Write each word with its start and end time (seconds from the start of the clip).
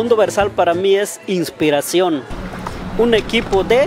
Mundo 0.00 0.16
Versal 0.16 0.50
para 0.50 0.72
mí 0.72 0.96
es 0.96 1.20
inspiración. 1.26 2.22
Un 2.96 3.12
equipo 3.12 3.64
de 3.64 3.86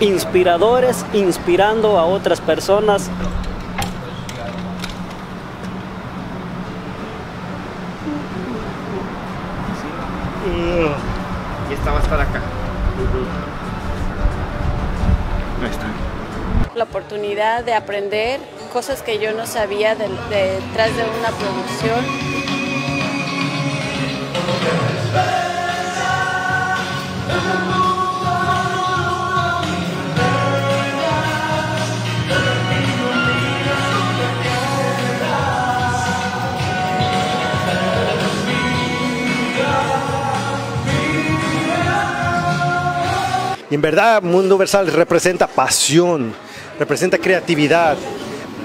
inspiradores 0.00 1.06
inspirando 1.12 1.96
a 1.96 2.04
otras 2.04 2.40
personas. 2.40 3.08
Y 10.46 11.72
esta 11.74 11.92
va 11.92 11.98
a 11.98 12.02
estar 12.02 12.20
acá. 12.20 12.40
Ahí 15.62 15.70
está. 15.70 15.86
La 16.74 16.84
oportunidad 16.84 17.64
de 17.64 17.74
aprender 17.74 18.40
cosas 18.72 19.02
que 19.02 19.18
yo 19.18 19.32
no 19.32 19.46
sabía 19.46 19.94
de- 19.94 20.08
detrás 20.30 20.96
de 20.96 21.02
una 21.18 21.28
producción. 21.38 22.39
Y 43.70 43.76
en 43.76 43.80
verdad, 43.80 44.20
Mundo 44.20 44.58
Versal 44.58 44.88
representa 44.88 45.46
pasión, 45.46 46.34
representa 46.76 47.16
creatividad. 47.18 47.96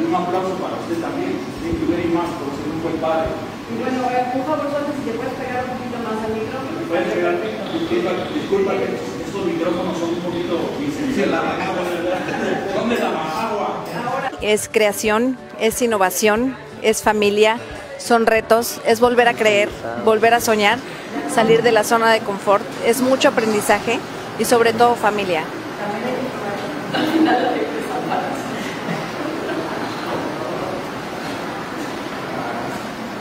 Un 0.02 0.16
aplauso 0.16 0.56
para 0.56 0.74
usted 0.82 0.98
también. 1.00 1.38
Thank 1.62 1.80
you 1.80 1.96
very 1.96 2.08
much 2.10 2.26
por 2.42 2.50
ser 2.58 2.74
un 2.74 2.82
buen 2.82 2.98
padre. 2.98 3.30
Y 3.70 3.84
bueno, 3.84 4.10
eh, 4.10 4.26
por 4.34 4.46
favor, 4.46 4.66
si 4.66 5.12
te 5.12 5.16
puedes 5.16 5.34
pegar 5.34 5.64
un 5.66 5.78
poquito 5.78 5.98
más 6.02 6.26
al 6.26 6.34
micrófono. 6.34 6.90
Pueden 6.90 7.10
pegar, 7.12 7.36
disculpa, 7.72 8.12
disculpa 8.34 8.72
que 8.74 8.86
estos 9.26 9.46
micrófonos 9.46 9.98
son 10.00 10.10
un 10.10 10.22
poquito 10.22 10.74
insensibles. 10.84 11.40
¿Dónde 12.76 12.96
está 12.96 13.10
Managua? 13.12 13.84
Es 14.42 14.70
creación, 14.72 15.38
es 15.60 15.82
innovación, 15.84 16.58
es 16.82 17.04
familia, 17.04 17.60
son 18.00 18.26
retos, 18.26 18.82
es 18.88 19.00
volver 19.00 19.28
a 19.28 19.36
creer, 19.36 19.70
volver 20.04 20.34
a 20.34 20.42
soñar, 20.42 20.80
salir 21.32 21.62
de 21.62 21.72
la 21.72 21.84
zona 21.84 22.12
de 22.12 22.22
confort, 22.22 22.64
es 22.88 23.02
mucho 23.02 23.30
aprendizaje 23.30 24.00
y 24.40 24.46
sobre 24.46 24.74
todo 24.74 24.96
familia. 24.96 25.44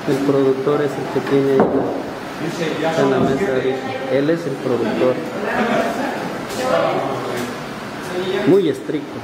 El 0.08 0.16
productor 0.26 0.82
es 0.82 0.90
el 0.90 1.22
que 1.22 1.30
tiene 1.30 1.52
ahí 1.52 1.58
la- 2.82 2.90
está 2.90 3.02
en 3.02 3.10
la 3.10 3.18
mesa. 3.20 3.52
Él 4.12 4.30
es 4.30 4.40
el 4.46 4.52
productor. 4.52 5.14
Muy 8.48 8.68
estricto. 8.68 9.14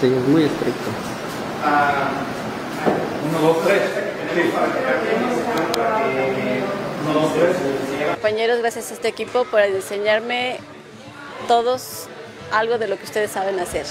Sí, 0.00 0.06
es 0.06 0.28
muy 0.28 0.42
estricto. 0.44 0.90
Uno, 3.28 3.46
dos, 3.46 3.56
tres. 3.64 3.82
Compañeros, 8.14 8.58
gracias 8.58 8.90
a 8.90 8.94
este 8.94 9.08
equipo 9.08 9.44
por 9.44 9.60
enseñarme 9.60 10.58
todos 11.48 12.06
algo 12.52 12.78
de 12.78 12.88
lo 12.88 12.98
que 12.98 13.04
ustedes 13.04 13.30
saben 13.30 13.58
hacer. 13.58 13.86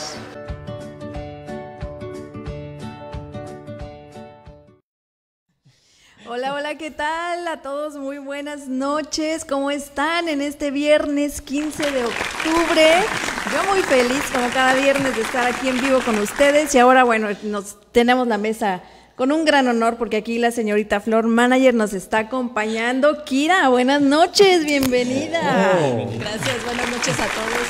Hola, 6.27 6.53
hola, 6.53 6.75
¿qué 6.75 6.91
tal? 6.91 7.47
A 7.47 7.61
todos 7.63 7.95
muy 7.95 8.19
buenas 8.19 8.67
noches. 8.67 9.45
¿Cómo 9.45 9.71
están 9.71 10.29
en 10.29 10.41
este 10.41 10.69
viernes 10.69 11.41
15 11.41 11.91
de 11.91 12.05
octubre? 12.05 12.93
Yo 13.51 13.73
muy 13.73 13.81
feliz 13.81 14.23
como 14.31 14.47
cada 14.49 14.75
viernes 14.75 15.15
de 15.15 15.23
estar 15.23 15.47
aquí 15.47 15.69
en 15.69 15.81
vivo 15.81 15.99
con 16.05 16.19
ustedes 16.19 16.75
y 16.75 16.77
ahora 16.77 17.03
bueno, 17.03 17.29
nos 17.41 17.77
tenemos 17.91 18.27
la 18.27 18.37
mesa 18.37 18.83
con 19.19 19.33
un 19.33 19.43
gran 19.43 19.67
honor 19.67 19.97
porque 19.97 20.15
aquí 20.15 20.37
la 20.39 20.49
señorita 20.49 21.01
Flor 21.01 21.27
Manager 21.27 21.73
nos 21.73 21.91
está 21.91 22.19
acompañando. 22.19 23.25
Kira, 23.25 23.67
buenas 23.67 24.01
noches, 24.01 24.63
bienvenida. 24.63 25.41
Gracias, 26.17 26.63
buenas 26.63 26.89
noches 26.89 27.19
a 27.19 27.25
todos. 27.25 27.67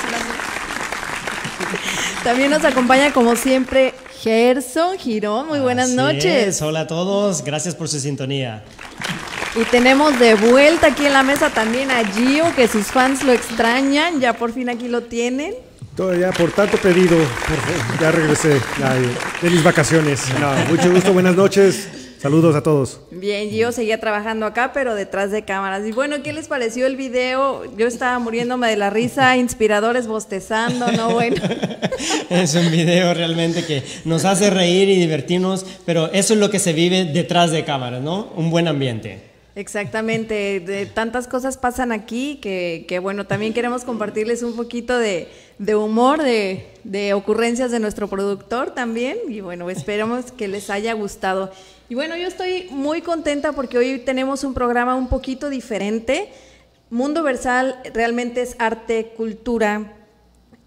También 2.23 2.51
nos 2.51 2.63
acompaña 2.63 3.11
como 3.11 3.35
siempre 3.35 3.95
Gerson 4.21 4.99
Girón, 4.99 5.47
muy 5.47 5.59
buenas 5.59 5.87
Así 5.87 5.95
noches. 5.95 6.25
es. 6.25 6.61
Hola 6.61 6.81
a 6.81 6.87
todos, 6.87 7.43
gracias 7.43 7.73
por 7.73 7.87
su 7.87 7.99
sintonía. 7.99 8.61
Y 9.55 9.63
tenemos 9.71 10.19
de 10.19 10.35
vuelta 10.35 10.89
aquí 10.89 11.07
en 11.07 11.13
la 11.13 11.23
mesa 11.23 11.49
también 11.49 11.89
a 11.89 12.05
Gio, 12.05 12.45
que 12.55 12.67
sus 12.67 12.85
fans 12.85 13.23
lo 13.23 13.31
extrañan, 13.31 14.19
ya 14.19 14.33
por 14.33 14.53
fin 14.53 14.69
aquí 14.69 14.87
lo 14.87 15.01
tienen. 15.01 15.55
Todavía 15.95 16.31
por 16.31 16.51
tanto 16.51 16.77
pedido, 16.77 17.17
por 17.17 17.99
ya 18.01 18.11
regresé 18.11 18.59
ya, 18.79 18.93
de, 18.93 19.49
mis 19.49 19.63
vacaciones. 19.63 20.23
No, 20.39 20.51
mucho 20.69 20.91
gusto, 20.91 21.13
buenas 21.13 21.35
noches. 21.35 21.89
Saludos 22.19 22.53
a 22.55 22.61
todos. 22.61 22.99
Bien, 23.11 23.49
Gio 23.49 23.71
seguía 23.71 23.97
trabajando 23.97 24.45
acá, 24.45 24.71
pero 24.73 24.93
detrás 24.93 25.31
de 25.31 25.45
cámaras. 25.45 25.85
Y 25.87 25.93
bueno, 25.93 26.21
¿qué 26.21 26.33
les 26.33 26.49
pareció 26.49 26.85
el 26.85 26.97
video? 26.97 27.63
Yo 27.77 27.87
estaba 27.87 28.19
muriéndome 28.19 28.67
de 28.67 28.75
la 28.75 28.89
risa, 28.89 29.37
inspiradores 29.37 30.05
bostezando, 30.05 30.91
¿no? 30.91 31.11
Bueno, 31.11 31.37
Es 32.29 32.55
un 32.55 32.71
video 32.71 33.13
realmente 33.13 33.65
que 33.65 33.83
nos 34.05 34.25
hace 34.25 34.49
reír 34.49 34.89
y 34.89 34.95
divertirnos, 34.95 35.65
pero 35.85 36.11
eso 36.11 36.33
es 36.33 36.39
lo 36.39 36.49
que 36.49 36.59
se 36.59 36.73
vive 36.73 37.05
detrás 37.05 37.51
de 37.51 37.63
cámaras, 37.63 38.01
¿no? 38.01 38.33
Un 38.35 38.51
buen 38.51 38.67
ambiente. 38.67 39.28
Exactamente. 39.59 40.59
De 40.59 40.85
tantas 40.85 41.27
cosas 41.27 41.57
pasan 41.57 41.91
aquí 41.91 42.37
que, 42.41 42.99
bueno, 43.01 43.27
también 43.27 43.53
queremos 43.53 43.83
compartirles 43.83 44.41
un 44.43 44.55
poquito 44.55 44.97
de, 44.97 45.27
humor, 45.75 46.21
de 46.23 47.13
ocurrencias 47.13 47.71
de 47.71 47.79
nuestro 47.79 48.07
productor 48.07 48.71
también. 48.71 49.17
Y 49.27 49.41
bueno, 49.41 49.69
esperamos 49.69 50.31
que 50.31 50.47
les 50.47 50.69
haya 50.69 50.93
gustado. 50.93 51.51
Y 51.89 51.95
bueno, 51.95 52.15
yo 52.15 52.27
estoy 52.27 52.67
muy 52.71 53.01
contenta 53.01 53.51
porque 53.53 53.77
hoy 53.77 53.99
tenemos 53.99 54.43
un 54.43 54.53
programa 54.53 54.95
un 54.95 55.09
poquito 55.09 55.49
diferente. 55.49 56.29
Mundo 56.89 57.23
Versal 57.23 57.79
realmente 57.93 58.41
es 58.41 58.55
arte, 58.59 59.13
cultura, 59.15 59.93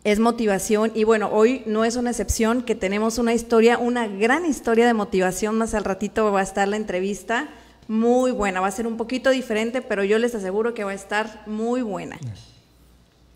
es 0.04 0.18
motivación 0.18 0.90
y 0.94 1.04
bueno, 1.04 1.30
hoy 1.32 1.62
no 1.66 1.84
es 1.84 1.96
una 1.96 2.10
excepción 2.10 2.62
que 2.62 2.74
tenemos 2.74 3.18
una 3.18 3.34
historia, 3.34 3.78
una 3.78 4.08
gran 4.08 4.44
historia 4.44 4.86
de 4.86 4.94
motivación, 4.94 5.56
más 5.56 5.74
al 5.74 5.84
ratito 5.84 6.30
va 6.32 6.40
a 6.40 6.42
estar 6.42 6.66
la 6.66 6.76
entrevista, 6.76 7.48
muy 7.88 8.30
buena, 8.30 8.60
va 8.60 8.68
a 8.68 8.70
ser 8.70 8.86
un 8.86 8.96
poquito 8.96 9.30
diferente, 9.30 9.82
pero 9.82 10.04
yo 10.04 10.18
les 10.18 10.34
aseguro 10.34 10.74
que 10.74 10.84
va 10.84 10.92
a 10.92 10.94
estar 10.94 11.42
muy 11.46 11.82
buena. 11.82 12.18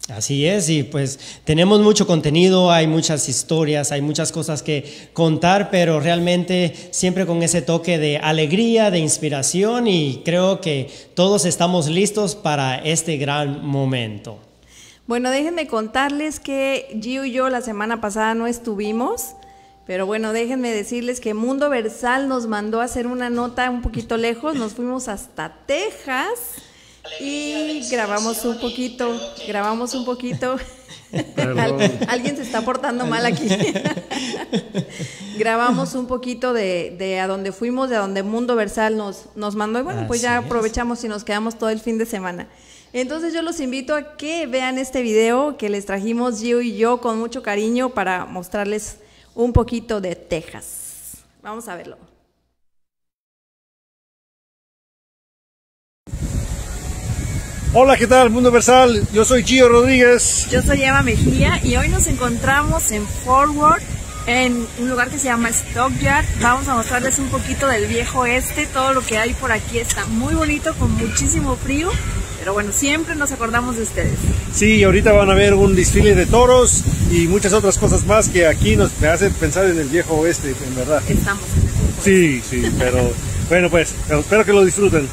Así 0.08 0.46
es, 0.46 0.68
y 0.68 0.84
pues 0.84 1.18
tenemos 1.42 1.80
mucho 1.80 2.06
contenido, 2.06 2.70
hay 2.70 2.86
muchas 2.86 3.28
historias, 3.28 3.90
hay 3.90 4.02
muchas 4.02 4.30
cosas 4.30 4.62
que 4.62 5.08
contar, 5.12 5.68
pero 5.68 5.98
realmente 5.98 6.74
siempre 6.92 7.26
con 7.26 7.42
ese 7.42 7.60
toque 7.60 7.98
de 7.98 8.18
alegría, 8.18 8.92
de 8.92 9.00
inspiración 9.00 9.88
y 9.88 10.22
creo 10.24 10.60
que 10.60 10.88
todos 11.14 11.44
estamos 11.44 11.88
listos 11.88 12.36
para 12.36 12.76
este 12.76 13.16
gran 13.16 13.66
momento. 13.66 14.38
Bueno, 15.08 15.30
déjenme 15.30 15.66
contarles 15.66 16.38
que 16.38 16.98
Gio 17.02 17.24
y 17.24 17.32
yo 17.32 17.48
la 17.48 17.60
semana 17.60 18.00
pasada 18.00 18.34
no 18.34 18.46
estuvimos, 18.46 19.34
pero 19.86 20.04
bueno, 20.06 20.32
déjenme 20.32 20.72
decirles 20.72 21.20
que 21.20 21.32
Mundo 21.34 21.70
Versal 21.70 22.28
nos 22.28 22.46
mandó 22.46 22.80
a 22.80 22.84
hacer 22.84 23.06
una 23.06 23.30
nota 23.30 23.70
un 23.70 23.82
poquito 23.82 24.16
lejos, 24.16 24.54
nos 24.56 24.72
fuimos 24.74 25.08
hasta 25.08 25.52
Texas 25.66 26.30
y 27.20 27.88
grabamos 27.90 28.44
un 28.44 28.58
poquito, 28.60 29.18
grabamos 29.46 29.94
un 29.94 30.04
poquito. 30.04 30.56
Al- 31.36 31.98
alguien 32.08 32.36
se 32.36 32.42
está 32.42 32.62
portando 32.62 33.06
mal 33.06 33.24
aquí. 33.24 33.48
grabamos 35.38 35.94
un 35.94 36.06
poquito 36.06 36.52
de, 36.52 36.94
de 36.98 37.20
a 37.20 37.26
donde 37.26 37.52
fuimos, 37.52 37.88
de 37.90 37.96
a 37.96 38.00
donde 38.00 38.22
Mundo 38.22 38.56
Versal 38.56 38.96
nos, 38.96 39.26
nos 39.34 39.54
mandó 39.54 39.78
y 39.78 39.82
bueno, 39.82 40.06
pues 40.08 40.20
ya 40.20 40.38
aprovechamos 40.38 41.02
y 41.04 41.08
nos 41.08 41.24
quedamos 41.24 41.58
todo 41.58 41.70
el 41.70 41.80
fin 41.80 41.98
de 41.98 42.06
semana. 42.06 42.48
Entonces 42.92 43.34
yo 43.34 43.42
los 43.42 43.60
invito 43.60 43.94
a 43.94 44.16
que 44.16 44.46
vean 44.46 44.78
este 44.78 45.02
video 45.02 45.56
que 45.56 45.68
les 45.68 45.86
trajimos 45.86 46.40
Gio 46.40 46.60
y 46.60 46.76
yo 46.76 47.00
con 47.00 47.18
mucho 47.18 47.42
cariño 47.42 47.90
para 47.90 48.24
mostrarles 48.24 48.98
un 49.36 49.52
poquito 49.52 50.00
de 50.00 50.16
Texas. 50.16 51.18
Vamos 51.42 51.68
a 51.68 51.76
verlo. 51.76 51.96
Hola, 57.74 57.98
¿qué 57.98 58.06
tal, 58.06 58.30
Mundo 58.30 58.50
Versal? 58.50 59.06
Yo 59.12 59.24
soy 59.26 59.44
Gio 59.44 59.68
Rodríguez. 59.68 60.48
Yo 60.50 60.62
soy 60.62 60.82
Eva 60.82 61.02
Mejía 61.02 61.60
y 61.62 61.76
hoy 61.76 61.90
nos 61.90 62.06
encontramos 62.06 62.90
en 62.90 63.06
Forward, 63.06 63.82
en 64.26 64.66
un 64.78 64.88
lugar 64.88 65.10
que 65.10 65.18
se 65.18 65.26
llama 65.26 65.52
Stockyard. 65.52 66.24
Vamos 66.40 66.68
a 66.68 66.74
mostrarles 66.74 67.18
un 67.18 67.28
poquito 67.28 67.68
del 67.68 67.86
viejo 67.86 68.26
este, 68.26 68.66
todo 68.66 68.92
lo 68.92 69.02
que 69.02 69.18
hay 69.18 69.34
por 69.34 69.52
aquí 69.52 69.78
está 69.78 70.06
muy 70.06 70.34
bonito, 70.34 70.74
con 70.74 70.90
muchísimo 70.92 71.56
frío, 71.56 71.90
pero 72.38 72.52
bueno, 72.52 72.72
siempre 72.72 73.14
nos 73.14 73.32
acordamos 73.32 73.76
de 73.76 73.82
ustedes. 73.82 74.18
Sí, 74.54 74.82
ahorita 74.82 75.12
van 75.12 75.30
a 75.30 75.34
ver 75.34 75.54
un 75.54 75.74
desfile 75.74 76.14
de 76.14 76.26
toros 76.26 76.82
y 77.12 77.26
muchas 77.28 77.52
otras 77.52 77.78
cosas 77.78 78.04
más 78.06 78.28
que 78.28 78.46
aquí 78.46 78.76
nos 78.76 79.02
hacen 79.02 79.32
pensar 79.34 79.66
en 79.66 79.78
el 79.78 79.88
viejo 79.88 80.14
oeste, 80.14 80.54
en 80.66 80.74
verdad. 80.74 81.02
Estamos 81.08 81.44
en 81.56 81.62
el 81.62 81.76
Sí, 82.02 82.42
sí, 82.48 82.72
pero 82.78 82.98
Bueno, 83.48 83.70
pues, 83.70 83.94
espero 84.10 84.44
que 84.44 84.52
lo 84.52 84.64
disfruten. 84.64 85.08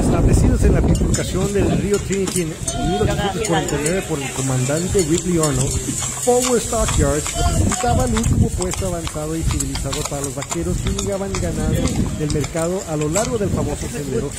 Establecidos 0.00 0.64
en 0.64 0.74
la 0.74 0.80
bifurcación 0.80 1.52
del 2.20 2.26
río 2.26 2.26
Trinity 2.26 2.40
en 2.42 2.90
1849 2.90 4.02
por 4.08 4.20
el 4.20 4.30
comandante 4.32 4.98
Ridley 5.00 5.38
Arnold, 5.38 5.70
Forward 6.24 6.60
Stockyards 6.60 7.24
representaba 7.34 8.04
el 8.04 8.14
último 8.14 8.48
puesto 8.50 8.86
avanzado 8.88 9.36
y 9.36 9.42
civilizado 9.42 10.02
para 10.08 10.22
los 10.22 10.34
vaqueros 10.34 10.76
que 10.78 10.90
llegaban 10.90 11.32
ganado 11.40 11.74
del 12.18 12.30
mercado 12.32 12.82
a 12.88 12.96
lo 12.96 13.08
largo 13.08 13.38
del 13.38 13.48
famoso 13.50 13.88
sendero. 13.88 14.30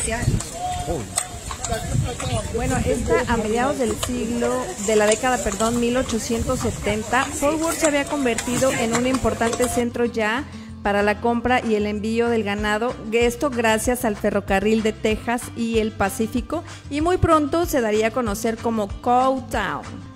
Bueno, 2.55 2.75
esta 2.85 3.33
a 3.33 3.37
mediados 3.37 3.79
del 3.79 3.95
siglo, 4.05 4.51
de 4.85 4.95
la 4.95 5.05
década, 5.05 5.37
perdón, 5.37 5.79
1870, 5.79 7.25
Fort 7.25 7.61
Worth 7.61 7.77
se 7.77 7.87
había 7.87 8.05
convertido 8.05 8.71
en 8.73 8.93
un 8.95 9.07
importante 9.07 9.69
centro 9.69 10.05
ya 10.05 10.43
para 10.83 11.03
la 11.03 11.21
compra 11.21 11.65
y 11.65 11.75
el 11.75 11.85
envío 11.85 12.29
del 12.29 12.43
ganado, 12.43 12.93
esto 13.11 13.49
gracias 13.49 14.05
al 14.05 14.15
ferrocarril 14.15 14.83
de 14.83 14.93
Texas 14.93 15.43
y 15.55 15.79
el 15.79 15.91
Pacífico, 15.91 16.63
y 16.89 17.01
muy 17.01 17.17
pronto 17.17 17.65
se 17.65 17.81
daría 17.81 18.07
a 18.07 18.11
conocer 18.11 18.57
como 18.57 18.87
Cowtown. 19.01 20.11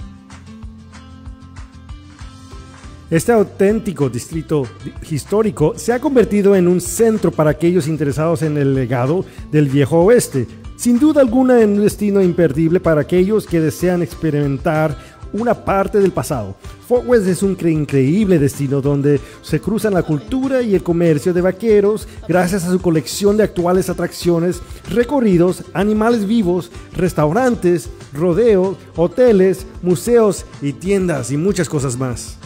Este 3.11 3.31
auténtico 3.31 4.09
distrito 4.09 4.67
histórico 5.11 5.73
se 5.77 5.93
ha 5.93 5.99
convertido 5.99 6.55
en 6.55 6.67
un 6.67 6.81
centro 6.81 7.31
para 7.31 7.51
aquellos 7.51 7.87
interesados 7.87 8.41
en 8.41 8.57
el 8.57 8.73
legado 8.73 9.23
del 9.51 9.69
viejo 9.69 9.99
oeste. 9.99 10.47
Sin 10.75 10.99
duda 10.99 11.21
alguna 11.21 11.61
en 11.61 11.77
un 11.77 11.83
destino 11.83 12.21
imperdible 12.21 12.79
para 12.79 13.01
aquellos 13.01 13.45
que 13.45 13.61
desean 13.61 14.01
experimentar 14.01 14.97
una 15.35 15.53
parte 15.53 15.99
del 15.99 16.11
pasado. 16.11 16.55
Fort 16.87 17.07
West 17.07 17.27
es 17.27 17.43
un 17.43 17.57
increíble 17.61 18.39
destino 18.39 18.81
donde 18.81 19.19
se 19.41 19.59
cruzan 19.59 19.93
la 19.93 20.03
cultura 20.03 20.61
y 20.61 20.75
el 20.75 20.83
comercio 20.83 21.33
de 21.33 21.41
vaqueros 21.41 22.07
gracias 22.27 22.63
a 22.63 22.71
su 22.71 22.79
colección 22.79 23.37
de 23.37 23.43
actuales 23.43 23.89
atracciones, 23.89 24.61
recorridos, 24.89 25.63
animales 25.73 26.27
vivos, 26.27 26.71
restaurantes, 26.95 27.89
rodeos, 28.13 28.77
hoteles, 28.95 29.65
museos 29.81 30.45
y 30.61 30.73
tiendas 30.73 31.31
y 31.31 31.37
muchas 31.37 31.69
cosas 31.69 31.97
más. 31.97 32.37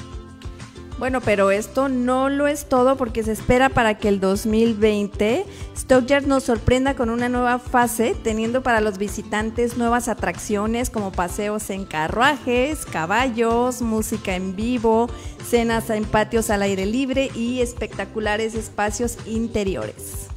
Bueno, 0.99 1.21
pero 1.21 1.49
esto 1.49 1.87
no 1.87 2.27
lo 2.27 2.47
es 2.47 2.67
todo 2.67 2.97
porque 2.97 3.23
se 3.23 3.31
espera 3.31 3.69
para 3.69 3.97
que 3.97 4.09
el 4.09 4.19
2020 4.19 5.45
Stockyard 5.77 6.25
nos 6.25 6.43
sorprenda 6.43 6.93
con 6.93 7.09
una 7.09 7.29
nueva 7.29 7.57
fase, 7.57 8.17
teniendo 8.21 8.63
para 8.63 8.81
los 8.81 8.97
visitantes 8.97 9.77
nuevas 9.77 10.09
atracciones 10.09 10.89
como 10.89 11.13
paseos 11.13 11.69
en 11.69 11.85
carruajes, 11.85 12.85
caballos, 12.85 13.81
música 13.81 14.35
en 14.35 14.57
vivo, 14.57 15.09
cenas 15.47 15.89
en 15.89 16.03
patios 16.03 16.49
al 16.49 16.63
aire 16.63 16.85
libre 16.85 17.31
y 17.33 17.61
espectaculares 17.61 18.53
espacios 18.53 19.17
interiores. 19.25 20.27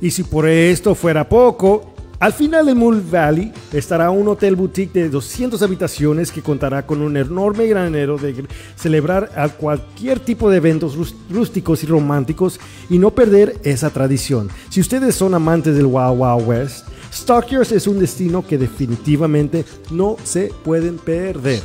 Y 0.00 0.12
si 0.12 0.22
por 0.22 0.48
esto 0.48 0.94
fuera 0.94 1.28
poco, 1.28 1.93
al 2.20 2.32
final 2.32 2.66
de 2.66 2.74
Moon 2.74 3.04
Valley 3.10 3.52
estará 3.72 4.10
un 4.10 4.28
hotel 4.28 4.56
boutique 4.56 4.92
de 4.92 5.08
200 5.08 5.60
habitaciones 5.62 6.30
que 6.30 6.42
contará 6.42 6.86
con 6.86 7.02
un 7.02 7.16
enorme 7.16 7.66
granero 7.66 8.16
de 8.18 8.46
celebrar 8.76 9.30
a 9.36 9.48
cualquier 9.48 10.20
tipo 10.20 10.48
de 10.50 10.58
eventos 10.58 10.96
rústicos 11.28 11.82
y 11.82 11.86
románticos 11.86 12.60
y 12.88 12.98
no 12.98 13.10
perder 13.10 13.56
esa 13.64 13.90
tradición. 13.90 14.48
Si 14.70 14.80
ustedes 14.80 15.14
son 15.14 15.34
amantes 15.34 15.76
del 15.76 15.86
Wild 15.86 16.46
West, 16.46 16.86
Stockyards 17.12 17.72
es 17.72 17.86
un 17.86 17.98
destino 18.00 18.44
que 18.46 18.58
definitivamente 18.58 19.64
no 19.90 20.16
se 20.24 20.52
pueden 20.64 20.98
perder. 20.98 21.62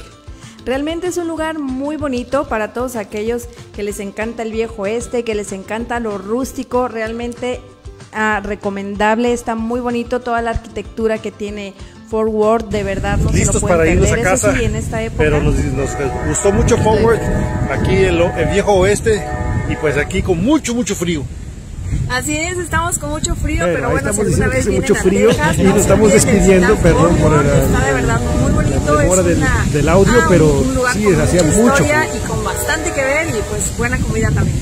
Realmente 0.66 1.08
es 1.08 1.18
un 1.18 1.28
lugar 1.28 1.58
muy 1.58 1.96
bonito 1.96 2.48
para 2.48 2.74
todos 2.74 2.96
aquellos 2.96 3.48
que 3.76 3.82
les 3.82 4.00
encanta 4.00 4.44
el 4.44 4.52
viejo 4.52 4.86
este, 4.86 5.24
que 5.24 5.34
les 5.34 5.52
encanta 5.52 6.00
lo 6.00 6.18
rústico. 6.18 6.88
Realmente 6.88 7.62
ah, 8.14 8.42
recomendable, 8.44 9.34
está 9.34 9.56
muy 9.56 9.80
bonito 9.80 10.20
toda 10.22 10.42
la 10.42 10.52
arquitectura 10.52 11.18
que 11.18 11.32
tiene 11.32 11.74
Fort 12.10 12.30
Worth, 12.32 12.70
de 12.70 12.84
verdad 12.84 13.18
no 13.18 13.30
se 13.30 13.34
lo 13.38 13.40
Listos 13.40 13.62
para 13.62 13.88
irnos 13.88 14.10
perder. 14.10 14.28
a 14.28 14.32
casa. 14.32 14.56
sí, 14.58 14.64
en 14.66 14.76
esta 14.76 15.02
época. 15.02 15.24
Pero 15.24 15.42
nos, 15.44 15.56
nos 15.56 15.90
gustó 16.28 16.52
mucho 16.52 16.78
Forward, 16.78 17.20
aquí 17.72 17.96
el, 17.98 18.20
el 18.22 18.48
viejo 18.50 18.74
oeste, 18.74 19.22
y 19.70 19.76
pues 19.76 19.96
aquí 19.98 20.22
con 20.24 20.44
mucho, 20.44 20.74
mucho 20.74 20.96
frío. 20.96 21.24
Así 22.12 22.36
es, 22.38 22.58
estamos 22.58 22.98
con 23.00 23.12
mucho 23.12 23.36
frío, 23.36 23.64
Bueno, 23.64 23.74
pero 23.76 23.90
bueno, 23.92 24.10
estamos 24.10 24.28
si 24.28 24.34
alguna 24.42 24.48
vez 24.56 24.66
vienen 24.66 24.82
mucho 24.82 24.94
a 24.94 24.98
frío 25.04 25.30
Texas, 25.30 25.58
y 25.58 25.64
no 25.64 25.70
nos 25.70 25.82
estamos 25.82 26.12
despidiendo, 26.12 26.76
perdón 26.78 27.16
por 27.18 27.34
el- 27.34 27.46
está 27.48 27.86
de 27.86 27.94
verdad 27.94 28.20
muy 28.42 28.52
bonito, 28.52 29.00
es 29.02 29.26
del- 29.26 29.38
una- 29.38 29.66
del 29.72 29.90
audio, 29.90 30.14
ah, 30.22 30.26
pero 30.30 30.60
un 30.60 30.76
lugar 30.76 30.94
sí, 30.94 31.04
con 31.04 31.22
hacía 31.22 31.44
mucho 31.44 31.76
frío. 31.76 31.96
y 32.16 32.28
con 32.28 32.44
bastante 32.44 32.92
que 32.92 33.04
ver 33.04 33.28
y 33.28 33.42
pues 33.50 33.78
buena 33.78 33.98
comida 34.00 34.32
también. 34.32 34.58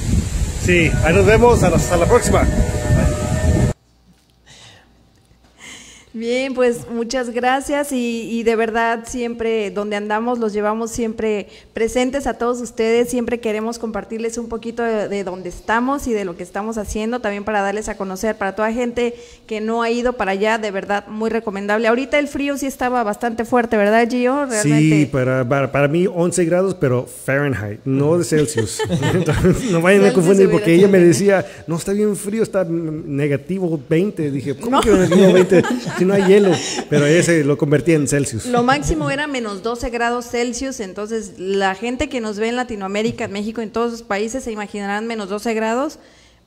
Sí, 0.66 0.92
ahí 1.06 1.14
nos 1.14 1.26
vemos, 1.26 1.64
hasta 1.64 1.96
la 1.98 2.06
próxima. 2.06 2.44
Bien, 6.18 6.56
pues 6.56 6.90
muchas 6.90 7.30
gracias 7.30 7.92
y, 7.92 8.28
y 8.32 8.42
de 8.42 8.56
verdad 8.56 9.04
siempre 9.06 9.70
donde 9.70 9.96
andamos 9.96 10.40
los 10.40 10.52
llevamos 10.52 10.90
siempre 10.90 11.46
presentes 11.76 12.26
a 12.26 12.34
todos 12.34 12.60
ustedes, 12.60 13.10
siempre 13.10 13.40
queremos 13.40 13.78
compartirles 13.78 14.40
un 14.40 14.50
poquito 14.50 14.82
de, 14.82 15.10
de 15.10 15.24
dónde 15.24 15.50
estamos 15.50 16.08
y 16.08 16.14
de 16.14 16.26
lo 16.26 16.36
que 16.36 16.42
estamos 16.42 16.80
haciendo, 16.80 17.20
también 17.20 17.44
para 17.44 17.62
darles 17.62 17.88
a 17.88 17.98
conocer 17.98 18.36
para 18.36 18.56
toda 18.56 18.74
gente 18.74 19.14
que 19.46 19.62
no 19.62 19.84
ha 19.84 19.92
ido 19.92 20.14
para 20.14 20.32
allá, 20.32 20.58
de 20.58 20.72
verdad 20.72 21.06
muy 21.08 21.30
recomendable. 21.30 21.88
Ahorita 21.88 22.18
el 22.18 22.28
frío 22.28 22.58
sí 22.58 22.66
estaba 22.66 23.04
bastante 23.04 23.46
fuerte, 23.46 23.78
¿verdad 23.78 24.10
Gio? 24.10 24.48
Realmente. 24.48 24.96
Sí, 24.96 25.06
para, 25.06 25.48
para, 25.48 25.72
para 25.72 25.88
mí 25.88 26.08
11 26.12 26.46
grados, 26.46 26.74
pero 26.74 27.06
Fahrenheit, 27.06 27.82
no 27.86 28.18
de 28.18 28.24
Celsius. 28.24 28.82
Entonces, 29.14 29.70
no 29.70 29.82
vayan 29.82 30.06
a 30.06 30.14
confundir 30.14 30.50
porque 30.50 30.74
ella 30.74 30.88
me 30.88 30.98
decía, 30.98 31.46
no 31.68 31.76
está 31.76 31.94
bien 31.94 32.16
frío, 32.16 32.42
está 32.42 32.64
negativo 32.64 33.80
20. 33.88 34.32
Dije, 34.32 34.56
¿cómo 34.56 34.82
que 34.82 34.90
negativo 34.90 35.32
20 35.32 35.64
si 35.96 36.06
no 36.08 36.14
hay 36.16 36.24
hielo? 36.26 36.52
Pero 36.90 37.06
ese 37.06 37.44
lo 37.44 37.58
convertí 37.58 37.92
en 37.94 38.08
Celsius. 38.08 38.46
Lo 38.48 38.64
máximo 38.64 39.10
era 39.12 39.28
menos 39.28 39.62
12 39.62 39.90
grados 39.90 40.26
Celsius, 40.30 40.80
entonces 40.80 41.34
la 41.38 41.76
gente 41.76 42.10
que 42.10 42.22
nos 42.22 42.40
ve 42.40 42.48
en 42.50 42.56
Latinoamérica, 42.56 43.26
en 43.26 43.32
México, 43.34 43.62
en 43.62 43.70
todos 43.70 43.92
los 43.92 44.02
países 44.04 44.44
se 44.44 44.52
imaginarán 44.52 45.06
menos 45.06 45.30
12 45.30 45.54
grados. 45.54 46.00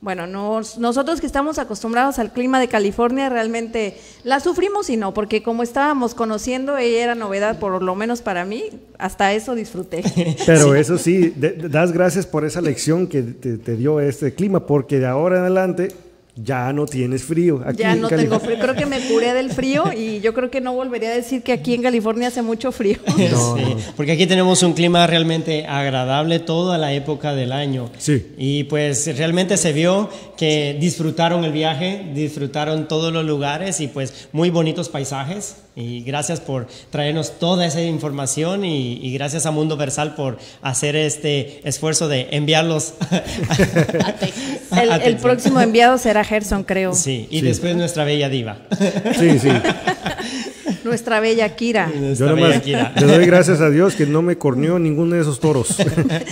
Bueno, 0.03 0.25
nos- 0.25 0.79
nosotros 0.79 1.21
que 1.21 1.27
estamos 1.27 1.59
acostumbrados 1.59 2.17
al 2.17 2.33
clima 2.33 2.59
de 2.59 2.67
California 2.67 3.29
realmente 3.29 3.97
la 4.23 4.39
sufrimos 4.39 4.89
y 4.89 4.97
no, 4.97 5.13
porque 5.13 5.43
como 5.43 5.61
estábamos 5.61 6.15
conociendo, 6.15 6.75
ella 6.79 7.03
era 7.03 7.13
novedad, 7.13 7.59
por 7.59 7.83
lo 7.83 7.93
menos 7.93 8.23
para 8.23 8.43
mí, 8.43 8.63
hasta 8.97 9.31
eso 9.33 9.53
disfruté. 9.53 10.01
Pero 10.47 10.73
eso 10.73 10.97
sí, 10.97 11.31
de- 11.35 11.51
das 11.69 11.91
gracias 11.91 12.25
por 12.25 12.45
esa 12.45 12.61
lección 12.61 13.05
que 13.05 13.21
te, 13.21 13.59
te 13.59 13.75
dio 13.75 13.99
este 13.99 14.33
clima, 14.33 14.65
porque 14.65 14.97
de 14.97 15.05
ahora 15.05 15.35
en 15.37 15.41
adelante 15.43 15.89
ya 16.35 16.71
no 16.71 16.85
tienes 16.85 17.23
frío. 17.23 17.61
Aquí 17.65 17.79
ya 17.79 17.93
en 17.93 18.01
no 18.01 18.07
tengo 18.07 18.39
frío, 18.39 18.57
creo 18.59 18.75
que 18.75 18.85
me 18.85 18.99
curé 19.01 19.33
del 19.33 19.51
frío 19.51 19.91
y 19.95 20.21
yo 20.21 20.33
creo 20.33 20.49
que 20.49 20.61
no 20.61 20.73
volvería 20.73 21.09
a 21.09 21.13
decir 21.13 21.43
que 21.43 21.51
aquí 21.51 21.73
en 21.73 21.81
California 21.81 22.29
hace 22.29 22.41
mucho 22.41 22.71
frío. 22.71 22.97
Sí, 23.31 23.75
porque 23.95 24.13
aquí 24.13 24.27
tenemos 24.27 24.61
un 24.63 24.73
clima 24.73 25.05
realmente 25.07 25.65
agradable 25.65 26.39
toda 26.39 26.77
la 26.77 26.93
época 26.93 27.33
del 27.33 27.51
año. 27.51 27.89
Sí. 27.97 28.33
Y 28.37 28.63
pues 28.65 29.17
realmente 29.17 29.57
se 29.57 29.73
vio 29.73 30.09
que 30.37 30.77
disfrutaron 30.79 31.43
el 31.43 31.51
viaje, 31.51 32.11
disfrutaron 32.13 32.87
todos 32.87 33.11
los 33.11 33.25
lugares 33.25 33.79
y 33.79 33.87
pues 33.87 34.27
muy 34.31 34.49
bonitos 34.49 34.89
paisajes. 34.89 35.57
Y 35.75 36.01
gracias 36.03 36.41
por 36.41 36.67
traernos 36.89 37.39
toda 37.39 37.65
esa 37.65 37.81
información 37.81 38.65
y, 38.65 38.93
y 39.01 39.13
gracias 39.13 39.45
a 39.45 39.51
Mundo 39.51 39.77
Versal 39.77 40.15
por 40.15 40.37
hacer 40.61 40.95
este 40.95 41.61
esfuerzo 41.67 42.07
de 42.09 42.27
enviarlos 42.31 42.93
a 43.09 44.13
Texas. 44.13 44.50
El, 44.71 44.91
A 44.91 44.97
el 44.97 45.17
próximo 45.17 45.59
enviado 45.61 45.97
será 45.97 46.23
Gerson, 46.23 46.63
creo. 46.63 46.93
Sí, 46.93 47.27
y 47.29 47.41
después 47.41 47.75
nuestra 47.75 48.03
bella 48.03 48.29
diva. 48.29 48.57
Sí, 49.19 49.39
sí. 49.39 49.49
Nuestra 50.83 51.19
bella 51.19 51.47
Kira. 51.55 51.91
Yo 51.93 51.99
Nuestra 51.99 52.27
nomás 52.27 52.49
bella 52.49 52.61
Kira. 52.61 52.93
le 52.95 53.05
doy 53.05 53.25
gracias 53.27 53.61
a 53.61 53.69
Dios 53.69 53.93
que 53.93 54.07
no 54.07 54.23
me 54.23 54.37
corneó 54.37 54.79
ninguno 54.79 55.15
de 55.15 55.21
esos 55.21 55.39
toros. 55.39 55.75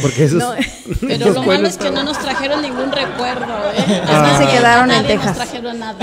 Porque 0.02 0.24
esos. 0.24 0.40
No. 0.40 0.54
Pero 1.02 1.14
esos 1.14 1.36
lo 1.36 1.44
malo 1.44 1.68
es 1.68 1.78
que 1.78 1.92
no 1.92 2.04
nos 2.04 2.18
trajeron 2.20 2.62
ningún 2.64 2.92
recuerdo, 2.92 3.46
¿eh? 3.46 4.02
Ah. 4.08 4.40
se 4.40 4.58
quedaron 4.58 4.92
en 4.92 5.06
Texas. 5.06 5.26
nos 5.28 5.36
trajeron 5.38 5.80
nada. 5.80 5.98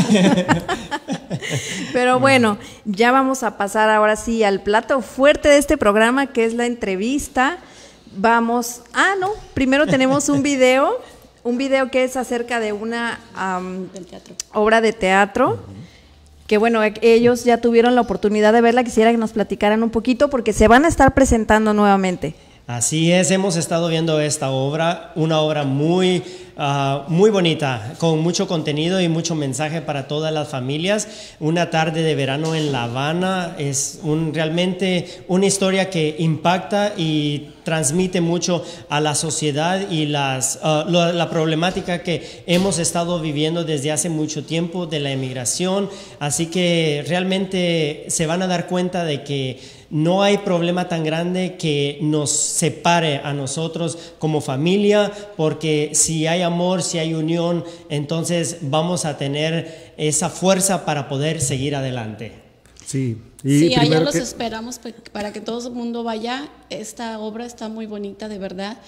Pero 1.92 2.20
bueno, 2.20 2.58
ya 2.84 3.10
vamos 3.10 3.42
a 3.42 3.56
pasar 3.56 3.90
ahora 3.90 4.16
sí 4.16 4.44
al 4.44 4.60
plato 4.62 5.00
fuerte 5.00 5.48
de 5.48 5.58
este 5.58 5.76
programa, 5.76 6.26
que 6.26 6.44
es 6.44 6.54
la 6.54 6.66
entrevista. 6.66 7.58
Vamos, 8.16 8.82
ah, 8.94 9.14
no, 9.20 9.30
primero 9.54 9.86
tenemos 9.86 10.28
un 10.28 10.42
video, 10.42 11.00
un 11.46 11.58
video 11.58 11.90
que 11.90 12.04
es 12.04 12.16
acerca 12.16 12.58
de 12.60 12.72
una 12.72 13.20
am, 13.34 13.88
Del 13.92 14.04
teatro. 14.06 14.34
obra 14.52 14.80
de 14.80 14.92
teatro. 14.92 15.58
Que 16.46 16.58
bueno, 16.58 16.82
e- 16.84 16.94
ellos 17.02 17.44
ya 17.44 17.60
tuvieron 17.60 17.94
la 17.94 18.00
oportunidad 18.00 18.52
de 18.52 18.60
verla. 18.60 18.84
Quisiera 18.84 19.10
que 19.10 19.16
nos 19.16 19.32
platicaran 19.32 19.82
un 19.82 19.90
poquito 19.90 20.28
porque 20.30 20.52
se 20.52 20.68
van 20.68 20.84
a 20.84 20.88
estar 20.88 21.14
presentando 21.14 21.72
nuevamente. 21.74 22.34
Así 22.66 23.12
es, 23.12 23.30
hemos 23.30 23.54
estado 23.54 23.86
viendo 23.86 24.20
esta 24.20 24.50
obra, 24.50 25.12
una 25.14 25.38
obra 25.38 25.62
muy, 25.62 26.20
uh, 26.56 27.08
muy 27.08 27.30
bonita, 27.30 27.94
con 27.98 28.18
mucho 28.18 28.48
contenido 28.48 29.00
y 29.00 29.08
mucho 29.08 29.36
mensaje 29.36 29.82
para 29.82 30.08
todas 30.08 30.32
las 30.32 30.48
familias. 30.48 31.06
Una 31.38 31.70
tarde 31.70 32.02
de 32.02 32.16
verano 32.16 32.56
en 32.56 32.72
La 32.72 32.82
Habana 32.82 33.54
es 33.56 34.00
un, 34.02 34.34
realmente 34.34 35.22
una 35.28 35.46
historia 35.46 35.90
que 35.90 36.16
impacta 36.18 36.94
y 36.96 37.50
transmite 37.62 38.20
mucho 38.20 38.64
a 38.88 39.00
la 39.00 39.14
sociedad 39.14 39.88
y 39.88 40.06
las, 40.06 40.58
uh, 40.60 40.90
la, 40.90 41.12
la 41.12 41.30
problemática 41.30 42.02
que 42.02 42.42
hemos 42.48 42.80
estado 42.80 43.20
viviendo 43.20 43.62
desde 43.62 43.92
hace 43.92 44.08
mucho 44.08 44.44
tiempo 44.44 44.86
de 44.86 44.98
la 44.98 45.12
emigración. 45.12 45.88
Así 46.18 46.46
que 46.46 47.04
realmente 47.06 48.06
se 48.08 48.26
van 48.26 48.42
a 48.42 48.48
dar 48.48 48.66
cuenta 48.66 49.04
de 49.04 49.22
que 49.22 49.75
no 49.90 50.22
hay 50.22 50.38
problema 50.38 50.88
tan 50.88 51.04
grande 51.04 51.56
que 51.56 51.98
nos 52.02 52.30
separe 52.30 53.18
a 53.18 53.32
nosotros 53.32 54.14
como 54.18 54.40
familia, 54.40 55.12
porque 55.36 55.90
si 55.94 56.26
hay 56.26 56.42
amor, 56.42 56.82
si 56.82 56.98
hay 56.98 57.14
unión, 57.14 57.64
entonces 57.88 58.58
vamos 58.62 59.04
a 59.04 59.16
tener 59.16 59.92
esa 59.96 60.28
fuerza 60.28 60.84
para 60.84 61.08
poder 61.08 61.40
seguir 61.40 61.76
adelante. 61.76 62.32
Sí, 62.84 63.18
y 63.42 63.58
sí 63.58 63.74
allá 63.74 64.00
los 64.00 64.12
que... 64.12 64.18
esperamos 64.18 64.80
para 65.12 65.32
que 65.32 65.40
todo 65.40 65.68
el 65.68 65.74
mundo 65.74 66.04
vaya. 66.04 66.48
Esta 66.70 67.18
obra 67.18 67.46
está 67.46 67.68
muy 67.68 67.86
bonita, 67.86 68.28
de 68.28 68.38
verdad, 68.38 68.78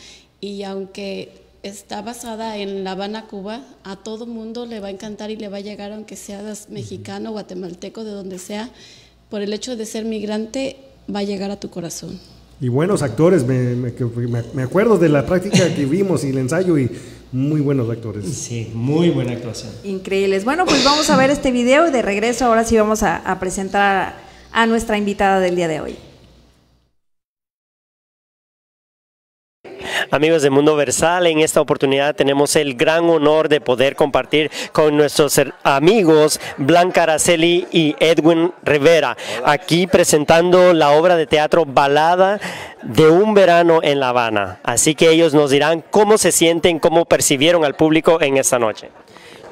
y 0.41 0.63
aunque 0.63 1.49
está 1.63 2.03
basada 2.03 2.57
en 2.57 2.85
La 2.85 2.93
Habana, 2.93 3.27
Cuba, 3.27 3.63
a 3.85 3.97
todo 3.97 4.27
mundo 4.27 4.67
le 4.67 4.81
va 4.81 4.89
a 4.89 4.91
encantar 4.91 5.31
y 5.31 5.37
le 5.37 5.49
va 5.49 5.59
a 5.59 5.61
llegar, 5.61 5.93
aunque 5.93 6.17
seas 6.17 6.69
mexicano, 6.71 7.33
guatemalteco, 7.33 8.05
de 8.05 8.13
donde 8.13 8.39
sea, 8.39 8.71
por 9.29 9.43
el 9.43 9.53
hecho 9.53 9.77
de 9.77 9.85
ser 9.85 10.05
migrante, 10.05 10.77
va 11.15 11.21
a 11.21 11.23
llegar 11.23 11.51
a 11.51 11.59
tu 11.59 11.71
corazón. 11.71 12.19
Y 12.61 12.69
buenos 12.69 13.03
actores, 13.03 13.45
me, 13.47 13.77
me, 13.77 13.93
me, 14.53 14.63
acuerdo 14.63 14.99
de 14.99 15.09
la 15.09 15.25
práctica 15.25 15.73
que 15.75 15.87
vimos 15.87 16.25
y 16.25 16.31
el 16.31 16.39
ensayo 16.39 16.77
y 16.77 16.91
muy 17.31 17.61
buenos 17.61 17.89
actores. 17.89 18.25
Sí, 18.25 18.71
muy 18.75 19.11
buena 19.11 19.33
actuación. 19.33 19.71
Increíbles. 19.85 20.45
Bueno, 20.45 20.65
pues 20.65 20.85
vamos 20.85 21.09
a 21.11 21.17
ver 21.17 21.31
este 21.31 21.53
video 21.53 21.87
y 21.87 21.93
de 21.93 22.03
regreso 22.03 22.47
ahora 22.47 22.65
sí 22.65 22.77
vamos 22.77 23.03
a, 23.05 23.17
a 23.17 23.39
presentar 23.39 23.83
a, 24.53 24.63
a 24.63 24.67
nuestra 24.67 24.99
invitada 24.99 25.39
del 25.39 25.55
día 25.55 25.69
de 25.69 25.81
hoy. 25.81 25.97
Amigos 30.11 30.41
de 30.41 30.49
Mundo 30.49 30.75
Versal, 30.75 31.27
en 31.27 31.41
esta 31.41 31.61
oportunidad 31.61 32.15
tenemos 32.15 32.57
el 32.57 32.75
gran 32.75 33.11
honor 33.11 33.51
de 33.51 33.61
poder 33.61 33.95
compartir 33.95 34.51
con 34.73 34.97
nuestros 34.97 35.39
amigos 35.63 36.41
Blanca 36.57 37.03
Araceli 37.03 37.67
y 37.71 37.95
Edwin 38.01 38.53
Rivera, 38.63 39.19
aquí 39.45 39.87
presentando 39.87 40.73
la 40.73 40.93
obra 40.93 41.17
de 41.17 41.27
teatro 41.27 41.67
Balada 41.67 42.41
de 42.83 43.11
un 43.11 43.35
verano 43.35 43.81
en 43.83 44.01
La 44.01 44.09
Habana. 44.09 44.61
Así 44.63 44.95
que 44.95 45.11
ellos 45.11 45.35
nos 45.35 45.51
dirán 45.51 45.85
cómo 45.91 46.17
se 46.17 46.33
sienten, 46.33 46.79
cómo 46.79 47.05
percibieron 47.05 47.65
al 47.65 47.75
público 47.75 48.23
en 48.23 48.39
esta 48.39 48.59
noche. 48.59 48.91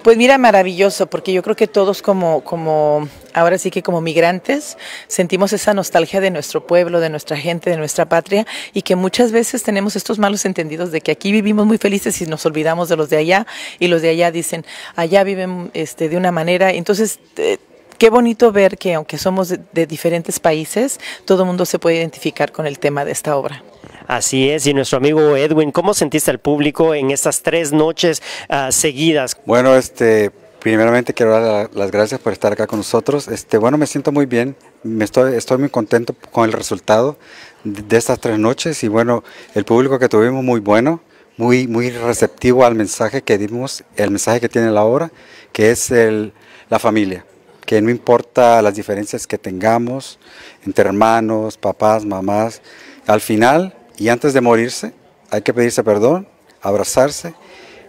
Pues 0.03 0.17
mira, 0.17 0.39
maravilloso, 0.39 1.07
porque 1.07 1.33
yo 1.33 1.43
creo 1.43 1.57
que 1.57 1.67
todos 1.67 2.01
como, 2.01 2.43
como, 2.45 3.09
ahora 3.37 3.59
sí 3.59 3.71
que 3.71 3.83
como 3.83 4.01
migrantes, 4.01 4.77
sentimos 5.07 5.53
esa 5.53 5.75
nostalgia 5.75 6.21
de 6.21 6.31
nuestro 6.31 6.67
pueblo, 6.67 6.99
de 6.99 7.11
nuestra 7.11 7.37
gente, 7.37 7.71
de 7.71 7.77
nuestra 7.77 8.09
patria, 8.09 8.47
y 8.73 8.83
que 8.83 8.97
muchas 8.97 9.31
veces 9.31 9.63
tenemos 9.63 9.95
estos 9.95 10.19
malos 10.19 10.45
entendidos 10.45 10.91
de 10.91 11.01
que 11.01 11.13
aquí 11.13 11.31
vivimos 11.31 11.67
muy 11.67 11.79
felices 11.79 12.21
y 12.21 12.27
nos 12.27 12.45
olvidamos 12.47 12.89
de 12.89 12.97
los 12.97 13.09
de 13.11 13.19
allá, 13.19 13.47
y 13.79 13.87
los 13.87 14.03
de 14.03 14.09
allá 14.09 14.33
dicen, 14.33 14.65
allá 14.97 15.23
viven 15.23 15.71
este, 15.75 16.09
de 16.09 16.17
una 16.17 16.33
manera, 16.33 16.73
entonces... 16.73 17.21
Eh, 17.37 17.59
Qué 17.99 18.11
bonito 18.11 18.53
ver 18.53 18.77
que 18.77 18.93
aunque 18.93 19.17
somos 19.17 19.49
de, 19.49 19.59
de 19.73 19.87
diferentes 19.87 20.39
países, 20.39 21.01
todo 21.25 21.45
el 21.45 21.47
mundo 21.47 21.65
se 21.65 21.79
puede 21.79 21.97
identificar 21.97 22.53
con 22.53 22.67
el 22.67 22.79
tema 22.79 23.07
de 23.07 23.13
esta 23.13 23.35
obra. 23.39 23.63
Así 24.07 24.51
es, 24.51 24.67
y 24.67 24.75
nuestro 24.75 24.99
amigo 24.99 25.35
Edwin, 25.35 25.73
¿cómo 25.73 25.95
sentiste 25.95 26.31
al 26.31 26.39
público 26.39 26.95
en 26.95 27.11
estas 27.11 27.41
tres 27.41 27.73
noches 27.73 28.23
uh, 28.51 28.71
seguidas? 28.71 29.35
Bueno, 29.47 29.75
este, 29.75 30.31
primeramente 30.61 31.15
quiero 31.15 31.33
dar 31.33 31.71
las 31.75 31.91
gracias 31.91 32.21
por 32.21 32.33
estar 32.33 32.53
acá 32.53 32.67
con 32.67 32.79
nosotros. 32.79 33.29
Este, 33.29 33.59
bueno, 33.59 33.79
me 33.79 33.87
siento 33.87 34.13
muy 34.13 34.27
bien, 34.27 34.57
estoy, 35.01 35.59
muy 35.59 35.69
contento 35.69 36.15
con 36.33 36.45
el 36.45 36.53
resultado 36.53 37.19
de, 37.65 37.83
de 37.83 37.97
estas 37.97 38.21
tres 38.21 38.39
noches 38.39 38.83
y 38.85 38.89
bueno, 38.89 39.25
el 39.55 39.65
público 39.65 39.99
que 39.99 40.09
tuvimos 40.09 40.43
muy 40.43 40.61
bueno, 40.61 41.01
muy, 41.37 41.67
muy 41.67 41.91
receptivo 41.91 42.65
al 42.65 42.75
mensaje 42.75 43.23
que 43.23 43.39
dimos, 43.39 43.85
el 43.97 44.11
mensaje 44.11 44.41
que 44.41 44.49
tiene 44.49 44.71
la 44.71 44.85
obra, 44.85 45.11
que 45.53 45.71
es 45.71 45.91
el, 45.91 46.33
la 46.69 46.79
familia 46.79 47.25
que 47.67 47.83
no 47.83 47.91
importa 47.91 48.63
las 48.63 48.77
diferencias 48.77 49.27
que 49.27 49.37
tengamos 49.37 50.19
entre 50.65 50.89
hermanos, 50.89 51.59
papás, 51.59 52.05
mamás, 52.05 52.63
al 53.07 53.21
final 53.21 53.75
y 53.99 54.09
antes 54.09 54.33
de 54.33 54.41
morirse 54.41 54.93
hay 55.31 55.43
que 55.43 55.53
pedirse 55.53 55.83
perdón, 55.83 56.29
abrazarse 56.63 57.35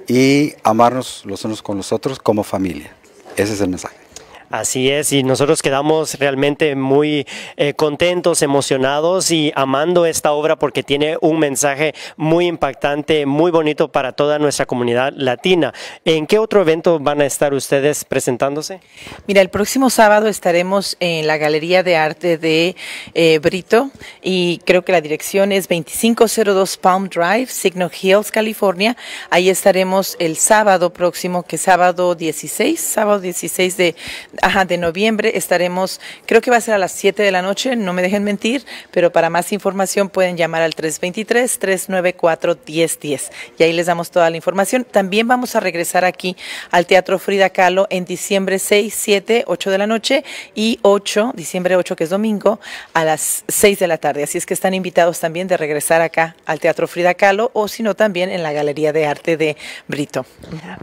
y 0.08 0.54
amarnos 0.64 1.24
los 1.26 1.44
unos 1.46 1.62
con 1.62 1.78
los 1.78 1.92
otros 1.92 2.20
como 2.20 2.44
familia. 2.44 2.96
Ese 3.36 3.54
es 3.54 3.62
el 3.62 3.70
mensaje. 3.70 4.07
Así 4.50 4.90
es, 4.90 5.12
y 5.12 5.24
nosotros 5.24 5.62
quedamos 5.62 6.20
realmente 6.20 6.74
muy 6.76 7.28
eh, 7.58 7.74
contentos, 7.74 8.42
emocionados 8.42 9.30
y 9.30 9.52
amando 9.56 10.06
esta 10.06 10.32
obra 10.32 10.56
porque 10.56 10.84
tiene 10.84 11.18
un 11.20 11.38
mensaje 11.38 11.94
muy 12.16 12.48
impactante, 12.48 13.26
muy 13.26 13.52
bonito 13.52 13.92
para 13.92 14.14
toda 14.14 14.40
nuestra 14.40 14.66
comunidad 14.66 15.12
latina. 15.18 15.74
¿En 16.06 16.28
qué 16.28 16.40
otro 16.40 16.62
evento 16.62 16.98
van 16.98 17.20
a 17.20 17.26
estar 17.26 17.54
ustedes 17.54 18.06
presentándose? 18.06 18.80
Mira, 19.28 19.42
el 19.42 19.50
próximo 19.50 19.90
sábado 19.90 20.28
estaremos 20.28 20.96
en 21.02 21.28
la 21.28 21.38
Galería 21.38 21.84
de 21.84 21.98
Arte 21.98 22.38
de 22.38 22.78
eh, 23.16 23.40
Brito 23.40 23.92
y 24.22 24.62
creo 24.66 24.86
que 24.86 24.94
la 24.94 25.02
dirección 25.02 25.52
es 25.52 25.68
2502 25.68 26.78
Palm 26.78 27.10
Drive, 27.10 27.48
Signal 27.48 27.92
Hills, 28.02 28.32
California. 28.32 28.96
Ahí 29.30 29.50
estaremos 29.50 30.16
el 30.20 30.38
sábado 30.38 30.94
próximo, 30.94 31.44
que 31.44 31.58
es 31.58 31.64
sábado 31.64 32.16
16, 32.16 32.80
sábado 32.80 33.20
16 33.20 33.76
de 33.76 33.96
Ajá, 34.42 34.66
de 34.66 34.78
noviembre 34.78 35.32
estaremos, 35.36 36.02
creo 36.26 36.42
que 36.42 36.52
va 36.52 36.58
a 36.58 36.62
ser 36.62 36.74
a 36.76 36.78
las 36.78 36.92
7 36.92 37.24
de 37.24 37.32
la 37.32 37.42
noche, 37.42 37.76
no 37.76 37.92
me 37.94 38.04
dejen 38.04 38.24
mentir, 38.24 38.64
pero 38.92 39.12
para 39.12 39.32
más 39.32 39.52
información 39.52 40.10
pueden 40.10 40.38
llamar 40.38 40.62
al 40.62 40.76
323-394-1010 40.76 43.32
y 43.58 43.64
ahí 43.64 43.74
les 43.74 43.88
damos 43.88 44.12
toda 44.12 44.30
la 44.30 44.38
información. 44.38 44.86
También 44.86 45.28
vamos 45.28 45.56
a 45.56 45.60
regresar 45.60 46.06
aquí 46.06 46.38
al 46.70 46.86
Teatro 46.86 47.18
Frida 47.18 47.50
Kahlo 47.50 47.88
en 47.90 48.06
diciembre 48.06 48.60
6, 48.60 48.94
7, 48.96 49.46
8 49.48 49.72
de 49.72 49.78
la 49.78 49.88
noche 49.88 50.24
y 50.54 50.78
8, 50.84 51.32
diciembre 51.36 51.76
8 51.76 51.96
que 51.96 52.04
es 52.04 52.12
domingo, 52.12 52.60
a 52.94 53.04
las 53.04 53.44
6 53.48 53.80
de 53.80 53.88
la 53.88 53.98
tarde. 53.98 54.22
Así 54.24 54.38
es 54.38 54.46
que 54.46 54.54
están 54.54 54.76
invitados 54.76 55.20
también 55.20 55.48
de 55.48 55.58
regresar 55.58 56.02
acá 56.02 56.36
al 56.46 56.60
Teatro 56.60 56.88
Frida 56.88 57.16
Kahlo 57.16 57.50
o 57.54 57.68
si 57.68 57.82
no 57.82 57.96
también 57.96 58.30
en 58.30 58.44
la 58.44 58.54
Galería 58.54 58.94
de 58.94 59.08
Arte 59.08 59.38
de 59.38 59.58
Brito. 59.88 60.28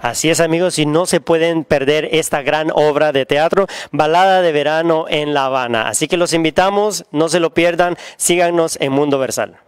Así 0.02 0.30
es 0.30 0.40
amigos, 0.40 0.78
y 0.78 0.86
no 0.86 1.06
se 1.06 1.20
pueden 1.20 1.64
perder 1.64 2.08
esta 2.12 2.42
gran 2.42 2.70
obra 2.72 3.12
de 3.12 3.26
teatro 3.26 3.43
Balada 3.92 4.42
de 4.42 4.52
Verano 4.52 5.06
en 5.08 5.34
La 5.34 5.46
Habana. 5.46 5.88
Así 5.88 6.08
que 6.08 6.16
los 6.16 6.32
invitamos, 6.32 7.04
no 7.12 7.28
se 7.28 7.40
lo 7.40 7.54
pierdan, 7.54 7.96
síganos 8.16 8.78
en 8.80 8.92
Mundo 8.92 9.18
Versal. 9.18 9.58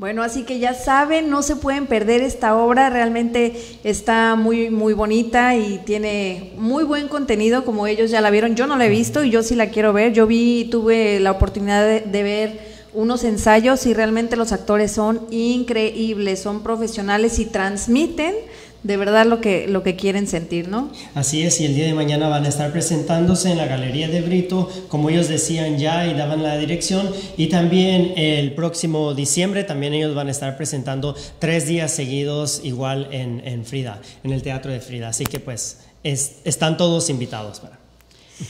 Bueno, 0.00 0.22
así 0.22 0.44
que 0.44 0.58
ya 0.58 0.72
saben, 0.72 1.28
no 1.28 1.42
se 1.42 1.56
pueden 1.56 1.86
perder 1.86 2.22
esta 2.22 2.56
obra, 2.56 2.88
realmente 2.88 3.78
está 3.84 4.34
muy 4.34 4.70
muy 4.70 4.94
bonita 4.94 5.56
y 5.56 5.76
tiene 5.84 6.54
muy 6.56 6.84
buen 6.84 7.06
contenido, 7.06 7.66
como 7.66 7.86
ellos 7.86 8.10
ya 8.10 8.22
la 8.22 8.30
vieron. 8.30 8.56
Yo 8.56 8.66
no 8.66 8.76
la 8.76 8.86
he 8.86 8.88
visto 8.88 9.22
y 9.24 9.30
yo 9.30 9.42
sí 9.42 9.54
la 9.54 9.68
quiero 9.68 9.92
ver. 9.92 10.14
Yo 10.14 10.26
vi, 10.26 10.70
tuve 10.70 11.20
la 11.20 11.32
oportunidad 11.32 12.02
de 12.02 12.22
ver 12.22 12.69
unos 12.92 13.24
ensayos 13.24 13.86
y 13.86 13.94
realmente 13.94 14.36
los 14.36 14.52
actores 14.52 14.92
son 14.92 15.26
increíbles, 15.30 16.40
son 16.40 16.62
profesionales 16.62 17.38
y 17.38 17.46
transmiten 17.46 18.34
de 18.82 18.96
verdad 18.96 19.26
lo 19.26 19.40
que, 19.40 19.66
lo 19.66 19.82
que 19.82 19.94
quieren 19.96 20.26
sentir, 20.26 20.68
¿no? 20.68 20.90
Así 21.14 21.42
es, 21.42 21.60
y 21.60 21.66
el 21.66 21.74
día 21.74 21.84
de 21.84 21.94
mañana 21.94 22.28
van 22.28 22.46
a 22.46 22.48
estar 22.48 22.72
presentándose 22.72 23.50
en 23.50 23.58
la 23.58 23.66
Galería 23.66 24.08
de 24.08 24.22
Brito, 24.22 24.70
como 24.88 25.10
ellos 25.10 25.28
decían 25.28 25.78
ya 25.78 26.06
y 26.06 26.14
daban 26.14 26.42
la 26.42 26.56
dirección, 26.56 27.10
y 27.36 27.48
también 27.48 28.14
el 28.16 28.54
próximo 28.54 29.14
diciembre 29.14 29.64
también 29.64 29.92
ellos 29.92 30.14
van 30.14 30.28
a 30.28 30.30
estar 30.30 30.56
presentando 30.56 31.14
tres 31.38 31.66
días 31.66 31.90
seguidos 31.90 32.62
igual 32.64 33.08
en, 33.10 33.46
en 33.46 33.64
Frida, 33.64 34.00
en 34.24 34.32
el 34.32 34.42
Teatro 34.42 34.72
de 34.72 34.80
Frida, 34.80 35.08
así 35.08 35.24
que 35.24 35.40
pues 35.40 35.80
es, 36.02 36.38
están 36.44 36.76
todos 36.76 37.10
invitados 37.10 37.60
para. 37.60 37.79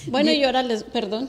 Bueno, 0.07 0.31
y 0.31 0.43
ahora 0.45 0.63
les, 0.63 0.85
perdón, 0.85 1.29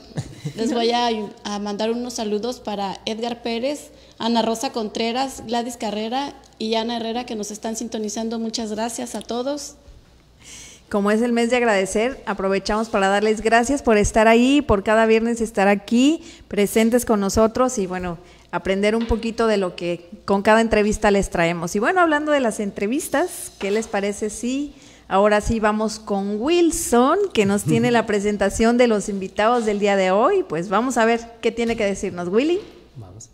les 0.56 0.72
voy 0.72 0.90
a, 0.90 1.08
a, 1.44 1.58
mandar 1.58 1.90
unos 1.90 2.14
saludos 2.14 2.60
para 2.60 3.00
Edgar 3.06 3.42
Pérez, 3.42 3.90
Ana 4.18 4.42
Rosa 4.42 4.70
Contreras, 4.70 5.42
Gladys 5.46 5.76
Carrera 5.76 6.34
y 6.58 6.74
Ana 6.74 6.96
Herrera 6.96 7.26
que 7.26 7.34
nos 7.34 7.50
están 7.50 7.76
sintonizando. 7.76 8.38
Muchas 8.38 8.72
gracias 8.72 9.14
a 9.14 9.20
todos. 9.20 9.76
Como 10.92 11.10
es 11.10 11.22
el 11.22 11.32
mes 11.32 11.48
de 11.48 11.56
agradecer, 11.56 12.22
aprovechamos 12.26 12.90
para 12.90 13.08
darles 13.08 13.40
gracias 13.40 13.82
por 13.82 13.96
estar 13.96 14.28
ahí, 14.28 14.60
por 14.60 14.84
cada 14.84 15.06
viernes 15.06 15.40
estar 15.40 15.66
aquí, 15.66 16.22
presentes 16.48 17.06
con 17.06 17.18
nosotros 17.18 17.78
y 17.78 17.86
bueno, 17.86 18.18
aprender 18.50 18.94
un 18.94 19.06
poquito 19.06 19.46
de 19.46 19.56
lo 19.56 19.74
que 19.74 20.10
con 20.26 20.42
cada 20.42 20.60
entrevista 20.60 21.10
les 21.10 21.30
traemos. 21.30 21.74
Y 21.74 21.78
bueno, 21.78 22.02
hablando 22.02 22.30
de 22.30 22.40
las 22.40 22.60
entrevistas, 22.60 23.52
¿qué 23.58 23.70
les 23.70 23.88
parece 23.88 24.28
si 24.28 24.74
Ahora 25.12 25.42
sí 25.42 25.60
vamos 25.60 25.98
con 25.98 26.40
Wilson, 26.40 27.18
que 27.34 27.44
nos 27.44 27.64
tiene 27.64 27.90
la 27.90 28.06
presentación 28.06 28.78
de 28.78 28.86
los 28.86 29.10
invitados 29.10 29.66
del 29.66 29.78
día 29.78 29.94
de 29.94 30.10
hoy. 30.10 30.42
Pues 30.42 30.70
vamos 30.70 30.96
a 30.96 31.04
ver 31.04 31.20
qué 31.42 31.52
tiene 31.52 31.76
que 31.76 31.84
decirnos 31.84 32.28
Willy. 32.28 32.60
Vamos. 32.96 33.28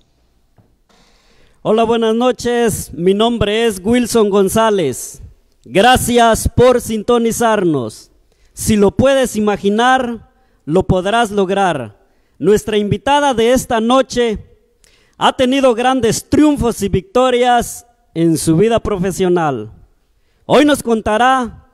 Hola, 1.63 1.85
buenas 1.85 2.17
noches. 2.17 2.93
Mi 2.93 3.15
nombre 3.15 3.65
es 3.65 3.81
Wilson 3.81 4.29
González. 4.29 5.23
Gracias 5.65 6.49
por 6.49 6.81
sintonizarnos. 6.81 8.11
Si 8.55 8.75
lo 8.75 8.91
puedes 8.91 9.37
imaginar, 9.37 10.33
lo 10.65 10.83
podrás 10.83 11.31
lograr. 11.31 11.97
Nuestra 12.41 12.77
invitada 12.77 13.35
de 13.35 13.53
esta 13.53 13.81
noche 13.81 14.45
ha 15.17 15.33
tenido 15.33 15.77
grandes 15.77 16.29
triunfos 16.29 16.83
y 16.83 16.89
victorias 16.89 17.87
en 18.15 18.37
su 18.37 18.57
vida 18.57 18.81
profesional. 18.81 19.71
Hoy 20.45 20.65
nos 20.65 20.83
contará 20.83 21.67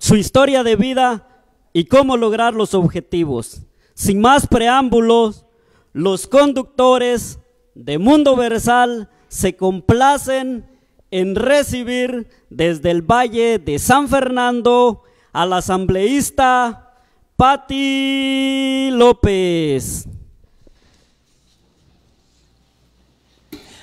su 0.00 0.16
historia 0.16 0.64
de 0.64 0.76
vida 0.76 1.28
y 1.74 1.84
cómo 1.84 2.16
lograr 2.16 2.54
los 2.54 2.72
objetivos. 2.72 3.62
Sin 3.92 4.18
más 4.18 4.46
preámbulos, 4.46 5.44
los 5.92 6.26
conductores 6.26 7.38
de 7.74 7.98
Mundo 7.98 8.34
Versal 8.34 9.10
se 9.28 9.56
complacen 9.56 10.66
en 11.10 11.34
recibir 11.34 12.28
desde 12.48 12.90
el 12.90 13.02
Valle 13.02 13.58
de 13.58 13.78
San 13.78 14.08
Fernando 14.08 15.02
al 15.32 15.52
asambleísta 15.52 16.94
Patti 17.36 18.88
López. 18.92 20.08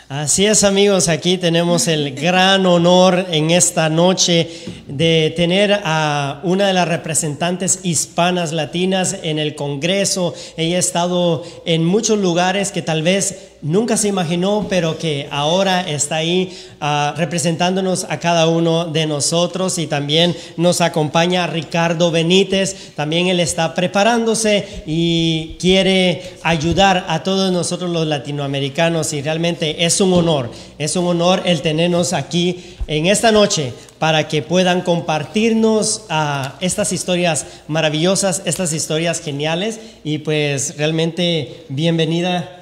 Así 0.10 0.46
es 0.46 0.64
amigos, 0.64 1.10
aquí 1.10 1.38
tenemos 1.38 1.90
el 1.90 2.16
gran 2.16 2.66
honor 2.66 3.26
en 3.30 3.52
esta 3.52 3.90
noche 3.90 4.50
de 4.88 5.34
tener 5.36 5.82
a 5.84 6.40
una 6.44 6.68
de 6.68 6.72
las 6.72 6.88
representantes 6.88 7.82
hispanas 7.84 8.54
latinas 8.54 9.18
en 9.22 9.38
el 9.38 9.54
Congreso. 9.54 10.34
Ella 10.56 10.78
ha 10.78 10.80
estado 10.80 11.44
en 11.66 11.84
muchos 11.84 12.20
lugares 12.20 12.72
que 12.72 12.82
tal 12.82 13.02
vez 13.02 13.57
nunca 13.62 13.98
se 13.98 14.08
imaginó, 14.08 14.68
pero 14.70 14.98
que 14.98 15.28
ahora 15.32 15.82
está 15.88 16.18
ahí 16.18 16.56
ah, 16.80 17.14
representándonos 17.18 18.06
a 18.10 18.20
cada 18.20 18.48
uno 18.48 18.86
de 18.86 19.06
nosotros. 19.06 19.78
Y 19.78 19.88
también 19.88 20.36
nos 20.58 20.82
acompaña 20.82 21.48
Ricardo 21.48 22.12
Benítez, 22.12 22.94
también 22.96 23.28
él 23.28 23.40
está 23.40 23.74
preparándose 23.74 24.84
y 24.86 25.58
quiere 25.60 26.36
ayudar 26.44 27.06
a 27.08 27.24
todos 27.24 27.52
nosotros 27.52 27.90
los 27.90 28.08
latinoamericanos. 28.08 29.14
Y 29.14 29.22
realmente 29.22 29.86
es 29.86 30.00
un 30.02 30.14
honor, 30.14 30.52
es 30.78 30.96
un 30.96 31.06
honor 31.08 31.42
el 31.46 31.62
tenernos 31.62 32.14
aquí 32.14 32.76
en 32.88 33.08
esta 33.08 33.32
noche 33.32 33.74
para 34.00 34.28
que 34.28 34.42
puedan 34.42 34.82
compartirnos 34.82 36.04
ah, 36.10 36.56
estas 36.62 36.94
historias 36.94 37.46
maravillosas, 37.68 38.44
estas 38.46 38.74
historias 38.74 39.22
geniales. 39.22 39.80
Y 40.04 40.20
pues 40.20 40.78
realmente 40.78 41.66
bienvenida. 41.70 42.54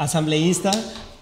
Asambleísta. 0.00 0.70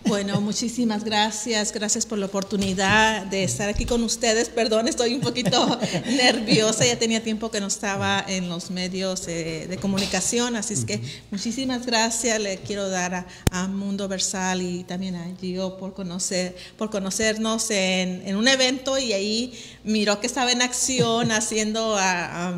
Bueno, 0.07 0.41
muchísimas 0.41 1.03
gracias, 1.03 1.73
gracias 1.73 2.07
por 2.07 2.17
la 2.17 2.27
oportunidad 2.27 3.27
de 3.27 3.43
estar 3.43 3.69
aquí 3.69 3.87
con 3.87 4.05
ustedes. 4.05 4.51
Perdón, 4.51 4.87
estoy 4.87 5.15
un 5.15 5.21
poquito 5.21 5.81
nerviosa, 6.07 6.87
ya 6.87 6.97
tenía 6.97 7.21
tiempo 7.21 7.51
que 7.51 7.61
no 7.61 7.67
estaba 7.67 8.25
en 8.29 8.49
los 8.49 8.71
medios 8.71 9.27
eh, 9.27 9.67
de 9.69 9.77
comunicación, 9.79 10.55
así 10.55 10.75
es 10.75 10.85
que 10.85 11.01
muchísimas 11.33 11.87
gracias 11.87 12.41
le 12.41 12.59
quiero 12.59 12.89
dar 12.89 13.27
a, 13.51 13.67
Mundo 13.67 14.07
Versal 14.07 14.63
y 14.63 14.85
también 14.85 15.17
a 15.17 15.27
Gio 15.41 15.77
por, 15.77 15.93
conocer, 15.93 16.57
por 16.77 16.89
conocernos 16.89 17.73
en, 17.73 18.37
un 18.37 18.47
evento 18.47 18.97
y 18.97 19.13
ahí 19.13 19.53
miró 19.83 20.21
que 20.21 20.29
estaba 20.29 20.53
en 20.53 20.63
acción 20.63 21.33
haciendo... 21.33 21.97
a 21.99 22.55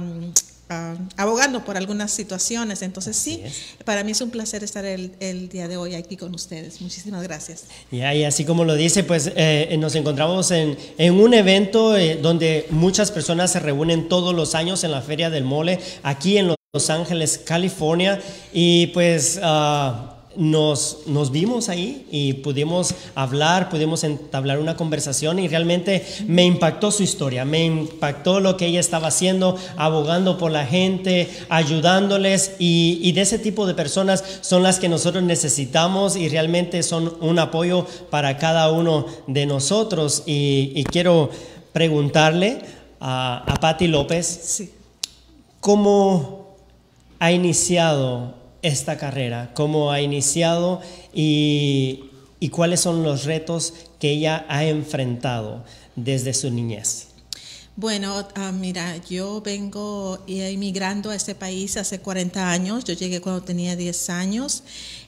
abogando 1.17 1.65
por 1.65 1.77
algunas 1.77 2.11
situaciones. 2.11 2.83
Entonces 2.83 3.17
sí, 3.17 3.43
para 3.85 4.05
mí 4.05 4.13
es 4.13 4.21
un 4.21 4.31
placer 4.31 4.63
estar 4.63 4.85
el, 4.85 5.49
día 5.49 5.69
de 5.69 5.77
hoy 5.77 5.95
aquí 5.95 6.17
con 6.17 6.35
ustedes. 6.35 6.81
Muchísimas 6.81 7.23
gracias. 7.23 7.65
y 7.91 8.01
así 8.01 8.45
como 8.45 8.65
lo 8.65 8.75
dice, 8.75 9.05
pues 9.05 9.33
eh, 9.35 9.75
nos 9.79 9.95
encontramos 9.95 10.51
en, 10.51 10.77
un 10.99 11.35
evento 11.35 11.97
eh, 11.97 12.19
donde 12.21 12.67
muchas 12.71 13.11
personas 13.11 13.53
se 13.53 13.61
reúnen 13.61 14.09
todos 14.09 14.35
los 14.35 14.55
años 14.55 14.85
en 14.85 14.93
la 14.93 15.03
Feria 15.03 15.31
del 15.31 15.45
Mole, 15.45 15.81
aquí 16.03 16.39
en 16.39 16.55
Los 16.73 16.91
Ángeles, 16.91 17.39
California, 17.45 18.21
y 18.53 18.89
pues... 18.89 19.41
Uh, 19.43 20.20
nos, 20.41 21.01
nos 21.07 21.31
vimos 21.31 21.69
ahí 21.69 22.07
y 22.11 22.33
pudimos 22.33 22.95
hablar, 23.15 23.69
pudimos 23.69 24.05
entablar 24.05 24.59
una 24.59 24.75
conversación 24.75 25.39
y 25.39 25.49
realmente 25.49 26.03
me 26.27 26.47
impactó 26.47 26.91
su 26.91 27.03
historia, 27.03 27.45
me 27.45 27.67
impactó 27.67 28.41
lo 28.41 28.57
que 28.57 28.65
ella 28.65 28.81
estaba 28.81 29.09
haciendo, 29.09 29.59
abogando 29.77 30.39
por 30.39 30.51
la 30.51 30.65
gente, 30.65 31.29
ayudándoles 31.51 32.53
y, 32.59 33.13
de 33.13 33.21
ese 33.21 33.39
tipo 33.39 33.67
de 33.67 33.75
personas 33.75 34.25
son 34.41 34.63
las 34.63 34.79
que 34.79 34.89
nosotros 34.89 35.23
necesitamos 35.23 36.17
y 36.17 36.31
realmente 36.31 36.83
son 36.83 37.19
un 37.21 37.39
apoyo 37.39 37.87
para 38.09 38.39
cada 38.39 38.73
uno 38.73 39.05
de 39.27 39.45
nosotros. 39.45 40.23
Y, 40.25 40.85
quiero 40.85 41.29
preguntarle 41.75 42.63
a, 42.99 43.45
a 43.47 43.55
Patti 43.57 43.89
López, 43.89 44.71
¿cómo 45.61 46.57
ha 47.19 47.31
iniciado 47.31 48.40
esta 48.63 48.97
carrera, 48.97 49.53
cómo 49.55 49.91
ha 49.91 50.01
iniciado 50.01 50.81
y, 51.13 52.07
cuáles 52.51 52.81
son 52.81 53.03
los 53.03 53.25
retos 53.25 53.75
que 53.99 54.11
ella 54.11 54.45
ha 54.49 54.65
enfrentado 54.65 55.65
desde 55.97 56.35
su 56.35 56.51
niñez. 56.51 57.09
Bueno, 57.77 58.27
ah, 58.35 58.53
mira, 58.53 58.97
yo 59.09 59.41
vengo 59.41 60.19
inmigrando 60.27 61.11
a 61.11 61.15
este 61.15 61.35
país 61.35 61.77
hace 61.77 62.01
40 62.01 62.51
años, 62.51 62.85
yo 62.85 62.95
llegué 62.95 63.21
cuando 63.21 63.43
tenía 63.43 63.77
10 63.77 64.11
años. 64.11 64.63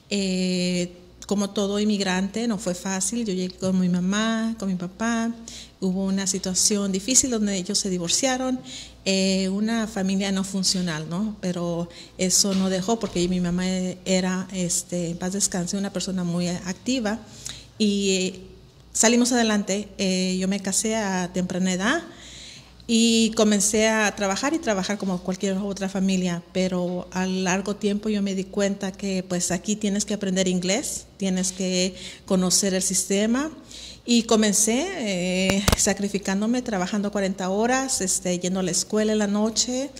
Eh, 0.09 0.91
como 1.25 1.49
todo 1.51 1.79
inmigrante, 1.79 2.47
no 2.47 2.57
fue 2.57 2.75
fácil. 2.75 3.25
Yo 3.25 3.33
llegué 3.33 3.55
con 3.55 3.79
mi 3.79 3.89
mamá, 3.89 4.55
con 4.59 4.69
mi 4.69 4.75
papá. 4.75 5.31
Hubo 5.79 6.05
una 6.05 6.27
situación 6.27 6.91
difícil 6.91 7.31
donde 7.31 7.55
ellos 7.55 7.77
se 7.79 7.89
divorciaron 7.89 8.59
eh, 9.05 9.49
una 9.49 9.85
familia 9.87 10.31
no 10.31 10.45
funcional, 10.45 11.09
¿no? 11.09 11.35
Pero 11.41 11.89
eso 12.17 12.53
no 12.53 12.69
dejó 12.69 12.99
porque 12.99 13.27
mi 13.27 13.41
mamá 13.41 13.65
era, 14.05 14.47
este, 14.53 15.09
en 15.09 15.17
paz 15.17 15.33
descanse, 15.33 15.77
una 15.77 15.91
persona 15.91 16.23
muy 16.23 16.47
activa 16.47 17.19
y 17.77 18.09
eh, 18.11 18.41
salimos 18.93 19.33
adelante. 19.33 19.89
Eh, 19.97 20.37
yo 20.39 20.47
me 20.47 20.61
casé 20.61 20.95
a 20.95 21.31
temprana 21.33 21.73
edad 21.73 22.03
y 22.87 23.31
comencé 23.35 23.89
a 23.89 24.15
trabajar 24.15 24.53
y 24.53 24.59
trabajar 24.59 24.97
como 24.97 25.21
cualquier 25.21 25.57
otra 25.57 25.89
familia, 25.89 26.41
pero 26.53 27.07
a 27.11 27.25
largo 27.25 27.75
tiempo 27.75 28.07
yo 28.07 28.21
me 28.21 28.35
di 28.35 28.45
cuenta 28.45 28.93
que 28.93 29.23
pues 29.27 29.51
aquí 29.51 29.75
tienes 29.75 30.05
que 30.05 30.13
aprender 30.13 30.47
inglés, 30.47 31.07
tienes 31.17 31.51
que 31.51 31.95
conocer 32.25 32.73
el 32.73 32.81
sistema 32.81 33.51
y 34.05 34.23
comencé 34.23 34.85
eh, 34.97 35.65
sacrificándome, 35.77 36.61
trabajando 36.61 37.11
40 37.11 37.49
horas, 37.49 38.01
este, 38.01 38.37
yendo 38.37 38.59
a 38.59 38.63
la 38.63 38.71
escuela 38.71 39.13
en 39.13 39.19
la 39.19 39.27
noche. 39.27 39.91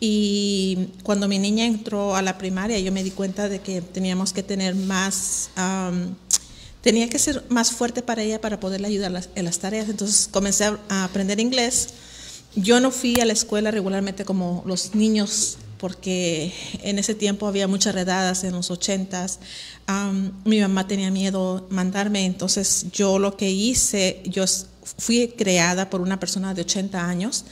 Y 0.00 0.88
cuando 1.04 1.28
mi 1.28 1.38
niña 1.38 1.64
entró 1.64 2.16
a 2.16 2.22
la 2.22 2.38
primaria, 2.38 2.78
yo 2.80 2.90
me 2.90 3.04
di 3.04 3.12
cuenta 3.12 3.48
de 3.48 3.60
que 3.60 3.80
teníamos 3.80 4.32
que 4.32 4.42
tener 4.42 4.74
más, 4.74 5.50
tenía 6.80 7.08
que 7.08 7.20
ser 7.20 7.44
más 7.50 7.70
fuerte 7.70 8.02
para 8.02 8.22
ella 8.22 8.40
para 8.40 8.58
poderle 8.58 8.88
ayudar 8.88 9.12
en 9.36 9.44
las 9.44 9.58
tareas. 9.60 9.88
Entonces 9.88 10.28
comencé 10.28 10.64
a 10.88 11.04
aprender 11.04 11.38
inglés. 11.38 11.90
Yo 12.56 12.80
no 12.80 12.90
fui 12.90 13.20
a 13.20 13.24
la 13.24 13.32
escuela 13.32 13.70
regularmente 13.70 14.24
como 14.24 14.64
los 14.66 14.96
niños 14.96 15.58
porque 15.82 16.52
en 16.84 17.00
ese 17.00 17.16
tiempo 17.16 17.48
había 17.48 17.66
muchas 17.66 17.92
redadas 17.92 18.44
en 18.44 18.52
los 18.52 18.70
ochentas. 18.70 19.40
mi 20.44 20.60
mamá 20.60 20.86
tenía 20.86 21.10
miedo 21.10 21.66
mandarme, 21.70 22.24
entonces 22.24 22.86
yo 22.92 23.18
lo 23.18 23.36
que 23.36 23.50
hice, 23.50 24.22
yo 24.24 24.44
fui 24.84 25.34
creada 25.36 25.90
por 25.90 26.00
una 26.00 26.20
persona 26.20 26.54
de 26.54 26.62
80 26.62 27.04
años 27.04 27.44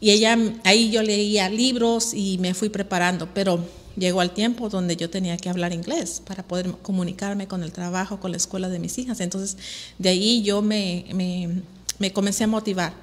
y 0.00 0.10
ella, 0.12 0.38
ahí 0.64 0.90
yo 0.90 1.02
leía 1.02 1.50
libros 1.50 2.14
y 2.14 2.38
me 2.38 2.54
fui 2.54 2.70
preparando, 2.70 3.28
pero 3.34 3.62
llegó 3.94 4.22
al 4.22 4.32
tiempo 4.32 4.70
donde 4.70 4.96
yo 4.96 5.10
tenía 5.10 5.36
que 5.36 5.50
hablar 5.50 5.74
inglés 5.74 6.22
para 6.26 6.42
poder 6.48 6.70
comunicarme 6.80 7.46
con 7.46 7.62
el 7.62 7.72
trabajo, 7.72 8.20
con 8.20 8.30
la 8.30 8.38
escuela 8.38 8.70
de 8.70 8.78
mis 8.78 8.96
hijas. 8.96 9.20
Entonces 9.20 9.58
de 9.98 10.08
ahí 10.08 10.42
yo 10.42 10.62
me, 10.62 11.04
me 11.98 12.12
comencé 12.14 12.44
a 12.44 12.46
motivar. 12.46 12.94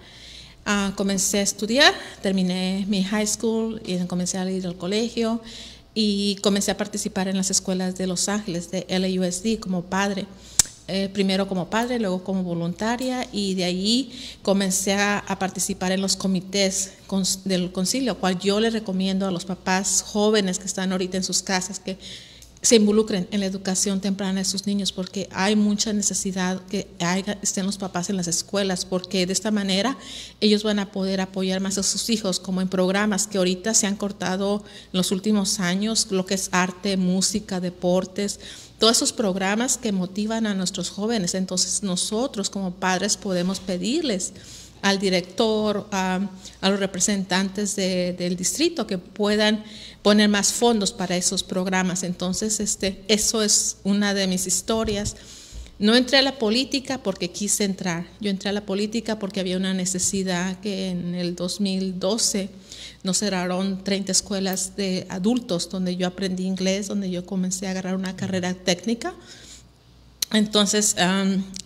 Ah, 0.66 0.94
comencé 0.96 1.40
a 1.40 1.42
estudiar, 1.42 1.94
terminé 2.22 2.86
mi 2.88 3.04
high 3.04 3.28
school 3.28 3.82
y 3.86 3.98
comencé 4.06 4.38
a 4.38 4.50
ir 4.50 4.66
al 4.66 4.78
colegio 4.78 5.42
y 5.94 6.36
comencé 6.42 6.72
a 6.72 6.78
participar 6.78 7.28
en 7.28 7.36
las 7.36 7.52
escuelas 7.52 7.96
de 7.98 8.08
Los 8.08 8.30
Ángeles, 8.30 8.72
de 8.72 8.86
LAUSD, 8.88 9.60
como 9.60 9.84
padre. 9.84 10.26
Eh, 10.88 11.10
primero 11.14 11.48
como 11.48 11.70
padre, 11.70 11.98
luego 11.98 12.26
como 12.26 12.44
voluntaria 12.44 13.26
y 13.32 13.56
de 13.56 13.64
ahí 13.64 14.12
comencé 14.42 14.94
a, 14.94 15.24
participar 15.40 15.94
en 15.94 16.02
los 16.02 16.18
comités 16.18 16.92
del 17.46 17.72
concilio, 17.72 18.18
cual 18.20 18.38
yo 18.38 18.60
le 18.60 18.70
recomiendo 18.70 19.26
a 19.26 19.32
los 19.32 19.46
papás 19.46 20.04
jóvenes 20.06 20.60
que 20.60 20.66
están 20.66 20.92
ahorita 20.92 21.16
en 21.16 21.24
sus 21.24 21.42
casas 21.42 21.80
que 21.80 21.98
se 22.64 22.78
involucren 22.78 23.28
en 23.32 23.42
la 23.42 23.46
educación 23.46 24.00
temprana 24.00 24.40
de 24.40 24.46
sus 24.46 24.66
niños, 24.66 24.94
porque 24.94 25.28
hay 25.34 25.58
mucha 25.58 25.92
necesidad 25.92 26.62
que 26.68 26.88
estén 27.42 27.66
los 27.66 27.78
papás 27.78 28.10
en 28.10 28.16
las 28.16 28.28
escuelas, 28.28 28.86
porque 28.86 29.26
de 29.26 29.34
esta 29.34 29.52
manera 29.52 29.98
ellos 30.40 30.64
van 30.64 30.80
a 30.80 30.90
poder 30.90 31.20
apoyar 31.20 31.60
más 31.60 31.78
a 31.78 31.84
sus 31.84 32.10
hijos, 32.10 32.40
como 32.40 32.62
en 32.62 32.70
programas 32.70 33.28
que 33.28 33.38
ahorita 33.38 33.74
se 33.74 33.86
han 33.86 33.98
cortado 33.98 34.64
en 34.66 34.98
los 34.98 35.12
últimos 35.12 35.60
años, 35.60 36.08
lo 36.10 36.26
que 36.26 36.36
es 36.36 36.48
arte, 36.54 36.96
música, 36.96 37.60
deportes, 37.60 38.40
todos 38.80 38.96
esos 38.96 39.12
programas 39.12 39.78
que 39.78 39.92
motivan 39.92 40.48
a 40.48 40.54
nuestros 40.54 40.90
jóvenes. 40.90 41.36
Entonces 41.36 41.84
nosotros 41.84 42.50
como 42.50 42.72
padres 42.76 43.18
podemos 43.18 43.60
pedirles 43.60 44.34
al 44.84 45.00
director, 45.00 45.88
a, 45.92 46.30
los 46.62 46.80
representantes 46.80 47.76
del 47.76 48.36
distrito 48.36 48.86
que 48.86 48.98
puedan 48.98 49.64
poner 50.02 50.30
más 50.30 50.52
fondos 50.52 50.92
para 50.92 51.16
esos 51.16 51.42
programas. 51.42 52.04
Entonces, 52.04 52.60
este, 52.60 53.04
eso 53.08 53.42
es 53.42 53.78
una 53.84 54.14
de 54.14 54.28
mis 54.28 54.46
historias. 54.46 55.16
No 55.80 55.96
entré 55.96 56.18
a 56.18 56.22
la 56.22 56.38
política 56.38 57.02
porque 57.02 57.32
quise 57.32 57.64
entrar. 57.64 58.08
Yo 58.20 58.30
entré 58.30 58.50
a 58.50 58.54
la 58.54 58.66
política 58.66 59.20
porque 59.20 59.40
había 59.40 59.58
una 59.58 59.74
necesidad 59.74 60.60
que 60.60 60.90
en 60.90 61.16
el 61.16 61.36
2012 61.36 62.50
nos 63.04 63.18
cerraron 63.20 63.84
30 63.84 64.12
escuelas 64.12 64.76
de 64.76 65.08
adultos 65.10 65.70
donde 65.70 65.96
yo 65.96 66.08
aprendí 66.08 66.46
inglés, 66.46 66.88
donde 66.90 67.10
yo 67.10 67.26
comencé 67.26 67.68
a 67.68 67.72
agarrar 67.72 67.96
una 67.96 68.16
carrera 68.16 68.54
técnica. 68.54 69.16
Entonces, 70.34 70.96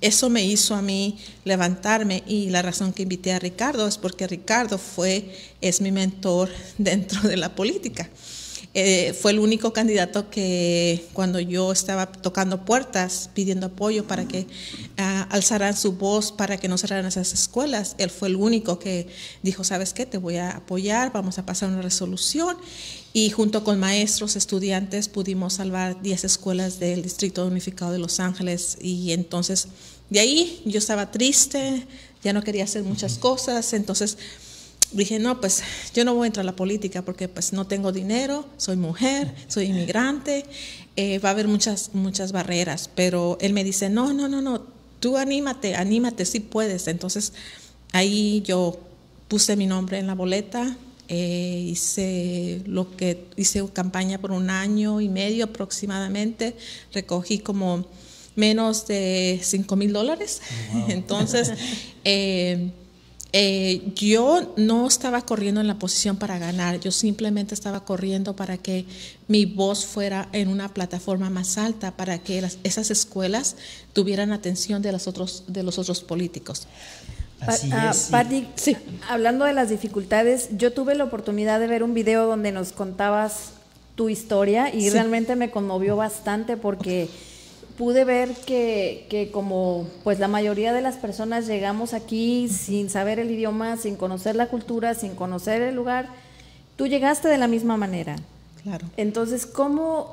eso 0.01 0.29
me 0.29 0.45
hizo 0.45 0.75
a 0.75 0.81
mí 0.81 1.17
levantarme 1.45 2.23
y 2.27 2.49
la 2.49 2.61
razón 2.61 2.91
que 2.91 3.03
invité 3.03 3.31
a 3.31 3.39
Ricardo 3.39 3.87
es 3.87 3.97
porque 3.97 4.27
Ricardo 4.27 4.77
fue, 4.77 5.33
es 5.61 5.79
mi 5.79 5.91
mentor 5.91 6.49
dentro 6.77 7.21
de 7.21 7.37
la 7.37 7.55
política. 7.55 8.09
Eh, 8.73 9.13
fue 9.19 9.31
el 9.31 9.39
único 9.39 9.73
candidato 9.73 10.29
que 10.29 11.07
cuando 11.13 11.39
yo 11.39 11.71
estaba 11.71 12.11
tocando 12.11 12.63
puertas 12.63 13.29
pidiendo 13.33 13.67
apoyo 13.67 14.05
para 14.05 14.27
que 14.27 14.45
ah, 14.97 15.27
alzaran 15.31 15.75
su 15.75 15.93
voz 15.93 16.31
para 16.31 16.57
que 16.57 16.67
no 16.67 16.77
cerraran 16.77 17.07
esas 17.07 17.33
escuelas, 17.33 17.95
él 17.97 18.11
fue 18.11 18.27
el 18.27 18.35
único 18.35 18.77
que 18.77 19.07
dijo, 19.41 19.63
¿sabes 19.63 19.93
qué? 19.93 20.05
Te 20.05 20.19
voy 20.19 20.35
a 20.35 20.57
apoyar, 20.57 21.11
vamos 21.11 21.39
a 21.39 21.45
pasar 21.45 21.69
una 21.69 21.81
resolución 21.81 22.57
y 23.13 23.29
junto 23.29 23.63
con 23.63 23.79
maestros, 23.79 24.35
estudiantes, 24.35 25.07
pudimos 25.09 25.53
salvar 25.53 26.01
10 26.01 26.23
escuelas 26.23 26.79
del 26.79 27.01
Distrito 27.01 27.45
Unificado 27.45 27.91
de 27.91 27.99
Los 27.99 28.19
Ángeles. 28.19 28.77
Y 28.81 29.11
entonces 29.11 29.69
de 30.09 30.19
ahí 30.19 30.61
yo 30.65 30.77
estaba 30.77 31.11
triste, 31.11 31.85
ya 32.23 32.33
no 32.33 32.43
quería 32.43 32.63
hacer 32.63 32.83
muchas 32.83 33.17
cosas, 33.17 33.73
entonces 33.73 34.17
dije, 34.91 35.19
no, 35.19 35.41
pues 35.41 35.63
yo 35.93 36.05
no 36.05 36.15
voy 36.15 36.25
a 36.25 36.27
entrar 36.27 36.43
a 36.43 36.45
la 36.45 36.55
política 36.55 37.01
porque 37.01 37.27
pues 37.27 37.51
no 37.51 37.67
tengo 37.67 37.91
dinero, 37.91 38.45
soy 38.57 38.77
mujer, 38.77 39.33
soy 39.47 39.65
inmigrante, 39.65 40.45
eh, 40.95 41.19
va 41.19 41.29
a 41.29 41.31
haber 41.33 41.47
muchas, 41.47 41.91
muchas 41.93 42.31
barreras, 42.31 42.89
pero 42.95 43.37
él 43.41 43.53
me 43.53 43.63
dice, 43.63 43.89
no, 43.89 44.13
no, 44.13 44.29
no, 44.29 44.41
no, 44.41 44.65
tú 44.99 45.17
anímate, 45.17 45.75
anímate, 45.75 46.25
si 46.25 46.39
puedes. 46.39 46.87
Entonces 46.87 47.33
ahí 47.91 48.41
yo 48.45 48.79
puse 49.27 49.57
mi 49.57 49.67
nombre 49.67 49.99
en 49.99 50.07
la 50.07 50.15
boleta, 50.15 50.77
eh, 51.07 51.63
hice 51.67 52.61
lo 52.65 52.95
que 52.95 53.25
hice 53.35 53.63
campaña 53.71 54.19
por 54.19 54.31
un 54.31 54.49
año 54.49 55.01
y 55.01 55.09
medio 55.09 55.45
aproximadamente, 55.45 56.55
recogí 56.93 57.39
como 57.39 57.85
menos 58.35 58.87
de 58.87 59.39
5 59.41 59.75
mil 59.75 59.93
dólares. 59.93 60.41
Entonces, 60.87 61.53
eh, 62.03 62.71
eh, 63.33 63.91
yo 63.93 64.53
no 64.55 64.87
estaba 64.87 65.21
corriendo 65.21 65.59
en 65.59 65.67
la 65.67 65.77
posición 65.77 66.15
para 66.15 66.39
ganar, 66.39 66.79
yo 66.79 66.91
simplemente 66.91 67.53
estaba 67.53 67.83
corriendo 67.83 68.35
para 68.35 68.57
que 68.57 68.85
mi 69.27 69.45
voz 69.45 69.85
fuera 69.85 70.29
en 70.31 70.47
una 70.47 70.73
plataforma 70.73 71.29
más 71.29 71.57
alta, 71.57 71.95
para 71.97 72.19
que 72.19 72.41
esas 72.63 72.89
escuelas 72.89 73.57
tuvieran 73.91 74.31
atención 74.31 74.81
de 74.81 74.93
los 74.93 75.07
otros, 75.07 75.43
de 75.47 75.63
los 75.63 75.77
otros 75.77 76.01
políticos. 76.01 76.67
Así 77.41 77.69
ah, 77.71 77.93
sí. 78.55 78.77
hablando 79.07 79.45
de 79.45 79.53
las 79.53 79.69
dificultades, 79.69 80.49
yo 80.57 80.73
tuve 80.73 80.95
la 80.95 81.03
oportunidad 81.03 81.59
de 81.59 81.67
ver 81.67 81.83
un 81.83 81.93
video 81.93 82.25
donde 82.25 82.51
nos 82.51 82.71
contabas 82.71 83.51
tu 83.95 84.09
historia 84.09 84.73
y 84.73 84.89
realmente 84.89 85.35
me 85.35 85.51
conmovió 85.51 85.95
bastante 85.95 86.57
porque 86.57 87.09
pude 87.77 88.05
ver 88.05 88.33
que, 88.45 89.05
que, 89.09 89.31
como 89.31 89.87
pues 90.03 90.19
la 90.19 90.27
mayoría 90.27 90.73
de 90.73 90.81
las 90.81 90.95
personas 90.95 91.47
llegamos 91.47 91.93
aquí 91.93 92.49
sin 92.49 92.89
saber 92.89 93.19
el 93.19 93.29
idioma, 93.29 93.77
sin 93.77 93.95
conocer 93.95 94.35
la 94.35 94.47
cultura, 94.47 94.95
sin 94.95 95.15
conocer 95.15 95.61
el 95.61 95.75
lugar, 95.75 96.07
tú 96.75 96.87
llegaste 96.87 97.27
de 97.27 97.37
la 97.37 97.47
misma 97.47 97.77
manera. 97.77 98.15
Claro. 98.63 98.87
Entonces, 98.97 99.45
¿cómo, 99.45 100.11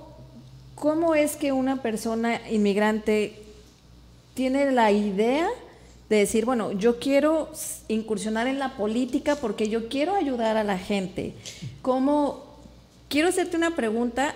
cómo 0.74 1.14
es 1.14 1.36
que 1.36 1.52
una 1.52 1.80
persona 1.82 2.40
inmigrante 2.50 3.42
tiene 4.34 4.70
la 4.72 4.92
idea 4.92 5.48
de 6.14 6.20
decir, 6.20 6.44
bueno, 6.44 6.72
yo 6.72 6.98
quiero 6.98 7.50
incursionar 7.88 8.46
en 8.46 8.58
la 8.58 8.76
política 8.76 9.36
porque 9.36 9.68
yo 9.68 9.88
quiero 9.88 10.14
ayudar 10.14 10.56
a 10.56 10.64
la 10.64 10.78
gente. 10.78 11.34
¿Cómo? 11.82 12.44
Quiero 13.08 13.28
hacerte 13.28 13.56
una 13.56 13.74
pregunta. 13.74 14.34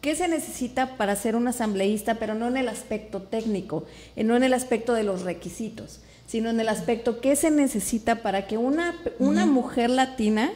¿Qué 0.00 0.16
se 0.16 0.26
necesita 0.26 0.96
para 0.96 1.14
ser 1.14 1.36
un 1.36 1.46
asambleísta, 1.46 2.16
pero 2.16 2.34
no 2.34 2.48
en 2.48 2.56
el 2.56 2.68
aspecto 2.68 3.22
técnico, 3.22 3.86
no 4.16 4.36
en 4.36 4.42
el 4.42 4.52
aspecto 4.52 4.94
de 4.94 5.04
los 5.04 5.22
requisitos, 5.22 6.00
sino 6.26 6.50
en 6.50 6.58
el 6.58 6.68
aspecto 6.68 7.20
qué 7.20 7.36
se 7.36 7.52
necesita 7.52 8.20
para 8.20 8.48
que 8.48 8.58
una, 8.58 8.96
una 9.20 9.46
mujer 9.46 9.90
latina, 9.90 10.50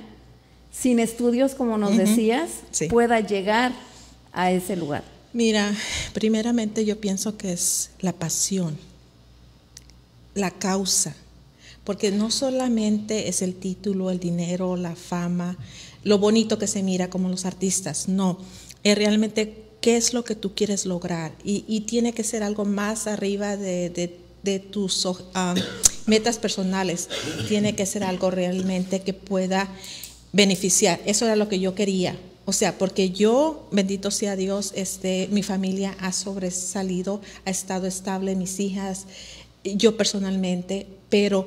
sin 0.73 0.99
estudios, 0.99 1.55
como 1.55 1.79
nos 1.79 1.97
decías, 1.97 2.51
pueda 2.91 3.21
llegar 3.21 3.71
a 4.33 4.51
ese 4.51 4.75
lugar? 4.75 5.05
Mira, 5.33 5.73
primeramente 6.13 6.85
yo 6.85 7.01
pienso 7.01 7.37
que 7.37 7.53
es 7.53 7.91
la 8.01 8.13
pasión 8.13 8.77
la 10.37 10.53
causa, 10.53 11.17
porque 11.83 12.13
no 12.13 12.31
solamente 12.31 13.29
es 13.29 13.43
el 13.43 13.55
título, 13.55 14.11
el 14.11 14.21
dinero, 14.21 14.77
la 14.77 14.95
fama, 14.95 15.57
lo 16.05 16.19
bonito 16.19 16.59
que 16.59 16.69
se 16.69 16.83
mira 16.83 17.11
como 17.11 17.29
los 17.29 17.47
artistas, 17.47 18.09
no, 18.09 18.39
es 18.85 18.97
realmente 18.97 19.65
qué 19.81 19.97
es 19.97 20.15
lo 20.15 20.25
que 20.25 20.35
tú 20.37 20.55
quieres 20.55 20.87
lograr. 20.87 21.33
Y, 21.43 21.81
tiene 21.81 22.13
que 22.13 22.23
ser 22.23 22.43
algo 22.43 22.65
más 22.65 23.07
arriba 23.07 23.57
de, 23.57 24.13
tus 24.71 25.09
ah, 25.35 25.55
metas 26.07 26.39
personales, 26.39 27.09
tiene 27.49 27.75
que 27.75 27.87
ser 27.87 28.05
algo 28.05 28.31
realmente 28.31 29.01
que 29.03 29.13
pueda 29.13 29.69
beneficiar, 30.33 31.01
eso 31.07 31.25
era 31.25 31.35
lo 31.35 31.49
que 31.49 31.59
yo 31.59 31.75
quería. 31.75 32.17
O 32.49 32.53
sea, 32.53 32.79
porque 32.79 33.11
yo, 33.11 33.69
bendito 33.73 34.13
sea 34.13 34.37
Dios, 34.37 34.73
este, 34.77 35.29
mi 35.33 35.43
familia 35.43 35.97
ha 35.99 36.13
sobresalido, 36.13 37.21
ha 37.45 37.51
estado 37.51 37.89
estable, 37.89 38.37
mis 38.37 38.61
hijas, 38.61 39.07
yo 39.75 39.97
personalmente, 39.97 40.87
pero 41.09 41.47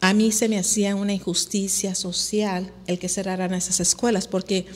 a 0.00 0.14
mí 0.14 0.32
se 0.32 0.48
me 0.48 0.58
hacía 0.58 0.94
una 0.94 1.12
injusticia 1.12 1.94
social 1.94 2.72
el 2.86 2.98
que 2.98 3.08
cerraran 3.08 3.54
esas 3.54 3.80
escuelas, 3.80 4.28
porque 4.28 4.66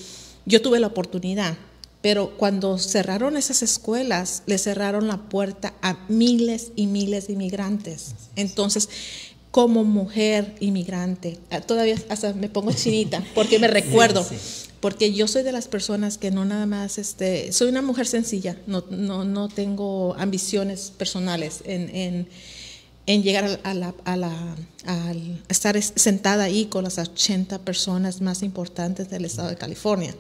yo 0.47 0.61
tuve 0.61 0.81
la 0.81 0.89
oportunidad, 0.89 1.57
pero 2.01 2.37
cuando 2.37 2.79
cerraron 2.79 3.37
esas 3.37 3.63
escuelas, 3.63 4.43
le 4.47 4.59
cerraron 4.59 5.07
la 5.07 5.29
puerta 5.29 5.75
a 5.83 5.99
miles 6.09 6.73
y 6.75 6.89
miles 6.89 7.29
de 7.29 7.35
inmigrantes. 7.35 8.17
Entonces, 8.35 8.89
como 9.53 9.85
mujer 9.85 10.57
inmigrante, 10.59 11.39
ah, 11.51 11.61
todavía 11.61 11.97
hasta 12.09 12.33
me 12.33 12.49
pongo 12.49 12.73
chinita, 12.73 13.23
porque 13.35 13.59
me 13.59 13.69
recuerdo. 13.69 14.27
Porque 14.81 15.13
yo 15.13 15.29
soy 15.29 15.45
de 15.45 15.53
las 15.53 15.69
personas 15.69 16.19
que 16.19 16.33
no 16.33 16.45
nada 16.45 16.67
más, 16.67 16.99
este, 16.99 17.53
soy 17.53 17.69
una 17.69 17.83
mujer 17.83 18.09
sencilla, 18.09 18.57
no, 18.67 18.83
no, 18.91 19.25
no 19.25 19.49
tengo 19.49 20.17
ambiciones 20.19 20.91
personales 20.91 21.61
en 21.67 21.95
en 21.95 22.29
llegar 23.07 23.61
a, 23.65 23.75
la, 23.75 23.95
a, 24.05 24.17
la, 24.17 24.57
estar 25.49 25.81
sentada 25.83 26.45
ahí 26.45 26.67
con 26.67 26.85
las 26.85 26.99
80 26.99 27.59
personas 27.61 28.21
más 28.21 28.43
importantes 28.43 29.11
del 29.11 29.25
estado 29.25 29.49
de 29.49 29.57
California. 29.57 30.15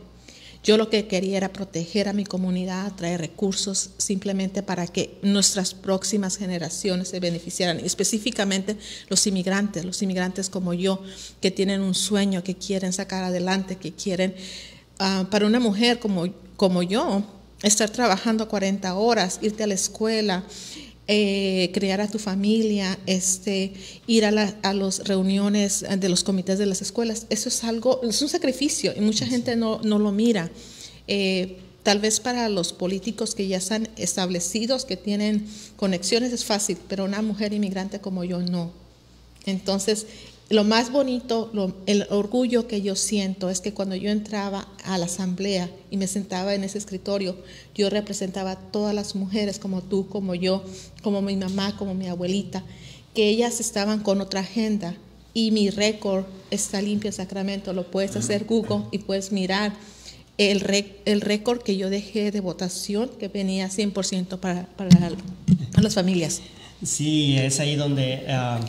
Yo 0.64 0.76
lo 0.76 0.88
que 0.88 1.08
quería 1.08 1.38
era 1.38 1.52
proteger 1.52 2.08
a 2.08 2.12
mi 2.12 2.24
comunidad, 2.24 2.92
traer 2.94 3.20
recursos 3.20 3.90
simplemente 3.98 4.62
para 4.62 4.86
que 4.86 5.18
nuestras 5.22 5.74
próximas 5.74 6.36
generaciones 6.36 7.08
se 7.08 7.18
beneficiaran, 7.18 7.80
específicamente 7.80 8.76
los 9.08 9.26
inmigrantes, 9.26 9.84
los 9.84 10.00
inmigrantes 10.02 10.48
como 10.48 10.72
yo, 10.72 11.02
que 11.40 11.50
tienen 11.50 11.80
un 11.80 11.94
sueño, 11.94 12.44
que 12.44 12.54
quieren 12.54 12.92
sacar 12.92 13.24
adelante, 13.24 13.74
que 13.74 13.92
quieren, 13.92 14.36
ah, 15.00 15.26
para 15.32 15.46
una 15.46 15.58
mujer 15.58 15.98
como, 15.98 16.28
como 16.56 16.84
yo, 16.84 17.24
estar 17.62 17.90
trabajando 17.90 18.48
40 18.48 18.94
horas, 18.94 19.40
irte 19.42 19.64
a 19.64 19.66
la 19.66 19.74
escuela, 19.74 20.44
eh, 21.08 21.70
crear 21.74 22.00
a 22.00 22.08
tu 22.08 22.18
familia, 22.18 22.96
este, 23.06 23.72
ir 24.06 24.24
a, 24.24 24.30
las 24.30 24.98
reuniones 25.00 25.84
de 25.98 26.08
los 26.08 26.22
comités 26.22 26.58
de 26.58 26.66
las 26.66 26.80
escuelas. 26.80 27.26
Eso 27.28 27.48
es 27.48 27.64
algo, 27.64 28.00
es 28.02 28.22
un 28.22 28.28
sacrificio 28.28 28.92
y 28.96 29.00
mucha 29.00 29.26
gente 29.26 29.56
no, 29.56 29.80
lo 29.82 30.12
mira. 30.12 30.50
Eh, 31.08 31.58
tal 31.82 31.98
vez 31.98 32.20
para 32.20 32.48
los 32.48 32.72
políticos 32.72 33.34
que 33.34 33.48
ya 33.48 33.56
están 33.56 33.88
establecidos, 33.96 34.84
que 34.84 34.96
tienen 34.96 35.46
conexiones, 35.76 36.32
es 36.32 36.44
fácil, 36.44 36.78
pero 36.88 37.04
una 37.04 37.20
mujer 37.20 37.52
inmigrante 37.52 38.00
como 38.00 38.22
yo 38.22 38.40
no. 38.40 38.70
Entonces, 39.44 40.06
lo 40.52 40.64
más 40.64 40.92
bonito, 40.92 41.50
el 41.86 42.06
orgullo 42.10 42.68
que 42.68 42.82
yo 42.82 42.94
siento 42.94 43.48
es 43.48 43.60
que 43.60 43.72
cuando 43.72 43.96
yo 43.96 44.10
entraba 44.10 44.68
a 44.84 44.98
la 44.98 45.06
asamblea 45.06 45.70
y 45.90 45.96
me 45.96 46.06
sentaba 46.06 46.54
en 46.54 46.62
ese 46.62 46.76
escritorio, 46.76 47.36
yo 47.74 47.88
representaba 47.88 48.50
a 48.50 48.56
todas 48.56 48.94
las 48.94 49.14
mujeres 49.14 49.58
como 49.58 49.80
tú, 49.80 50.08
como 50.08 50.34
yo, 50.34 50.62
como 51.02 51.22
mi 51.22 51.36
mamá, 51.36 51.74
como 51.78 51.94
mi 51.94 52.06
abuelita, 52.06 52.62
que 53.14 53.30
ellas 53.30 53.60
estaban 53.60 54.00
con 54.00 54.20
otra 54.20 54.40
agenda 54.40 54.94
y 55.32 55.52
mi 55.52 55.70
récord 55.70 56.26
está 56.50 56.82
limpio 56.82 57.08
en 57.08 57.14
Sacramento, 57.14 57.72
lo 57.72 57.90
puedes 57.90 58.14
hacer 58.16 58.44
Google 58.44 58.84
y 58.90 58.98
puedes 58.98 59.32
mirar 59.32 59.72
el, 60.36 60.62
el 61.06 61.22
récord 61.22 61.62
que 61.62 61.78
yo 61.78 61.88
dejé 61.88 62.30
de 62.30 62.40
votación 62.40 63.08
que 63.18 63.28
venía 63.28 63.70
100% 63.70 64.38
para, 64.38 64.66
para 64.66 65.10
las 65.80 65.94
familias. 65.94 66.42
Sí, 66.84 67.38
es 67.38 67.58
ahí 67.58 67.74
donde... 67.74 68.26
Ah, 68.28 68.60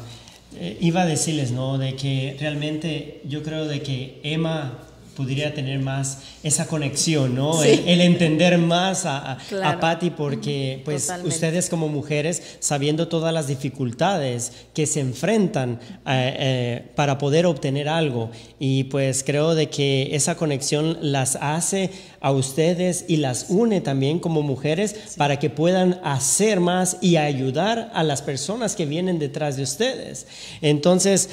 eh, 0.58 0.78
iba 0.82 1.02
a 1.02 1.06
decirles, 1.06 1.52
¿no? 1.52 1.78
De 1.78 1.96
que 1.96 2.36
realmente 2.40 3.22
yo 3.26 3.44
creo 3.44 3.66
de 3.66 3.82
que 3.82 4.20
Emma 4.24 4.80
podría 5.16 5.54
tener 5.54 5.80
más 5.80 6.20
esa 6.44 6.68
conexión, 6.68 7.36
¿no? 7.36 7.64
El, 7.64 8.02
entender 8.02 8.58
más 8.58 9.06
a, 9.06 9.38
a, 9.64 9.80
Patty 9.80 10.10
porque 10.10 10.82
pues 10.84 11.12
ustedes 11.24 11.70
como 11.70 11.88
mujeres, 11.88 12.58
sabiendo 12.60 13.08
todas 13.08 13.34
las 13.34 13.48
dificultades 13.48 14.52
que 14.74 14.86
se 14.86 15.00
enfrentan 15.00 15.80
eh, 16.06 16.36
eh, 16.40 16.92
para 16.96 17.18
poder 17.18 17.46
obtener 17.46 17.88
algo. 17.90 18.32
Y 18.60 18.86
pues 18.86 19.24
creo 19.24 19.56
de 19.56 19.70
que 19.70 20.16
esa 20.16 20.36
conexión 20.36 20.98
las 21.02 21.38
hace 21.38 21.92
a 22.20 22.32
ustedes 22.32 23.06
y 23.08 23.18
las 23.18 23.48
une 23.50 23.82
también 23.82 24.20
como 24.20 24.42
mujeres 24.42 25.16
para 25.18 25.40
que 25.40 25.50
puedan 25.50 26.00
hacer 26.04 26.60
más 26.60 26.98
y 27.02 27.18
ayudar 27.18 27.92
a 27.94 28.04
las 28.04 28.22
personas 28.22 28.76
que 28.76 28.86
vienen 28.86 29.20
detrás 29.20 29.58
de 29.58 29.64
ustedes. 29.64 30.28
Entonces, 30.62 31.30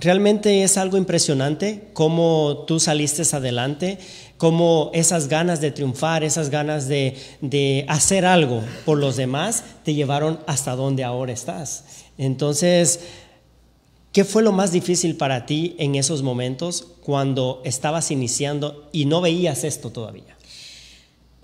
realmente 0.00 0.62
es 0.62 0.78
algo 0.78 0.96
impresionante 0.96 1.90
cómo 1.92 2.64
tú 2.66 2.80
saliste 2.80 3.22
adelante, 3.36 3.98
cómo 4.38 4.90
esas 4.94 5.28
ganas 5.28 5.60
de 5.60 5.70
triunfar, 5.70 6.24
esas 6.24 6.48
ganas 6.48 6.88
de, 6.88 7.84
hacer 7.88 8.24
algo 8.24 8.62
por 8.86 8.98
los 8.98 9.16
demás 9.16 9.62
te 9.84 9.94
llevaron 9.94 10.40
hasta 10.46 10.74
donde 10.74 11.04
ahora 11.04 11.32
estás. 11.32 11.84
Entonces, 12.16 13.00
¿qué 14.12 14.24
fue 14.24 14.42
lo 14.42 14.52
más 14.52 14.72
difícil 14.72 15.16
para 15.16 15.44
ti 15.44 15.76
en 15.78 15.94
esos 15.94 16.22
momentos 16.22 16.86
cuando 17.02 17.60
estabas 17.64 18.10
iniciando 18.10 18.88
y 18.92 19.04
no 19.04 19.20
veías 19.20 19.64
esto 19.64 19.90
todavía? 19.90 20.36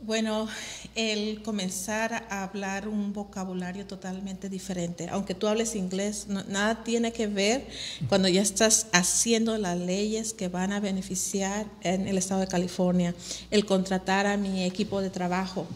Bueno, 0.03 0.49
el 0.96 1.42
comenzar 1.42 2.26
a 2.30 2.42
hablar 2.42 2.88
un 2.88 3.12
vocabulario 3.12 3.87
totalmente 3.87 4.48
diferente. 4.48 5.09
Aunque 5.11 5.35
tú 5.35 5.46
hables 5.46 5.76
inglés, 5.76 6.26
nada 6.26 6.82
tiene 6.82 7.12
que 7.12 7.26
ver 7.26 7.66
cuando 8.09 8.28
ya 8.28 8.40
estás 8.42 8.87
haciendo 8.92 9.56
las 9.59 9.78
leyes 9.78 10.32
que 10.32 10.48
van 10.48 10.72
a 10.72 10.80
beneficiar 10.80 11.66
en 11.82 12.09
el 12.09 12.16
estado 12.16 12.40
de 12.40 12.48
California. 12.48 13.14
El 13.50 13.66
contratar 13.66 14.26
a 14.26 14.37
mi 14.38 14.64
equipo 14.64 15.02
de 15.02 15.11
trabajo. 15.11 15.66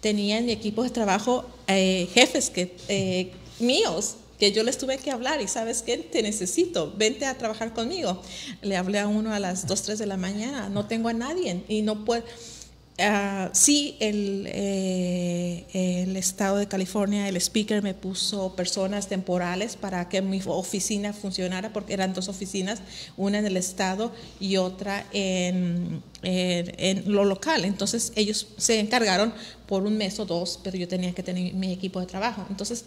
Tenía 0.00 0.38
en 0.38 0.46
mi 0.46 0.52
equipo 0.52 0.82
de 0.82 0.90
trabajo 0.90 1.44
eh, 1.68 2.08
jefes 2.12 2.50
que, 2.50 2.76
eh, 2.88 3.32
míos 3.60 4.16
que 4.38 4.52
yo 4.52 4.62
les 4.62 4.78
tuve 4.78 4.98
que 4.98 5.10
hablar 5.10 5.40
y 5.40 5.48
sabes 5.48 5.82
qué, 5.82 5.98
te 5.98 6.22
necesito, 6.22 6.94
vente 6.96 7.26
a 7.26 7.36
trabajar 7.36 7.74
conmigo. 7.74 8.22
Le 8.62 8.76
hablé 8.76 9.00
a 9.00 9.08
uno 9.08 9.32
a 9.32 9.40
las 9.40 9.66
2, 9.66 9.82
3 9.82 9.98
de 9.98 10.06
la 10.06 10.16
mañana, 10.16 10.68
no 10.68 10.86
tengo 10.86 11.08
a 11.08 11.12
nadie 11.12 11.64
y 11.68 11.82
no 11.82 12.04
puedo 12.04 12.22
Uh, 13.00 13.48
sí, 13.52 13.96
el, 14.00 14.48
eh, 14.48 15.64
el, 15.72 16.16
estado 16.16 16.56
de 16.56 16.66
California, 16.66 17.28
el 17.28 17.36
speaker 17.36 17.80
me 17.80 17.94
puso 17.94 18.56
personas 18.56 19.06
temporales 19.06 19.76
para 19.76 20.08
que 20.08 20.20
mi 20.20 20.42
oficina 20.44 21.12
funcionara, 21.12 21.72
porque 21.72 21.92
eran 21.92 22.12
dos 22.12 22.26
oficinas, 22.26 22.80
una 23.16 23.38
en 23.38 23.46
el 23.46 23.56
estado 23.56 24.10
y 24.40 24.56
otra 24.56 25.06
en, 25.12 26.02
en, 26.22 27.12
lo 27.12 27.24
local. 27.24 27.64
Entonces 27.64 28.12
ellos 28.16 28.48
se 28.56 28.80
encargaron 28.80 29.32
por 29.68 29.84
un 29.84 29.96
mes 29.96 30.18
o 30.18 30.24
dos, 30.24 30.58
pero 30.64 30.76
yo 30.76 30.88
tenía 30.88 31.14
que 31.14 31.22
tener 31.22 31.54
mi 31.54 31.72
equipo 31.72 32.00
de 32.00 32.06
trabajo. 32.06 32.44
Entonces 32.50 32.84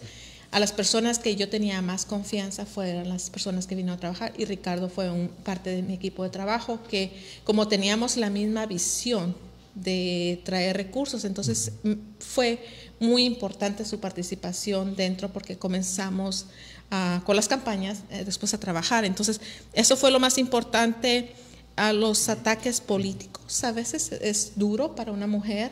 a 0.50 0.60
las 0.60 0.72
personas 0.72 1.18
que 1.18 1.34
yo 1.36 1.48
tenía 1.48 1.80
más 1.80 2.04
confianza 2.04 2.66
fueron 2.66 3.08
las 3.08 3.30
personas 3.30 3.66
que 3.66 3.74
vino 3.74 3.94
a 3.94 3.96
trabajar 3.96 4.34
y 4.36 4.44
Ricardo 4.44 4.90
fue 4.90 5.10
un, 5.10 5.28
parte 5.28 5.70
de 5.70 5.80
mi 5.80 5.94
equipo 5.94 6.22
de 6.22 6.28
trabajo 6.28 6.78
que 6.90 7.10
como 7.44 7.68
teníamos 7.68 8.18
la 8.18 8.28
misma 8.28 8.66
visión, 8.66 9.34
de 9.74 10.40
traer 10.44 10.76
recursos. 10.76 11.24
Entonces 11.24 11.72
fue 12.18 12.64
muy 13.00 13.24
importante 13.24 13.84
su 13.84 14.00
participación 14.00 14.96
dentro 14.96 15.32
porque 15.32 15.56
comenzamos 15.58 16.46
ah, 16.90 17.22
con 17.24 17.36
las 17.36 17.48
campañas, 17.48 18.02
eh, 18.10 18.24
después 18.24 18.54
a 18.54 18.58
trabajar. 18.58 19.04
Entonces 19.04 19.40
eso 19.72 19.96
fue 19.96 20.10
lo 20.10 20.20
más 20.20 20.38
importante 20.38 21.32
a 21.76 21.92
los 21.92 22.28
ataques 22.28 22.80
políticos. 22.80 23.64
A 23.64 23.72
veces 23.72 24.12
es 24.12 24.52
duro 24.56 24.94
para 24.94 25.12
una 25.12 25.26
mujer 25.26 25.70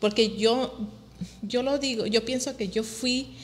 porque 0.00 0.36
yo, 0.36 0.88
yo 1.42 1.62
lo 1.62 1.78
digo, 1.78 2.06
yo 2.06 2.24
pienso 2.24 2.56
que 2.56 2.68
yo 2.68 2.82
fui 2.82 3.36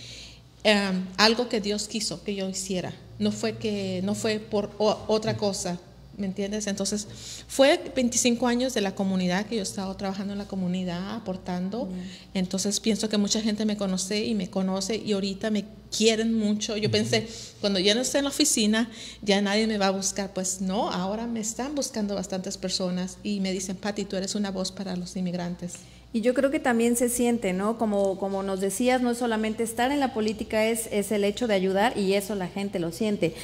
em, 0.65 1.05
algo 1.17 1.49
que 1.49 1.61
Dios 1.61 1.89
quiso 1.89 2.23
que 2.25 2.35
yo 2.35 2.49
hiciera. 2.49 2.95
No 3.19 3.33
fue 3.33 3.57
que 3.57 4.01
no 4.05 4.15
fue 4.15 4.39
por 4.39 4.71
otra 4.79 5.37
cosa. 5.37 5.79
¿Me 6.17 6.27
entiendes? 6.27 6.67
Entonces, 6.67 7.07
fue 7.47 7.81
25 7.95 8.47
años 8.47 8.75
de 8.75 8.81
la 8.81 8.95
comunidad 8.95 9.47
que 9.47 9.57
yo 9.57 9.61
he 9.61 9.63
estado 9.63 9.95
trabajando 9.97 10.33
en 10.33 10.39
la 10.39 10.47
comunidad, 10.47 11.15
aportando. 11.15 11.89
Entonces, 12.35 12.81
pienso 12.81 13.09
que 13.09 13.19
mucha 13.19 13.41
gente 13.41 13.65
me 13.65 13.77
conoce 13.77 14.25
y 14.25 14.35
me 14.35 14.49
conoce 14.49 14.97
y 14.97 15.13
ahorita 15.13 15.51
me 15.51 15.65
quieren 15.97 16.35
mucho. 16.35 16.77
Yo 16.77 16.91
pensé, 16.91 17.29
cuando 17.61 17.79
ya 17.79 17.95
no 17.95 18.01
esté 18.01 18.19
en 18.19 18.25
la 18.25 18.31
oficina, 18.31 18.91
ya 19.23 19.41
nadie 19.41 19.67
me 19.67 19.79
va 19.79 19.89
a 19.89 19.91
buscar. 19.91 20.33
Pues 20.33 20.61
no, 20.61 20.91
ahora 20.91 21.27
me 21.27 21.41
están 21.41 21.75
buscando 21.75 22.15
bastantes 22.15 22.57
personas 22.57 23.19
y 23.23 23.41
me 23.41 23.53
dicen, 23.53 23.77
Patti, 23.77 24.05
tú 24.05 24.17
eres 24.17 24.35
una 24.35 24.51
voz 24.51 24.73
para 24.73 24.97
los 24.97 25.17
inmigrantes. 25.17 25.75
Y 26.13 26.23
yo 26.23 26.33
creo 26.33 26.51
que 26.51 26.61
también 26.61 26.97
se 26.97 27.11
siente, 27.11 27.53
¿no? 27.53 27.77
Como, 27.77 28.19
como 28.19 28.43
nos 28.43 28.61
decías, 28.61 29.03
no 29.03 29.11
es 29.11 29.19
solamente 29.19 29.63
estar 29.63 29.93
en 29.93 30.01
la 30.01 30.15
política, 30.15 30.65
es, 30.65 30.89
es 30.91 31.13
el 31.13 31.25
hecho 31.25 31.47
de 31.47 31.55
ayudar 31.55 31.99
y 31.99 32.15
eso 32.15 32.35
la 32.35 32.49
gente 32.49 32.79
lo 32.79 32.91
siente. 32.91 33.35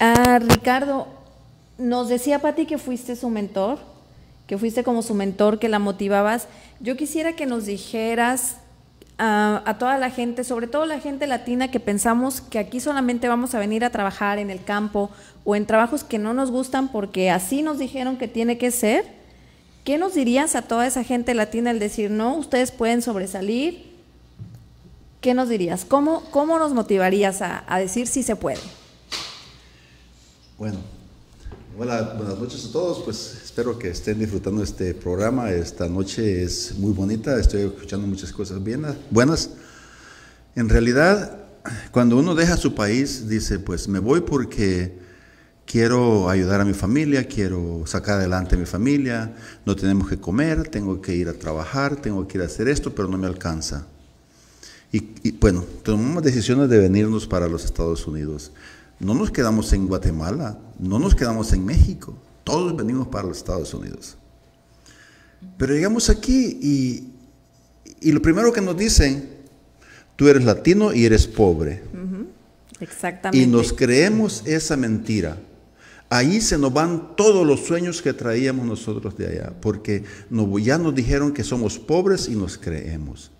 Ah, 0.00 0.38
Ricardo, 0.38 1.06
nos 1.80 2.08
decía 2.08 2.38
Patti 2.38 2.66
que 2.66 2.78
fuiste 2.78 3.16
su 3.16 3.30
mentor, 3.30 3.78
que 4.46 4.58
fuiste 4.58 4.84
como 4.84 5.02
su 5.02 5.14
mentor, 5.14 5.58
que 5.58 5.68
la 5.68 5.78
motivabas. 5.78 6.46
Yo 6.80 6.96
quisiera 6.96 7.34
que 7.34 7.46
nos 7.46 7.66
dijeras 7.66 8.56
a, 9.18 9.62
a, 9.64 9.78
toda 9.78 9.98
la 9.98 10.10
gente, 10.10 10.44
sobre 10.44 10.66
todo 10.66 10.86
la 10.86 11.00
gente 11.00 11.26
latina 11.26 11.70
que 11.70 11.80
pensamos 11.80 12.40
que 12.40 12.58
aquí 12.58 12.80
solamente 12.80 13.28
vamos 13.28 13.54
a 13.54 13.58
venir 13.58 13.84
a 13.84 13.90
trabajar 13.90 14.38
en 14.38 14.50
el 14.50 14.62
campo 14.62 15.10
o 15.44 15.56
en 15.56 15.66
trabajos 15.66 16.04
que 16.04 16.18
no 16.18 16.34
nos 16.34 16.50
gustan 16.50 16.88
porque 16.88 17.30
así 17.30 17.62
nos 17.62 17.78
dijeron 17.78 18.16
que 18.16 18.28
tiene 18.28 18.58
que 18.58 18.70
ser. 18.70 19.04
¿Qué 19.84 19.96
nos 19.96 20.14
dirías 20.14 20.54
a 20.56 20.62
toda 20.62 20.86
esa 20.86 21.04
gente 21.04 21.34
latina 21.34 21.70
al 21.70 21.78
decir, 21.78 22.10
no, 22.10 22.36
ustedes 22.36 22.70
pueden 22.70 23.02
sobresalir? 23.02 23.90
¿Qué 25.20 25.34
nos 25.34 25.48
dirías? 25.48 25.84
¿Cómo, 25.84 26.22
cómo 26.30 26.58
nos 26.58 26.72
motivarías 26.72 27.42
a, 27.42 27.78
decir 27.78 28.06
si 28.06 28.22
se 28.22 28.36
puede? 28.36 28.60
Bueno, 30.58 30.78
Hola, 31.82 32.12
buenas 32.14 32.38
noches 32.38 32.66
a 32.66 32.72
todos. 32.72 33.02
Pues 33.02 33.38
espero 33.42 33.78
que 33.78 33.88
estén 33.88 34.18
disfrutando 34.18 34.62
este 34.62 34.92
programa. 34.92 35.50
Esta 35.50 35.88
noche 35.88 36.42
es 36.42 36.74
muy 36.76 36.92
bonita. 36.92 37.40
Estoy 37.40 37.62
escuchando 37.62 38.06
muchas 38.06 38.32
cosas 38.32 38.62
bien, 38.62 38.84
buenas. 39.08 39.48
En 40.54 40.68
realidad, 40.68 41.38
cuando 41.90 42.18
uno 42.18 42.34
deja 42.34 42.58
su 42.58 42.74
país, 42.74 43.30
dice, 43.30 43.58
pues 43.58 43.88
me 43.88 43.98
voy 43.98 44.20
porque 44.20 44.98
quiero 45.64 46.28
ayudar 46.28 46.60
a 46.60 46.66
mi 46.66 46.74
familia, 46.74 47.26
quiero 47.26 47.84
sacar 47.86 48.18
adelante 48.18 48.56
a 48.56 48.58
mi 48.58 48.66
familia, 48.66 49.34
no 49.64 49.74
tenemos 49.74 50.06
que 50.06 50.20
comer, 50.20 50.68
tengo 50.68 51.00
que 51.00 51.14
ir 51.14 51.30
a 51.30 51.32
trabajar, 51.32 51.96
tengo 51.96 52.28
que 52.28 52.36
ir 52.36 52.42
a 52.42 52.46
hacer 52.46 52.68
esto, 52.68 52.94
pero 52.94 53.08
no 53.08 53.16
me 53.16 53.26
alcanza. 53.26 53.86
Y, 54.92 54.98
y 55.22 55.30
bueno, 55.30 55.64
tomamos 55.82 56.22
decisiones 56.22 56.68
de 56.68 56.78
venirnos 56.78 57.26
para 57.26 57.48
los 57.48 57.64
Estados 57.64 58.06
Unidos. 58.06 58.52
No 59.00 59.14
nos 59.14 59.30
quedamos 59.30 59.72
en 59.72 59.86
Guatemala, 59.86 60.58
no 60.78 60.98
nos 60.98 61.14
quedamos 61.14 61.54
en 61.54 61.64
México, 61.64 62.14
todos 62.44 62.76
venimos 62.76 63.08
para 63.08 63.26
los 63.26 63.38
Estados 63.38 63.72
Unidos. 63.72 64.18
Pero 65.56 65.74
llegamos 65.74 66.10
aquí 66.10 66.58
y, 68.02 68.10
lo 68.12 68.20
primero 68.20 68.52
que 68.52 68.60
nos 68.60 68.76
dicen, 68.76 69.28
tú 70.16 70.28
eres 70.28 70.44
latino 70.44 70.92
y 70.92 71.06
eres 71.06 71.26
pobre. 71.26 71.82
Exactamente. 72.78 73.42
Y 73.42 73.46
nos 73.46 73.72
creemos 73.72 74.42
esa 74.46 74.76
mentira. 74.76 75.38
Ahí 76.10 76.42
se 76.42 76.58
nos 76.58 76.72
van 76.72 77.16
todos 77.16 77.46
los 77.46 77.60
sueños 77.60 78.02
que 78.02 78.12
traíamos 78.12 78.66
nosotros 78.66 79.16
de 79.16 79.28
allá, 79.28 79.52
porque 79.62 80.04
ya 80.62 80.76
nos 80.76 80.94
dijeron 80.94 81.32
que 81.32 81.44
somos 81.44 81.78
pobres 81.78 82.28
y 82.28 82.34
nos 82.34 82.58
creemos. 82.58 83.30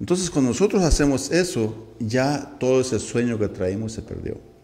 Entonces, 0.00 0.30
cuando 0.30 0.50
nosotros 0.50 0.82
hacemos 0.82 1.30
eso, 1.30 1.94
ya 2.00 2.56
todo 2.58 2.80
ese 2.80 2.98
sueño 2.98 3.38
que 3.38 3.48
traímos 3.48 3.92
se 3.92 4.02
perdió. 4.02 4.55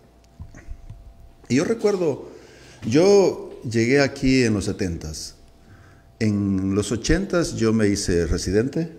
Y 1.53 1.57
yo 1.57 1.65
recuerdo, 1.65 2.31
yo 2.87 3.61
llegué 3.71 4.01
aquí 4.01 4.43
en 4.43 4.55
los 4.55 4.69
70s. 4.69 5.35
En 6.19 6.75
los 6.75 6.91
80s 6.93 7.57
yo 7.57 7.75
me 7.75 7.89
hice 7.89 8.27
residente. 8.27 8.97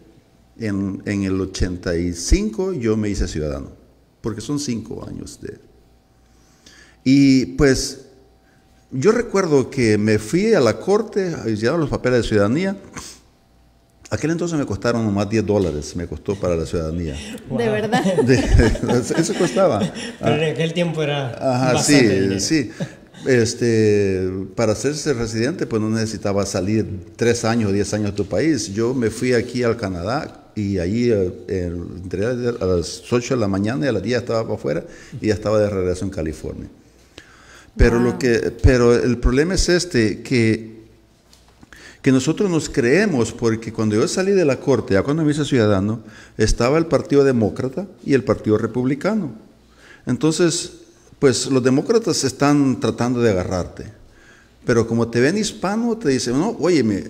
En, 0.60 1.02
en, 1.06 1.24
el 1.24 1.42
85 1.42 2.74
yo 2.74 2.96
me 2.96 3.10
hice 3.10 3.28
ciudadano. 3.28 3.72
Porque 4.22 4.40
son 4.40 4.60
cinco 4.60 5.04
años 5.08 5.42
de... 5.42 5.58
Y 7.04 7.48
pues 7.58 8.06
yo 8.92 9.12
recuerdo 9.12 9.72
que 9.72 9.98
me 9.98 10.20
fui 10.20 10.54
a 10.54 10.60
la 10.60 10.80
corte, 10.80 11.36
llevaron 11.56 11.82
los 11.82 11.90
papeles 11.90 12.22
de 12.22 12.28
ciudadanía. 12.30 12.78
Aquel 14.14 14.30
entonces 14.30 14.60
me 14.60 14.66
costaron 14.68 15.04
nomás 15.04 15.28
10 15.28 15.44
dólares, 15.44 15.96
me 15.96 16.06
costó 16.06 16.36
para 16.36 16.56
la 16.56 16.68
ciudadanía. 16.68 17.16
De 17.50 17.68
verdad. 17.68 18.04
De- 18.24 18.36
eso 19.18 19.34
costaba. 19.34 19.80
Pero 20.20 20.36
en 20.36 20.52
aquel 20.54 20.72
tiempo 20.72 21.02
era 21.02 21.30
Ajá, 21.32 21.74
bastante 21.74 22.00
sí, 22.10 22.20
dinero. 22.20 22.40
sí. 22.40 22.72
Este, 23.26 24.30
para 24.56 24.74
hacerse 24.74 25.14
residente, 25.14 25.66
pues 25.66 25.82
no 25.82 25.90
necesitaba 25.90 26.46
salir 26.46 26.86
tres 27.16 27.44
años 27.44 27.72
o 27.72 27.74
diez 27.74 27.92
años 27.96 28.12
de 28.12 28.18
tu 28.18 28.26
país. 28.26 28.72
Yo 28.72 28.94
me 28.94 29.10
fui 29.10 29.34
aquí 29.34 29.64
al 29.64 29.78
Canadá 29.78 30.52
y 30.54 30.78
allí 30.78 31.10
eh, 31.12 31.72
a 32.62 32.66
las 32.66 33.12
8 33.12 33.34
de 33.34 33.40
la 33.40 33.48
mañana 33.48 33.86
y 33.88 33.90
a 33.90 33.94
las 33.94 34.04
10 34.04 34.20
estaba 34.20 34.44
para 34.44 34.54
afuera 34.54 34.84
y 35.22 35.30
ya 35.30 35.34
estaba 35.34 35.58
de 35.60 35.72
regreso 35.72 36.06
en 36.06 36.12
California. 36.12 36.68
Pero, 37.76 37.98
lo 38.00 38.20
que, 38.20 38.54
pero 38.62 38.94
el 38.94 39.18
problema 39.18 39.56
es 39.56 39.70
este, 39.70 40.22
que, 40.22 40.83
que 42.04 42.12
nosotros 42.12 42.52
nos 42.52 42.70
creemos, 42.70 43.32
porque 43.32 43.72
cuando 43.72 43.96
yo 43.96 44.06
salí 44.10 44.34
de 44.34 44.44
la 44.44 44.60
corte, 44.60 44.94
ya 44.94 45.04
cuando 45.04 45.24
me 45.24 45.32
hice 45.32 45.46
ciudadano, 45.46 46.02
estaba 46.38 46.78
el 46.78 46.86
Partido 46.86 47.24
Demócrata 47.24 47.88
y 48.06 48.14
el 48.14 48.26
Partido 48.26 48.58
Republicano. 48.58 49.32
Entonces, 50.06 50.74
pues 51.18 51.46
los 51.46 51.64
demócratas 51.64 52.26
están 52.26 52.82
tratando 52.82 53.22
de 53.22 53.30
agarrarte. 53.30 53.86
Pero 54.66 54.86
como 54.86 55.08
te 55.08 55.22
ven 55.22 55.38
hispano, 55.38 55.98
te 55.98 56.10
dicen, 56.10 56.38
no, 56.38 56.58
óyeme, 56.60 57.10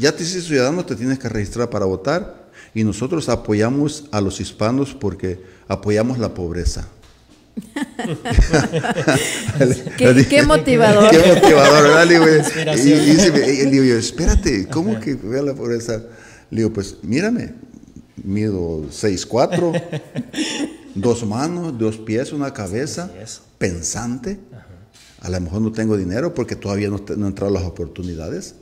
ya 0.00 0.10
te 0.10 0.24
hiciste 0.24 0.48
ciudadano, 0.48 0.84
te 0.84 0.96
tienes 0.96 1.20
que 1.20 1.28
registrar 1.28 1.70
para 1.70 1.84
votar. 1.84 2.48
Y 2.74 2.82
nosotros 2.82 3.28
apoyamos 3.28 4.06
a 4.10 4.20
los 4.20 4.40
hispanos 4.40 4.94
porque 4.94 5.40
apoyamos 5.68 6.18
la 6.18 6.34
pobreza. 6.34 6.88
Qué- 9.96 10.26
qué 10.28 10.42
motivador. 10.42 11.10
Qué 11.10 11.18
motivador, 11.18 11.82
¿verdad? 11.84 12.06
Le 12.06 12.14
digo, 12.14 12.26
y, 12.84 12.88
y 12.92 13.10
y 13.50 13.64
le 13.64 13.70
digo 13.70 13.84
yo, 13.84 13.96
espérate, 13.98 14.66
¿cómo 14.68 14.98
que 15.00 15.14
vea 15.14 15.42
la 15.42 15.54
pobreza? 15.54 16.02
Le 16.50 16.58
digo, 16.58 16.72
pues 16.72 16.96
mírame, 17.02 17.54
mido 18.22 18.82
6'4", 18.90 19.82
dos 20.94 21.26
manos, 21.26 21.78
dos 21.78 21.98
pies, 21.98 22.32
una 22.32 22.52
cabeza, 22.52 23.10
pensante. 23.58 24.38
A 25.20 25.30
lo 25.30 25.40
mejor 25.40 25.62
no 25.62 25.72
tengo 25.72 25.96
dinero 25.96 26.34
porque 26.34 26.54
todavía 26.54 26.88
no, 26.90 26.98
te- 26.98 27.16
no 27.16 27.26
han 27.26 27.30
entrado 27.32 27.52
las 27.52 27.62
oportunidades. 27.64 28.56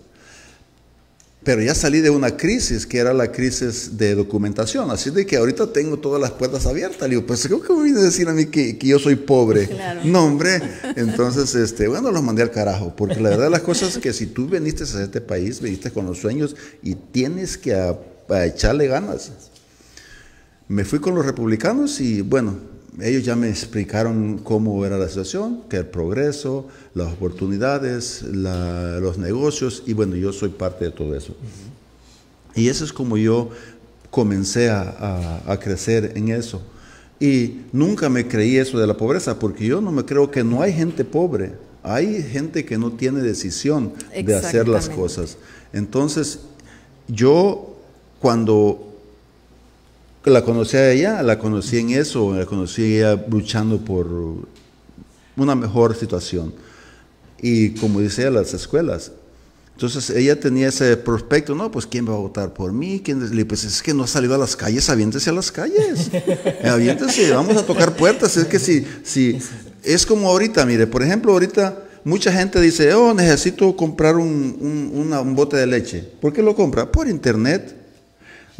Pero 1.44 1.60
ya 1.60 1.74
salí 1.74 2.00
de 2.00 2.10
una 2.10 2.36
crisis, 2.36 2.86
que 2.86 2.98
era 2.98 3.12
la 3.12 3.32
crisis 3.32 3.98
de 3.98 4.14
documentación. 4.14 4.92
Así 4.92 5.10
de 5.10 5.26
que 5.26 5.36
ahorita 5.36 5.72
tengo 5.72 5.98
todas 5.98 6.20
las 6.20 6.30
puertas 6.30 6.66
abiertas. 6.66 7.02
Le 7.08 7.16
digo, 7.16 7.26
pues 7.26 7.48
¿cómo 7.48 7.62
que 7.62 7.72
me 7.72 7.82
viene 7.82 7.98
a 7.98 8.04
decir 8.04 8.28
a 8.28 8.32
mí 8.32 8.46
que, 8.46 8.78
que 8.78 8.86
yo 8.86 9.00
soy 9.00 9.16
pobre? 9.16 9.66
Claro. 9.66 10.02
No, 10.04 10.24
hombre. 10.24 10.62
Entonces, 10.94 11.52
este, 11.56 11.88
bueno, 11.88 12.12
los 12.12 12.22
mandé 12.22 12.42
al 12.42 12.52
carajo. 12.52 12.94
Porque 12.94 13.16
la 13.20 13.30
verdad 13.30 13.44
de 13.46 13.50
las 13.50 13.62
cosas 13.62 13.96
es 13.96 13.98
que 13.98 14.12
si 14.12 14.26
tú 14.26 14.46
viniste 14.46 14.84
a 14.84 15.02
este 15.02 15.20
país, 15.20 15.60
viniste 15.60 15.90
con 15.90 16.06
los 16.06 16.18
sueños 16.18 16.54
y 16.80 16.94
tienes 16.94 17.58
que 17.58 17.74
a- 17.74 17.98
a 18.28 18.46
echarle 18.46 18.86
ganas. 18.86 19.32
Me 20.68 20.84
fui 20.84 21.00
con 21.00 21.14
los 21.16 21.26
republicanos 21.26 22.00
y 22.00 22.22
bueno, 22.22 22.56
ellos 23.00 23.24
ya 23.24 23.36
me 23.36 23.48
explicaron 23.48 24.38
cómo 24.38 24.84
era 24.84 24.98
la 24.98 25.08
situación, 25.08 25.62
que 25.70 25.78
el 25.78 25.86
progreso, 25.86 26.68
las 26.94 27.12
oportunidades, 27.12 28.22
la- 28.30 28.98
los 29.00 29.16
negocios 29.18 29.82
y 29.86 29.94
bueno, 29.94 30.14
yo 30.16 30.32
soy 30.32 30.50
parte 30.50 30.84
de 30.86 30.90
todo 30.90 31.14
eso. 31.14 31.34
Y 32.54 32.68
eso 32.68 32.84
es 32.84 32.92
como 32.92 33.16
yo 33.16 33.48
comencé 34.10 34.68
a, 34.68 34.82
a- 35.46 35.52
a 35.52 35.58
crecer 35.58 36.12
en 36.16 36.28
eso. 36.28 36.60
Y 37.18 37.62
nunca 37.72 38.08
me 38.08 38.26
creí 38.28 38.56
eso 38.56 38.78
de 38.78 38.86
la 38.86 38.96
pobreza, 38.96 39.38
porque 39.38 39.64
yo 39.64 39.80
no 39.80 39.90
me 39.92 40.04
creo 40.04 40.30
que 40.30 40.44
no 40.44 40.60
hay 40.60 40.72
gente 40.72 41.04
pobre, 41.04 41.52
hay 41.82 42.22
gente 42.22 42.64
que 42.64 42.76
no 42.76 42.92
tiene 42.92 43.20
decisión 43.22 43.92
de 44.26 44.34
hacer 44.48 44.68
las 44.68 44.88
cosas. 44.96 45.36
Entonces, 45.72 46.40
yo 47.08 47.78
cuando 48.20 48.91
la 50.24 50.44
conocí 50.44 50.76
a 50.76 50.90
ella, 50.92 51.22
la 51.22 51.38
conocí 51.38 51.78
en 51.78 51.90
eso, 51.90 52.34
la 52.34 52.46
conocí 52.46 52.82
a 52.82 52.86
ella 53.14 53.24
luchando 53.28 53.78
por 53.78 54.06
una 55.36 55.54
mejor 55.54 55.96
situación. 55.96 56.54
Y 57.40 57.70
como 57.70 58.00
dice 58.00 58.22
ella, 58.22 58.30
las 58.30 58.54
escuelas. 58.54 59.12
Entonces 59.74 60.10
ella 60.10 60.38
tenía 60.38 60.68
ese 60.68 60.96
prospecto, 60.96 61.54
no, 61.54 61.70
pues 61.72 61.86
¿quién 61.86 62.06
va 62.08 62.12
a 62.12 62.18
votar 62.18 62.52
por 62.52 62.72
mí? 62.72 63.00
¿Quién? 63.04 63.34
Le 63.34 63.44
pues 63.44 63.64
es 63.64 63.82
que 63.82 63.92
no 63.94 64.04
ha 64.04 64.06
salido 64.06 64.34
a 64.34 64.38
las 64.38 64.54
calles, 64.54 64.88
aviéntese 64.90 65.30
a 65.30 65.32
las 65.32 65.50
calles. 65.50 66.10
aviéntese, 66.64 67.32
vamos 67.32 67.56
a 67.56 67.64
tocar 67.66 67.96
puertas. 67.96 68.36
Es 68.36 68.44
que 68.46 68.58
si, 68.58 68.86
si, 69.02 69.38
es 69.82 70.06
como 70.06 70.28
ahorita, 70.28 70.64
mire, 70.66 70.86
por 70.86 71.02
ejemplo, 71.02 71.32
ahorita 71.32 71.82
mucha 72.04 72.30
gente 72.32 72.60
dice, 72.60 72.92
oh, 72.94 73.12
necesito 73.14 73.74
comprar 73.74 74.16
un, 74.16 74.56
un- 74.60 74.92
una- 74.94 75.20
un 75.20 75.34
bote 75.34 75.56
de 75.56 75.66
leche. 75.66 76.00
¿Por 76.20 76.32
qué 76.32 76.42
lo 76.42 76.54
compra? 76.54 76.92
Por 76.92 77.08
internet. 77.08 77.74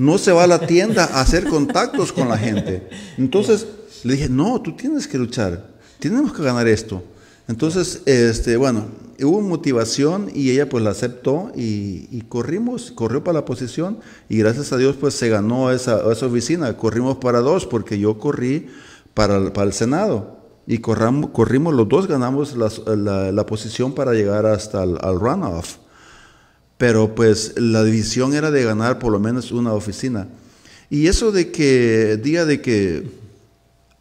No 0.02 0.18
se 0.18 0.32
va 0.32 0.44
a 0.44 0.46
la 0.48 0.66
tienda 0.66 1.04
a 1.04 1.20
hacer 1.20 1.44
contactos 1.46 2.12
con 2.12 2.28
la 2.28 2.36
gente. 2.38 2.88
Entonces 3.18 3.66
le 4.04 4.14
dije, 4.14 4.28
no, 4.28 4.60
tú 4.60 4.72
tienes 4.76 5.06
que 5.06 5.16
luchar, 5.18 5.52
tenemos 6.00 6.32
que 6.32 6.42
ganar 6.42 6.66
esto. 6.66 7.02
Entonces, 7.48 8.02
este, 8.06 8.56
bueno, 8.56 8.86
hubo 9.22 9.40
motivación 9.40 10.30
y 10.34 10.50
ella 10.50 10.68
pues 10.68 10.82
la 10.82 10.90
aceptó 10.90 11.52
y, 11.54 12.20
corrimos, 12.28 12.92
corrió 12.92 13.22
para 13.22 13.40
la 13.40 13.44
posición 13.44 13.98
y 14.28 14.38
gracias 14.38 14.72
a 14.72 14.76
Dios 14.76 14.96
pues 14.98 15.14
se 15.14 15.28
ganó 15.28 15.70
esa, 15.70 16.00
esa 16.10 16.26
oficina. 16.26 16.76
Corrimos 16.76 17.16
para 17.18 17.40
dos 17.40 17.66
porque 17.66 17.98
yo 17.98 18.18
corrí 18.18 18.68
para, 19.14 19.36
el- 19.36 19.52
para 19.52 19.66
el 19.66 19.72
Senado 19.72 20.38
y 20.66 20.78
corramos, 20.78 21.30
corrimos 21.30 21.74
los 21.74 21.88
dos, 21.88 22.06
ganamos 22.06 22.56
la, 22.56 23.32
la 23.32 23.46
posición 23.46 23.92
para 23.94 24.12
llegar 24.14 24.46
hasta 24.46 24.82
el 24.84 24.96
al 25.00 25.18
runoff. 25.20 25.76
Pero 26.82 27.14
pues 27.14 27.54
la 27.60 27.84
división 27.84 28.34
era 28.34 28.50
de 28.50 28.64
ganar 28.64 28.98
por 28.98 29.12
lo 29.12 29.20
menos 29.20 29.52
una 29.52 29.72
oficina. 29.72 30.26
Y 30.90 31.06
eso 31.06 31.30
de 31.30 31.52
que 31.52 32.18
diga 32.20 32.44
de 32.44 32.60
que 32.60 33.08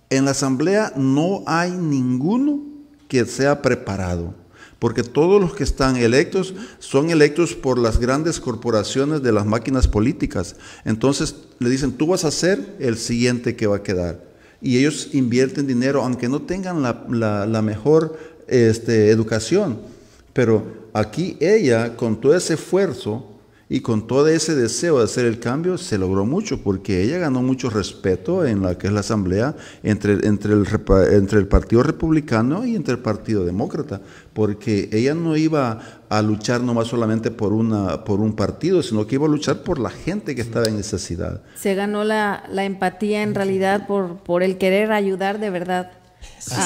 en 0.10 0.26
la 0.26 0.32
asamblea 0.32 0.91
no 0.96 1.44
hay 1.46 1.70
ninguno 1.70 2.63
que 3.08 3.24
sea 3.26 3.62
preparado, 3.62 4.34
porque 4.80 5.04
todos 5.04 5.39
los 5.39 5.54
que 5.54 5.63
están 5.63 5.96
electos 5.96 6.56
son 6.80 7.12
electos 7.12 7.54
por 7.54 7.78
las 7.78 8.00
grandes 8.00 8.39
corporaciones 8.39 9.22
de 9.22 9.32
las 9.32 9.46
máquinas 9.46 9.88
políticas. 9.88 10.56
Entonces 10.84 11.36
le 11.60 11.70
dicen, 11.70 11.91
tú 11.91 12.08
vas 12.08 12.26
a 12.26 12.32
ser 12.32 12.78
el 12.80 12.98
siguiente 12.98 13.56
que 13.56 13.67
va 13.67 13.76
a 13.76 13.84
quedar. 13.84 14.24
Y 14.60 14.80
ellos 14.80 15.10
invierten 15.13 15.67
dinero, 15.67 16.02
aunque 16.02 16.28
no 16.28 16.41
tengan 16.41 16.82
la, 16.82 17.62
mejor 17.62 18.17
este, 18.48 19.12
educación. 19.12 19.91
Pero 20.34 20.89
aquí 20.94 21.38
ella, 21.39 21.96
con 21.96 22.20
todo 22.22 22.36
ese 22.36 22.54
esfuerzo 22.54 23.28
y 23.72 23.80
con 23.80 24.06
todo 24.06 24.28
ese 24.28 24.54
deseo 24.54 24.98
de 24.98 25.06
hacer 25.06 25.26
el 25.26 25.39
cambio, 25.39 25.78
se 25.78 25.98
logró 25.98 26.26
mucho, 26.26 26.62
porque 26.62 27.04
ella 27.04 27.20
ganó 27.20 27.41
mucho 27.41 27.70
respeto 27.70 28.46
en 28.46 28.62
la 28.62 28.78
que 28.78 28.88
es 28.88 28.94
la 28.94 29.00
asamblea 29.00 29.56
entre, 29.82 30.28
entre, 30.28 30.51
el, 30.51 31.47
Partido 31.47 31.82
Republicano 31.82 32.66
y 32.66 32.76
entre 32.76 32.95
el 32.95 32.99
Partido 32.99 33.45
Demócrata, 33.45 34.01
porque 34.34 34.89
ella 34.91 35.14
no 35.14 35.38
iba 35.38 35.80
a 36.10 36.22
luchar 36.22 36.60
nomás 36.60 36.89
solamente 36.89 37.32
por, 37.32 37.53
una, 37.53 38.03
por 38.03 38.20
un 38.20 38.36
partido, 38.36 38.84
sino 38.84 39.08
que 39.08 39.16
iba 39.16 39.26
a 39.26 39.30
luchar 39.30 39.64
por 39.64 39.80
la 39.80 39.89
gente 39.89 40.36
que 40.36 40.41
estaba 40.41 40.66
en 40.66 40.76
necesidad. 40.76 41.41
Se 41.56 41.74
ganó 41.74 42.03
la, 42.03 42.43
la 42.51 42.66
empatía 42.66 43.24
en 43.24 43.34
realidad 43.34 43.88
por, 43.88 44.18
por 44.18 44.43
el 44.43 44.58
querer 44.58 44.91
ayudar 44.91 45.39
de 45.39 45.49
verdad 45.49 46.01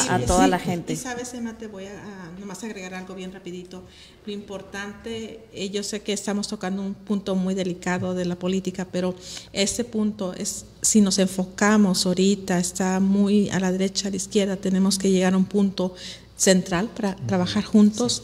a, 0.09 0.19
toda 0.19 0.45
sí, 0.45 0.49
la 0.49 0.59
gente. 0.59 0.93
Y 0.93 0.95
sabes, 0.95 1.33
Emma, 1.33 1.57
te 1.57 1.67
voy 1.67 1.85
a, 1.85 1.91
a 1.91 2.39
nomás 2.39 2.63
agregar 2.63 2.93
algo 2.93 3.15
bien 3.15 3.31
rapidito. 3.31 3.83
Lo 4.25 4.33
importante, 4.33 5.41
eh, 5.53 5.69
yo 5.69 5.83
sé 5.83 6.01
que 6.01 6.13
estamos 6.13 6.47
tocando 6.47 6.81
un 6.81 6.93
punto 6.93 7.35
muy 7.35 7.53
delicado 7.53 8.13
de 8.13 8.25
la 8.25 8.35
política, 8.35 8.87
pero 8.91 9.15
este 9.53 9.83
punto 9.83 10.33
es, 10.33 10.65
si 10.81 11.01
nos 11.01 11.19
enfocamos 11.19 12.05
ahorita, 12.05 12.59
está 12.59 12.99
muy 12.99 13.49
a 13.49 13.59
la 13.59 13.71
derecha, 13.71 14.07
a 14.07 14.11
la 14.11 14.17
izquierda, 14.17 14.55
tenemos 14.55 14.97
que 14.97 15.11
llegar 15.11 15.33
a 15.33 15.37
un 15.37 15.45
punto 15.45 15.93
central 16.37 16.89
para 16.89 17.15
trabajar 17.15 17.63
juntos. 17.63 18.23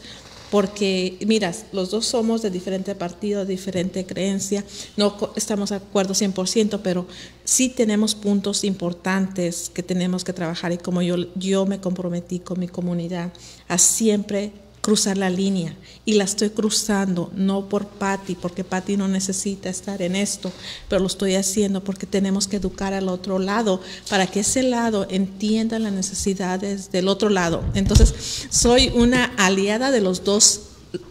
Porque, 0.52 1.16
miras, 1.26 1.64
los 1.72 1.90
dos 1.90 2.04
somos 2.04 2.42
de 2.42 2.50
diferente 2.50 2.94
partido, 2.94 3.46
diferente 3.46 4.04
creencia, 4.04 4.62
no 4.98 5.16
estamos 5.34 5.70
de 5.70 5.76
acuerdo 5.76 6.12
100%, 6.12 6.80
pero 6.82 7.06
sí 7.42 7.70
tenemos 7.70 8.14
puntos 8.14 8.62
importantes 8.62 9.70
que 9.72 9.82
tenemos 9.82 10.24
que 10.24 10.34
trabajar 10.34 10.70
y 10.72 10.76
como 10.76 11.00
yo, 11.00 11.16
yo 11.36 11.64
me 11.64 11.80
comprometí 11.80 12.38
con 12.38 12.60
mi 12.60 12.68
comunidad 12.68 13.32
a 13.66 13.78
siempre 13.78 14.52
cruzar 14.82 15.16
la 15.16 15.30
línea 15.30 15.74
y 16.04 16.14
la 16.14 16.24
estoy 16.24 16.50
cruzando 16.50 17.30
no 17.34 17.68
por 17.68 17.86
Patty, 17.86 18.34
porque 18.34 18.64
Patty 18.64 18.96
no 18.98 19.08
necesita 19.08 19.70
estar 19.70 20.02
en 20.02 20.16
esto, 20.16 20.52
pero 20.88 21.00
lo 21.00 21.06
estoy 21.06 21.36
haciendo 21.36 21.82
porque 21.82 22.04
tenemos 22.06 22.48
que 22.48 22.56
educar 22.56 22.92
al 22.92 23.08
otro 23.08 23.38
lado 23.38 23.80
para 24.10 24.26
que 24.26 24.40
ese 24.40 24.64
lado 24.64 25.06
entienda 25.08 25.78
las 25.78 25.92
necesidades 25.92 26.90
del 26.90 27.08
otro 27.08 27.30
lado. 27.30 27.62
Entonces, 27.74 28.12
soy 28.50 28.90
una 28.94 29.24
aliada 29.38 29.90
de 29.90 30.00
los 30.02 30.24
dos 30.24 30.62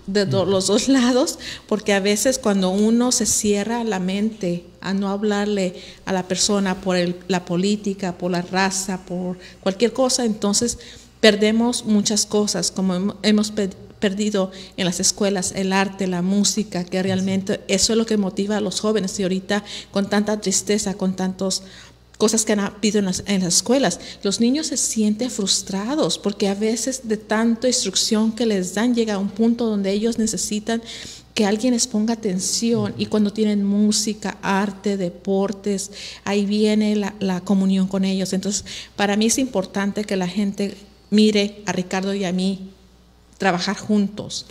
de 0.05 0.27
los 0.27 0.67
dos 0.67 0.87
lados, 0.89 1.39
porque 1.67 1.93
a 1.93 1.99
veces 1.99 2.37
cuando 2.37 2.69
uno 2.69 3.11
se 3.11 3.25
cierra 3.25 3.83
la 3.83 3.99
mente 3.99 4.67
a 4.79 4.93
no 4.93 5.09
hablarle 5.09 5.73
a 6.05 6.13
la 6.13 6.27
persona 6.27 6.81
por 6.81 6.97
el- 6.97 7.15
la 7.27 7.45
política, 7.45 8.15
por 8.15 8.29
la 8.29 8.43
raza, 8.43 9.03
por 9.05 9.39
cualquier 9.63 9.91
cosa, 9.91 10.23
entonces 10.23 10.77
perdemos 11.21 11.85
muchas 11.85 12.25
cosas, 12.25 12.71
como 12.71 13.15
hemos 13.23 13.53
perdido 14.01 14.51
en 14.75 14.85
las 14.85 14.99
escuelas 14.99 15.53
el 15.55 15.71
arte, 15.71 16.07
la 16.07 16.21
música, 16.21 16.83
que 16.83 17.01
realmente 17.01 17.61
eso 17.69 17.93
es 17.93 17.97
lo 17.97 18.05
que 18.05 18.17
motiva 18.17 18.57
a 18.57 18.61
los 18.61 18.81
jóvenes 18.81 19.17
y 19.19 19.23
ahorita 19.23 19.63
con 19.91 20.09
tanta 20.09 20.41
tristeza, 20.41 20.95
con 20.95 21.15
tantas 21.15 21.63
cosas 22.17 22.43
que 22.43 22.53
han 22.53 22.59
habido 22.59 22.99
en 22.99 23.05
las, 23.05 23.23
en 23.25 23.43
las, 23.43 23.55
escuelas. 23.55 23.99
Los 24.21 24.39
niños 24.39 24.67
se 24.67 24.77
sienten 24.77 25.31
frustrados 25.31 26.17
porque 26.17 26.49
a 26.49 26.55
veces 26.55 27.07
de 27.07 27.17
tanta 27.17 27.67
instrucción 27.67 28.31
que 28.31 28.45
les 28.45 28.73
dan 28.75 28.93
llega 28.93 29.15
a 29.15 29.17
un 29.17 29.29
punto 29.29 29.65
donde 29.65 29.91
ellos 29.91 30.17
necesitan 30.17 30.81
que 31.33 31.45
alguien 31.45 31.73
les 31.73 31.87
ponga 31.87 32.13
atención 32.13 32.93
y 32.97 33.05
cuando 33.05 33.31
tienen 33.31 33.63
música, 33.63 34.37
arte, 34.41 34.97
deportes, 34.97 35.91
ahí 36.25 36.45
viene 36.45 36.95
la, 36.95 37.15
la, 37.19 37.41
comunión 37.41 37.87
con 37.87 38.03
ellos. 38.03 38.33
Entonces, 38.33 38.65
para 38.95 39.15
mí 39.15 39.27
es 39.27 39.37
importante 39.37 40.03
que 40.03 40.17
la 40.17 40.27
gente 40.27 40.75
mire 41.11 41.61
a 41.67 41.71
Ricardo 41.71 42.15
y 42.15 42.23
a 42.23 42.31
mí 42.31 42.71
trabajar 43.37 43.77
juntos, 43.77 44.47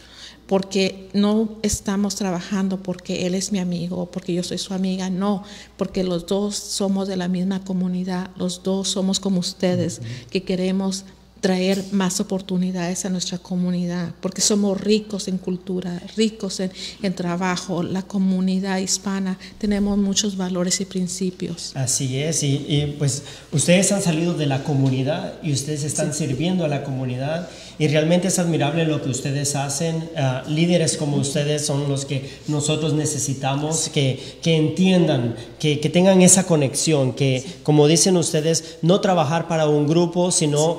porque 0.46 1.08
no 1.12 1.58
estamos 1.62 2.16
trabajando 2.16 2.82
porque 2.82 3.26
él 3.26 3.34
es 3.34 3.52
mi 3.52 3.58
amigo 3.60 4.10
porque 4.10 4.34
yo 4.34 4.42
soy 4.42 4.58
su 4.58 4.74
amiga, 4.74 5.10
no, 5.10 5.42
porque 5.76 6.04
los 6.04 6.26
dos 6.26 6.56
somos 6.56 7.08
de 7.08 7.16
la 7.16 7.28
misma 7.28 7.64
comunidad, 7.64 8.30
los 8.36 8.62
dos 8.62 8.88
somos 8.88 9.20
como 9.20 9.40
ustedes, 9.40 10.00
que 10.30 10.42
queremos 10.42 11.04
traer 11.40 11.84
más 11.92 12.20
oportunidades 12.20 13.04
a 13.04 13.10
nuestra 13.10 13.38
comunidad, 13.38 14.12
porque 14.20 14.40
somos 14.40 14.80
ricos 14.80 15.28
en 15.28 15.38
cultura, 15.38 16.00
ricos 16.16 16.60
en, 16.60 16.70
en, 17.02 17.14
trabajo, 17.14 17.82
la 17.82 18.02
comunidad 18.02 18.78
hispana, 18.78 19.38
tenemos 19.58 19.98
muchos 19.98 20.36
valores 20.36 20.80
y 20.80 20.84
principios. 20.84 21.72
Así 21.74 22.18
es, 22.18 22.42
y, 22.42 22.64
y 22.68 22.96
pues 22.98 23.22
ustedes 23.52 23.90
han 23.92 24.02
salido 24.02 24.34
de 24.34 24.46
la 24.46 24.64
comunidad 24.64 25.34
y 25.42 25.52
ustedes 25.52 25.84
están 25.84 26.12
sí. 26.12 26.26
sirviendo 26.26 26.64
a 26.64 26.68
la 26.68 26.84
comunidad 26.84 27.48
y 27.80 27.88
realmente 27.88 28.28
es 28.28 28.38
admirable 28.38 28.84
lo 28.84 29.00
que 29.00 29.08
ustedes 29.08 29.56
hacen. 29.56 30.10
Uh, 30.14 30.50
líderes 30.50 30.98
como 30.98 31.16
ustedes 31.16 31.64
son 31.64 31.88
los 31.88 32.04
que 32.04 32.28
nosotros 32.46 32.92
necesitamos 32.92 33.88
que, 33.88 34.20
que 34.42 34.54
entiendan, 34.54 35.34
que, 35.58 35.80
que, 35.80 35.88
tengan 35.88 36.20
esa 36.20 36.44
conexión, 36.44 37.14
que 37.14 37.42
como 37.62 37.86
dicen 37.86 38.18
ustedes, 38.18 38.76
no 38.82 39.00
trabajar 39.00 39.48
para 39.48 39.66
un 39.66 39.86
grupo, 39.86 40.30
sino 40.30 40.78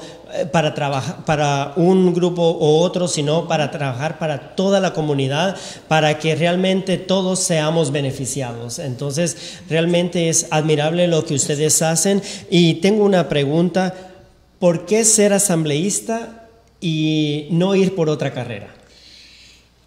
para 0.52 0.74
trabajar 0.74 1.26
para 1.26 1.74
un 1.76 2.14
grupo 2.14 2.42
o 2.42 2.80
otro, 2.80 3.08
sino 3.08 3.48
para 3.48 3.72
trabajar 3.72 4.18
para 4.20 4.56
toda 4.56 4.80
la 4.80 4.94
comunidad, 4.94 5.58
para 5.88 6.20
que 6.20 6.36
realmente 6.36 6.98
todos 6.98 7.40
seamos 7.40 7.92
beneficiados. 7.92 8.80
Entonces, 8.80 9.60
realmente 9.70 10.30
es 10.30 10.48
admirable 10.52 11.08
lo 11.08 11.26
que 11.26 11.36
ustedes 11.36 11.82
hacen. 11.82 12.22
Y 12.50 12.76
tengo 12.76 13.04
una 13.04 13.28
pregunta, 13.30 13.94
¿por 14.60 14.86
qué 14.86 15.04
ser 15.04 15.34
asambleísta 15.34 16.48
y 16.80 17.48
no 17.52 17.76
ir 17.76 17.96
por 17.96 18.10
otra 18.10 18.34
carrera? 18.34 18.74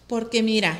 Porque 0.07 0.43
mira, 0.43 0.77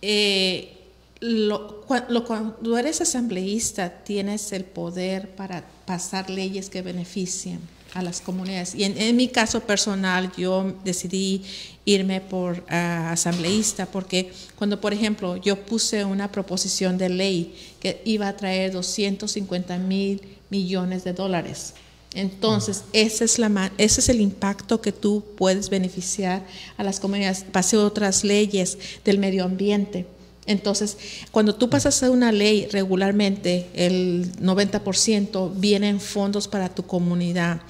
eh, 0.00 0.76
lo, 1.20 1.82
cuando 2.26 2.76
eres 2.76 3.00
asambleísta 3.00 3.90
tienes 4.02 4.52
el 4.52 4.64
poder 4.64 5.28
para 5.30 5.64
pasar 5.86 6.28
leyes 6.28 6.68
que 6.68 6.82
beneficien 6.82 7.60
a 7.94 8.02
las 8.02 8.20
comunidades. 8.20 8.74
Y 8.74 8.84
en, 8.84 8.96
en 8.98 9.16
mi 9.16 9.28
caso 9.28 9.60
personal 9.60 10.32
yo 10.36 10.74
decidí 10.84 11.42
irme 11.84 12.20
por 12.20 12.58
uh, 12.58 12.64
asambleísta 13.10 13.86
porque 13.86 14.32
cuando, 14.56 14.80
por 14.80 14.92
ejemplo, 14.92 15.36
yo 15.36 15.56
puse 15.64 16.04
una 16.04 16.30
proposición 16.30 16.96
de 16.98 17.08
ley 17.08 17.54
que 17.80 18.00
iba 18.04 18.28
a 18.28 18.36
traer 18.36 18.72
250 18.72 19.78
mil 19.78 20.22
millones 20.48 21.04
de 21.04 21.12
dólares 21.12 21.74
entonces, 22.14 22.84
ese 22.92 23.24
es, 23.24 23.38
la, 23.38 23.72
ese 23.78 24.00
es 24.00 24.08
el 24.08 24.20
impacto 24.20 24.80
que 24.80 24.92
tú 24.92 25.24
puedes 25.36 25.70
beneficiar 25.70 26.44
a 26.76 26.84
las 26.84 27.00
comunidades. 27.00 27.44
Pasé 27.50 27.76
otras 27.76 28.22
leyes 28.22 28.78
del 29.04 29.18
medio 29.18 29.44
ambiente. 29.44 30.06
Entonces, 30.46 30.96
cuando 31.30 31.54
tú 31.54 31.70
pasas 31.70 32.02
a 32.02 32.10
una 32.10 32.32
ley 32.32 32.66
regularmente, 32.66 33.68
el 33.74 34.32
90% 34.40 35.52
vienen 35.54 36.00
fondos 36.00 36.48
para 36.48 36.68
tu 36.68 36.82
comunidad. 36.84 37.60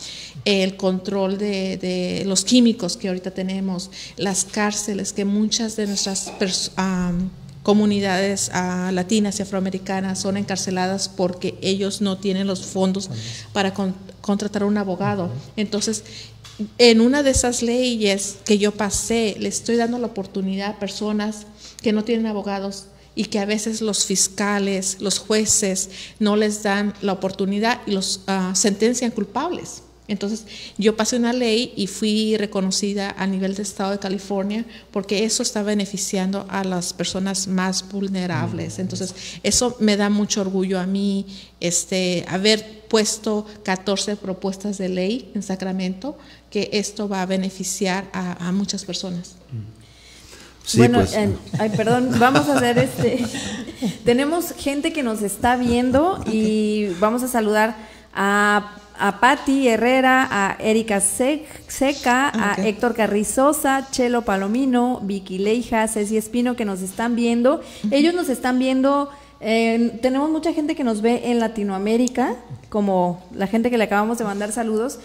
El 0.47 0.77
control 0.77 1.37
de, 1.37 1.77
de, 1.77 2.25
los 2.25 2.45
químicos 2.45 2.97
que 2.97 3.09
ahorita 3.09 3.31
tenemos, 3.33 3.91
las 4.17 4.45
cárceles, 4.45 5.13
que 5.13 5.27
muchas 5.27 5.77
de 5.77 5.87
nuestras 5.87 6.33
um, 6.79 7.29
comunidades 7.63 8.51
uh, 8.55 8.91
latinas 8.91 9.39
y 9.39 9.43
afroamericanas 9.43 10.19
son 10.19 10.37
encarceladas 10.37 11.09
porque 11.09 11.57
ellos 11.61 12.01
no 12.01 12.19
tienen 12.19 12.47
los 12.47 12.65
fondos 12.65 13.11
para 13.53 13.75
con, 13.75 13.95
contratar 14.21 14.65
un 14.65 14.79
abogado. 14.79 15.31
Entonces, 15.57 16.05
en 16.79 17.01
una 17.01 17.23
de 17.23 17.31
esas 17.31 17.63
leyes 17.63 18.37
que 18.45 18.59
yo 18.59 18.73
pasé, 18.73 19.37
le 19.39 19.49
estoy 19.49 19.77
dando 19.77 19.99
la 19.99 20.09
oportunidad 20.09 20.71
a 20.71 20.79
personas 20.79 21.47
que 21.83 21.93
no 21.93 22.05
tienen 22.05 22.27
abogados 22.27 22.87
y 23.15 23.27
que 23.27 23.39
a 23.39 23.45
veces 23.45 23.81
los 23.81 24.07
fiscales, 24.07 24.99
los 25.01 25.19
jueces 25.19 25.91
no 26.19 26.37
les 26.37 26.63
dan 26.63 26.95
la 27.03 27.13
oportunidad 27.13 27.81
y 27.87 27.93
los 27.93 28.23
uh, 28.29 28.55
sentencian 28.55 29.11
culpables. 29.11 29.83
Entonces, 30.09 30.47
yo 30.79 30.97
pasé 30.97 31.17
una 31.17 31.33
ley 31.33 31.73
y 31.77 31.87
fui 31.87 32.37
reconocida 32.37 33.15
a 33.17 33.27
nivel 33.27 33.55
de 33.55 33.63
Estado 33.63 33.93
de 33.93 33.99
California 33.99 34.65
porque 34.91 35.25
eso 35.25 35.43
está 35.43 35.63
beneficiando 35.63 36.45
a 36.49 36.65
las 36.65 36.93
personas 36.93 37.47
más 37.47 37.89
vulnerables. 37.89 38.79
Entonces, 38.79 39.15
eso 39.43 39.77
me 39.79 39.97
da 39.97 40.11
mucho 40.11 40.41
orgullo 40.41 40.81
a 40.81 40.87
mí, 40.87 41.27
este, 41.61 42.25
haber 42.29 42.83
puesto 42.89 43.47
14 43.63 44.17
propuestas 44.17 44.77
de 44.77 44.89
ley 44.89 45.31
en 45.35 45.43
Sacramento, 45.43 46.19
que 46.51 46.69
esto 46.73 47.09
va 47.09 47.23
a 47.23 47.27
beneficiar 47.27 48.11
a, 48.13 48.49
a 48.49 48.53
muchas 48.53 48.85
personas. 48.85 49.37
Sí, 50.65 50.79
bueno, 50.79 50.99
pues. 50.99 51.15
eh, 51.15 51.35
ay, 51.59 51.71
perdón, 51.71 52.11
vamos 52.19 52.49
a 52.49 52.57
hacer 52.57 52.79
este. 52.79 53.25
Tenemos 54.05 54.53
gente 54.53 54.93
que 54.93 55.03
nos 55.03 55.23
está 55.23 55.57
viendo 55.57 56.23
y 56.31 56.89
vamos 57.01 57.23
a 57.23 57.29
saludar 57.29 57.77
a 58.15 58.77
a 59.03 59.19
Patti 59.19 59.67
Herrera, 59.67 60.29
a 60.31 60.57
Erika 60.61 61.01
Seca, 61.01 62.29
a 62.29 62.53
okay. 62.53 62.69
Héctor 62.69 62.95
Carrizosa, 62.95 63.89
Chelo 63.91 64.23
Palomino, 64.23 65.01
Vicky 65.03 65.39
Leija, 65.39 65.89
Ceci 65.89 66.17
Espino 66.17 66.55
que 66.55 66.65
nos 66.65 66.83
están 66.83 67.17
viendo. 67.17 67.57
Uh 67.57 67.59
-huh. 67.59 67.89
Ellos 67.91 68.15
nos 68.15 68.29
están 68.29 68.61
viendo, 68.61 69.11
eh, 69.41 69.99
tenemos 70.01 70.31
mucha 70.31 70.53
gente 70.53 70.77
que 70.77 70.85
nos 70.85 71.03
ve 71.03 71.23
en 71.25 71.41
Latinoamérica, 71.41 72.37
como 72.69 73.21
la 73.35 73.49
gente 73.49 73.71
que 73.71 73.77
le 73.77 73.85
acabamos 73.85 74.19
de 74.19 74.25
mandar 74.25 74.53
saludos, 74.53 75.01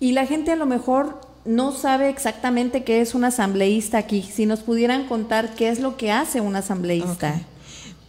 y 0.00 0.12
la 0.12 0.24
gente 0.24 0.50
a 0.52 0.56
lo 0.56 0.64
mejor 0.64 1.20
no 1.44 1.72
sabe 1.72 2.08
exactamente 2.08 2.84
qué 2.84 3.02
es 3.02 3.14
un 3.14 3.24
asambleísta 3.24 3.98
aquí. 3.98 4.22
Si 4.22 4.46
nos 4.46 4.60
pudieran 4.60 5.06
contar 5.08 5.54
qué 5.56 5.68
es 5.68 5.78
lo 5.78 5.98
que 5.98 6.10
hace 6.10 6.40
un 6.40 6.56
asambleísta. 6.56 7.28
Okay. 7.32 7.51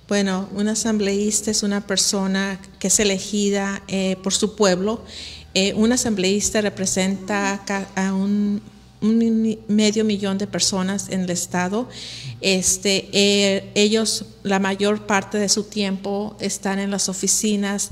Bueno, 0.08 0.50
un 0.54 0.68
asambleísta 0.68 1.50
es 1.50 1.64
una 1.64 1.82
persona 1.82 2.60
que 2.80 2.88
es 2.88 3.00
elegida 3.00 3.82
eh, 3.88 4.18
por 4.22 4.34
su 4.34 4.56
pueblo. 4.56 5.02
Eh, 5.54 5.74
un 5.76 5.94
asambleísta 5.94 6.60
representa 6.62 7.62
a 7.96 8.14
un, 8.14 8.62
un, 9.02 9.58
medio 9.68 10.04
millón 10.04 10.38
de 10.38 10.48
personas 10.48 11.10
en 11.10 11.22
el 11.22 11.30
estado. 11.30 11.88
Este, 12.44 13.08
eh, 13.14 13.72
ellos, 13.74 14.26
la 14.44 14.60
mayor 14.60 15.08
parte 15.08 15.38
de 15.38 15.48
su 15.48 15.64
tiempo, 15.64 16.36
están 16.42 16.78
en 16.80 16.92
las 16.92 17.08
oficinas 17.08 17.92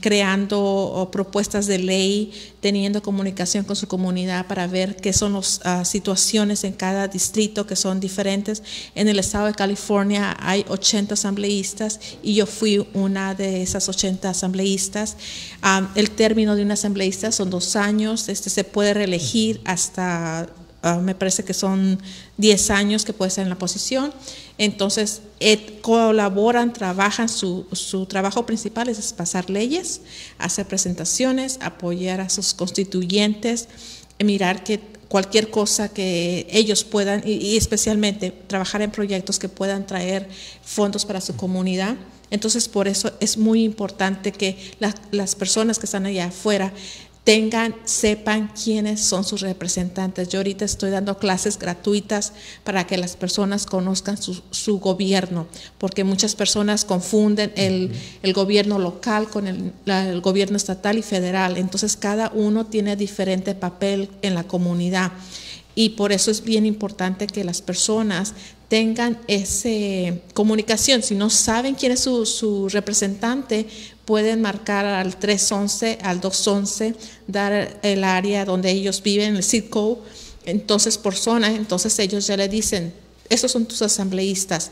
creando 0.00 1.08
propuestas 1.10 1.66
de 1.66 1.78
ley, 1.78 2.32
teniendo 2.60 3.02
comunicación 3.02 3.64
con 3.64 3.74
su 3.74 3.88
comunidad 3.88 4.46
para 4.46 4.68
ver 4.68 4.94
qué 4.94 5.12
son 5.12 5.32
las 5.32 5.60
uh, 5.64 5.84
situaciones 5.84 6.62
en 6.62 6.72
cada 6.72 7.08
distrito 7.08 7.66
que 7.66 7.74
son 7.74 7.98
diferentes. 7.98 8.62
En 8.94 9.08
el 9.08 9.18
estado 9.18 9.46
de 9.46 9.54
California 9.54 10.36
hay 10.38 10.64
80 10.68 11.14
asambleístas 11.14 11.98
y 12.22 12.34
yo 12.34 12.46
fui 12.46 12.86
una 12.94 13.34
de 13.34 13.62
esas 13.62 13.88
80 13.88 14.30
asambleístas. 14.30 15.16
El 15.96 16.12
término 16.12 16.54
de 16.54 16.62
un 16.62 16.70
asambleísta 16.70 17.32
son 17.32 17.50
dos 17.50 17.74
años, 17.74 18.28
este 18.28 18.50
se 18.50 18.62
puede 18.62 18.94
reelegir 18.94 19.60
hasta 19.64 20.48
Uh, 20.84 21.00
me 21.00 21.14
parece 21.14 21.44
que 21.44 21.54
son 21.54 21.98
10 22.36 22.70
años 22.70 23.06
que 23.06 23.14
puede 23.14 23.30
estar 23.30 23.42
en 23.42 23.48
la 23.48 23.56
posición. 23.56 24.12
Entonces, 24.58 25.22
eh, 25.40 25.78
colaboran, 25.80 26.74
trabajan, 26.74 27.30
su, 27.30 27.66
su, 27.72 28.04
trabajo 28.04 28.44
principal 28.44 28.90
es 28.90 29.14
pasar 29.14 29.48
leyes, 29.48 30.02
hacer 30.36 30.66
presentaciones, 30.66 31.58
apoyar 31.62 32.20
a 32.20 32.28
sus 32.28 32.52
constituyentes, 32.52 33.68
mirar 34.22 34.62
que 34.62 34.78
cualquier 35.08 35.50
cosa 35.50 35.88
que 35.88 36.46
ellos 36.50 36.84
puedan, 36.84 37.22
y, 37.24 37.56
especialmente 37.56 38.30
trabajar 38.30 38.82
en 38.82 38.90
proyectos 38.90 39.38
que 39.38 39.48
puedan 39.48 39.86
traer 39.86 40.28
fondos 40.62 41.06
para 41.06 41.22
su 41.22 41.34
comunidad. 41.34 41.96
Entonces, 42.30 42.68
por 42.68 42.88
eso 42.88 43.10
es 43.20 43.38
muy 43.38 43.64
importante 43.64 44.32
que 44.32 44.58
la, 44.80 44.94
las 45.12 45.34
personas 45.34 45.78
que 45.78 45.86
están 45.86 46.04
allá 46.04 46.26
afuera 46.26 46.74
tengan, 47.24 47.74
sepan 47.84 48.48
quiénes 48.48 49.00
son 49.00 49.24
sus 49.24 49.40
representantes. 49.40 50.28
Yo 50.28 50.40
ahorita 50.40 50.66
estoy 50.66 50.90
dando 50.90 51.18
clases 51.18 51.58
gratuitas 51.58 52.34
para 52.64 52.86
que 52.86 52.98
las 52.98 53.16
personas 53.16 53.64
conozcan 53.64 54.18
su, 54.18 54.78
gobierno, 54.78 55.46
porque 55.78 56.04
muchas 56.04 56.34
personas 56.34 56.84
confunden 56.84 57.52
el, 57.56 57.90
gobierno 58.34 58.78
local 58.78 59.28
con 59.28 59.46
el, 59.46 59.72
el, 59.86 60.20
gobierno 60.20 60.58
estatal 60.58 60.98
y 60.98 61.02
federal. 61.02 61.56
Entonces 61.56 61.96
cada 61.96 62.30
uno 62.34 62.66
tiene 62.66 62.94
diferente 62.94 63.54
papel 63.54 64.10
en 64.20 64.34
la 64.34 64.44
comunidad. 64.44 65.12
Y 65.76 65.90
por 65.90 66.12
eso 66.12 66.30
es 66.30 66.44
bien 66.44 66.66
importante 66.66 67.26
que 67.26 67.42
las 67.42 67.60
personas 67.60 68.34
tengan 68.68 69.18
esa 69.28 70.16
comunicación. 70.32 71.02
Si 71.02 71.14
no 71.14 71.30
saben 71.30 71.74
quién 71.74 71.92
es 71.92 72.00
su, 72.00 72.68
representante, 72.70 73.66
pueden 74.04 74.42
marcar 74.42 74.84
al 74.84 75.16
311, 75.16 75.98
al 76.02 76.20
211, 76.20 76.94
dar 77.26 77.78
el 77.82 78.04
área 78.04 78.44
donde 78.44 78.70
ellos 78.70 79.02
viven, 79.02 79.36
el 79.36 79.44
zip 79.44 79.74
entonces 80.44 80.98
por 80.98 81.14
zona, 81.14 81.48
entonces 81.48 81.98
ellos 81.98 82.26
ya 82.26 82.36
le 82.36 82.48
dicen, 82.48 82.92
esos 83.28 83.50
son 83.50 83.66
tus 83.66 83.82
asambleístas. 83.82 84.70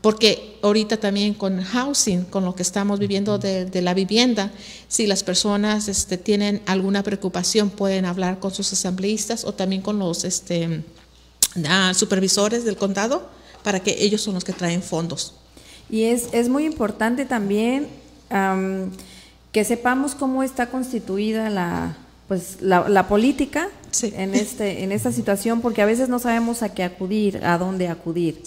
porque 0.00 0.58
ahorita 0.62 0.96
también 0.96 1.34
con 1.34 1.62
housing, 1.62 2.24
con 2.24 2.44
lo 2.44 2.54
que 2.54 2.62
estamos 2.62 2.98
viviendo 2.98 3.38
de, 3.38 3.82
la 3.82 3.94
vivienda, 3.94 4.52
si 4.88 5.06
las 5.06 5.22
personas 5.22 5.88
este, 5.88 6.16
tienen 6.16 6.62
alguna 6.66 7.02
preocupación, 7.02 7.70
pueden 7.70 8.04
hablar 8.04 8.38
con 8.38 8.52
sus 8.54 8.72
asambleístas 8.72 9.44
o 9.44 9.52
también 9.52 9.82
con 9.82 9.98
los... 9.98 10.24
Este, 10.24 10.82
supervisores 11.94 12.64
del 12.64 12.76
condado 12.76 13.28
para 13.62 13.80
que 13.80 13.96
ellos 14.04 14.22
son 14.22 14.34
los 14.34 14.44
que 14.44 14.52
traen 14.52 14.82
fondos. 14.82 15.34
Y 15.90 16.04
es, 16.04 16.28
es 16.32 16.48
muy 16.48 16.64
importante 16.64 17.24
también 17.24 17.88
que 18.30 19.64
sepamos 19.64 20.14
cómo 20.14 20.42
está 20.42 20.66
constituida 20.66 21.50
la, 21.50 21.96
pues, 22.28 22.58
la, 22.60 23.08
política 23.08 23.68
en, 24.02 24.34
este, 24.34 24.84
en 24.84 24.92
esta 24.92 25.12
situación, 25.12 25.60
porque 25.60 25.82
a 25.82 25.86
veces 25.86 26.08
no 26.08 26.18
sabemos 26.18 26.62
a 26.62 26.74
qué 26.74 26.84
acudir, 26.84 27.44
a 27.44 27.58
dónde 27.58 27.88
acudir. 27.88 28.42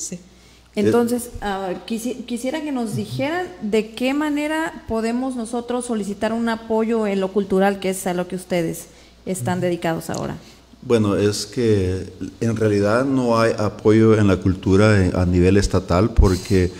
Entonces, 0.76 1.32
ah, 1.42 1.74
quisiera 1.86 2.62
que 2.62 2.72
nos 2.72 2.96
dijeran 2.96 3.48
de 3.62 3.92
qué 3.92 4.14
manera 4.14 4.86
podemos 4.88 5.36
nosotros 5.36 5.86
solicitar 5.86 6.32
un 6.32 6.48
apoyo 6.48 7.08
en 7.08 7.20
lo 7.20 7.34
cultural, 7.34 7.80
que 7.80 7.90
es 7.90 8.08
a 8.08 8.14
lo 8.14 8.28
que 8.28 8.36
ustedes 8.36 8.86
están 9.26 9.60
dedicados 9.60 10.10
ahora. 10.10 10.38
Bueno, 10.84 11.16
es 11.16 11.46
que 11.46 12.12
en 12.40 12.56
realidad 12.56 13.06
no 13.06 13.40
hay 13.40 13.52
apoyo 13.58 14.18
en 14.18 14.28
la 14.28 14.38
cultura 14.38 15.12
a 15.14 15.26
nivel 15.26 15.58
estatal 15.58 16.12
porque 16.12 16.72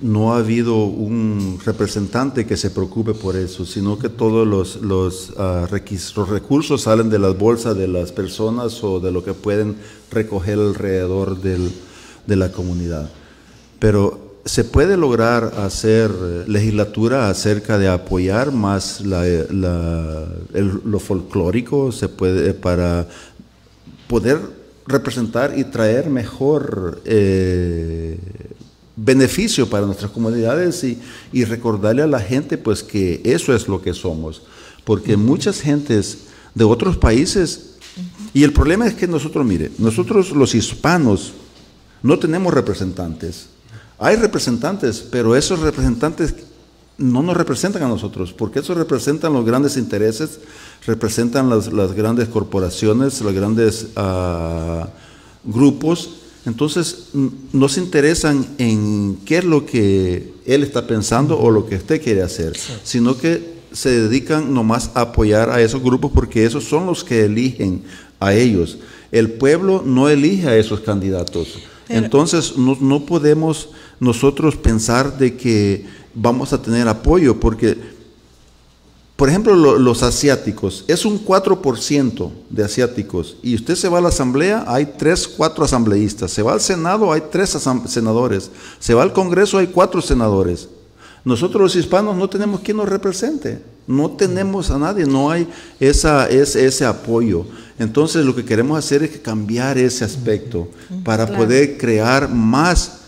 no 0.00 0.32
ha 0.32 0.38
habido 0.38 0.84
un 0.84 1.58
representante 1.64 2.46
que 2.46 2.56
se 2.56 2.70
preocupe 2.70 3.14
por 3.14 3.34
eso, 3.36 3.64
sino 3.64 3.98
que 3.98 4.08
todos 4.08 4.46
los, 4.80 5.32
ah, 5.36 5.66
recursos 5.68 6.82
salen 6.82 7.10
de 7.10 7.18
las 7.18 7.36
bolsas 7.36 7.76
de 7.76 7.88
las 7.88 8.12
personas 8.12 8.82
o 8.84 9.00
de 9.00 9.10
lo 9.10 9.24
que 9.24 9.34
pueden 9.34 9.76
recoger 10.10 10.58
alrededor 10.58 11.40
de 11.40 12.36
la 12.36 12.52
comunidad. 12.52 13.10
Pero 13.78 14.28
se 14.44 14.64
puede 14.64 14.96
lograr 14.96 15.52
hacer 15.58 16.10
legislatura 16.46 17.28
acerca 17.28 17.76
de 17.76 17.88
apoyar 17.88 18.50
más 18.52 19.02
lo 19.02 20.98
folclórico, 21.00 21.92
se 21.92 22.08
puede 22.08 22.54
para 22.54 23.06
poder 24.06 24.38
representar 24.86 25.58
y 25.58 25.64
traer 25.64 26.08
mejor 26.08 27.02
eh, 27.04 28.18
beneficio 28.98 29.70
para 29.70 29.86
nuestras 29.86 30.10
comunidades 30.10 30.84
y, 30.84 31.44
recordarle 31.44 32.02
a 32.02 32.06
la 32.06 32.20
gente 32.20 32.58
pues 32.58 32.82
que 32.82 33.20
eso 33.24 33.54
es 33.54 33.68
lo 33.68 33.80
que 33.80 33.94
somos. 33.94 34.42
Porque 34.84 35.16
muchas 35.16 35.60
gentes 35.60 36.18
de 36.54 36.64
otros 36.64 36.96
países, 36.96 37.76
y 38.34 38.42
el 38.42 38.52
problema 38.52 38.86
es 38.86 38.94
que 38.94 39.06
nosotros, 39.06 39.46
mire, 39.46 39.70
nosotros 39.78 40.32
los 40.32 40.54
hispanos 40.54 41.32
no 42.02 42.18
tenemos 42.18 42.52
representantes. 42.52 43.46
Hay 43.98 44.16
representantes, 44.16 45.00
pero 45.00 45.36
esos 45.36 45.60
representantes 45.60 46.34
no 46.96 47.22
nos 47.22 47.36
representan 47.36 47.82
a 47.84 47.88
nosotros, 47.88 48.32
porque 48.32 48.58
eso 48.58 48.74
representan 48.74 49.32
los 49.32 49.44
grandes 49.44 49.76
intereses, 49.76 50.40
representan 50.86 51.48
las, 51.48 51.68
grandes 51.92 52.28
corporaciones, 52.28 53.20
los 53.20 53.32
grandes 53.32 53.88
ah, 53.94 54.88
grupos. 55.44 56.27
Entonces, 56.46 57.08
no 57.52 57.68
se 57.68 57.80
interesan 57.80 58.46
en 58.58 59.18
qué 59.24 59.38
es 59.38 59.44
lo 59.44 59.66
que 59.66 60.32
él 60.46 60.62
está 60.62 60.86
pensando 60.86 61.38
o 61.38 61.50
lo 61.50 61.66
que 61.66 61.76
usted 61.76 62.02
quiere 62.02 62.22
hacer, 62.22 62.56
sino 62.84 63.18
que 63.18 63.58
se 63.72 63.90
dedican 63.90 64.54
nomás 64.54 64.90
a 64.94 65.02
apoyar 65.02 65.50
a 65.50 65.60
esos 65.60 65.82
grupos 65.82 66.10
porque 66.14 66.44
esos 66.44 66.64
son 66.64 66.86
los 66.86 67.04
que 67.04 67.24
eligen 67.24 67.82
a 68.18 68.32
ellos. 68.32 68.78
El 69.12 69.32
pueblo 69.32 69.82
no 69.84 70.08
elige 70.08 70.48
a 70.48 70.56
esos 70.56 70.80
candidatos. 70.80 71.58
Entonces, 71.88 72.56
no, 72.56 72.76
no 72.80 73.06
podemos 73.06 73.70
nosotros 74.00 74.56
pensar 74.56 75.18
de 75.18 75.36
que 75.36 75.86
vamos 76.14 76.52
a 76.52 76.60
tener 76.60 76.88
apoyo, 76.88 77.40
porque, 77.40 77.78
por 79.18 79.28
ejemplo, 79.28 79.56
los 79.56 80.04
asiáticos, 80.04 80.84
es 80.86 81.04
un 81.04 81.24
4% 81.24 82.30
de 82.50 82.64
asiáticos, 82.64 83.36
y 83.42 83.56
usted 83.56 83.74
se 83.74 83.88
va 83.88 83.98
a 83.98 84.00
la 84.00 84.10
asamblea, 84.10 84.64
hay 84.68 84.94
3, 84.96 85.26
4 85.36 85.64
asambleístas, 85.64 86.30
se 86.30 86.40
va 86.40 86.52
al 86.52 86.60
Senado, 86.60 87.12
hay 87.12 87.22
3 87.28 87.58
senadores, 87.86 88.52
se 88.78 88.94
va 88.94 89.02
al 89.02 89.12
Congreso, 89.12 89.58
hay 89.58 89.66
4 89.66 90.02
senadores. 90.02 90.68
Nosotros 91.24 91.60
los 91.60 91.74
hispanos 91.74 92.14
no 92.14 92.28
tenemos 92.28 92.60
quien 92.60 92.76
nos 92.76 92.88
represente, 92.88 93.60
no 93.88 94.12
tenemos 94.12 94.70
a 94.70 94.78
nadie, 94.78 95.04
no 95.04 95.32
hay 95.32 95.48
esa, 95.80 96.28
ese, 96.28 96.64
ese 96.64 96.84
apoyo. 96.86 97.44
Entonces 97.76 98.24
lo 98.24 98.36
que 98.36 98.44
queremos 98.44 98.78
hacer 98.78 99.02
es 99.02 99.18
cambiar 99.18 99.78
ese 99.78 100.04
aspecto 100.04 100.68
para 101.02 101.26
poder 101.26 101.76
crear 101.76 102.32
más 102.32 103.00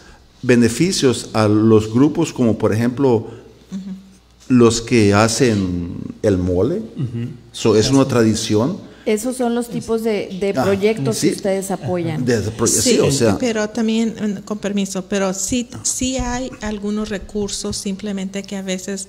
beneficios 0.43 1.31
a 1.35 1.47
los 1.47 1.93
grupos 1.93 2.33
como 2.33 2.57
por 2.57 2.73
ejemplo 2.73 3.40
los 4.51 4.83
que 4.83 5.15
hacen 5.15 5.95
el 6.23 6.37
mole. 6.37 6.83
es 7.53 7.91
una 7.91 8.05
tradición. 8.07 8.79
Esos 9.07 9.37
son 9.37 9.55
los 9.55 9.69
tipos 9.69 10.03
de, 10.03 10.53
ah, 10.57 10.65
proyectos 10.65 11.21
que 11.21 11.31
ustedes 11.31 11.71
apoyan. 11.71 12.27
sí, 12.67 12.99
pero 13.39 13.71
también, 13.71 14.43
con 14.45 14.59
permiso, 14.59 15.07
pero 15.09 15.33
sí, 15.35 15.69
sí 15.85 16.19
hay 16.19 16.51
algunos 16.61 17.09
recursos, 17.09 17.77
simplemente 17.77 18.43
que 18.43 18.57
a 18.57 18.63
veces 18.63 19.09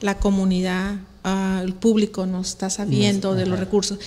la 0.00 0.18
comunidad, 0.18 0.96
ah, 1.22 1.60
el 1.62 1.74
público 1.74 2.24
no 2.24 2.40
está 2.40 2.70
sabiendo 2.70 3.34
de 3.34 3.44
los 3.44 3.60
recursos 3.60 3.98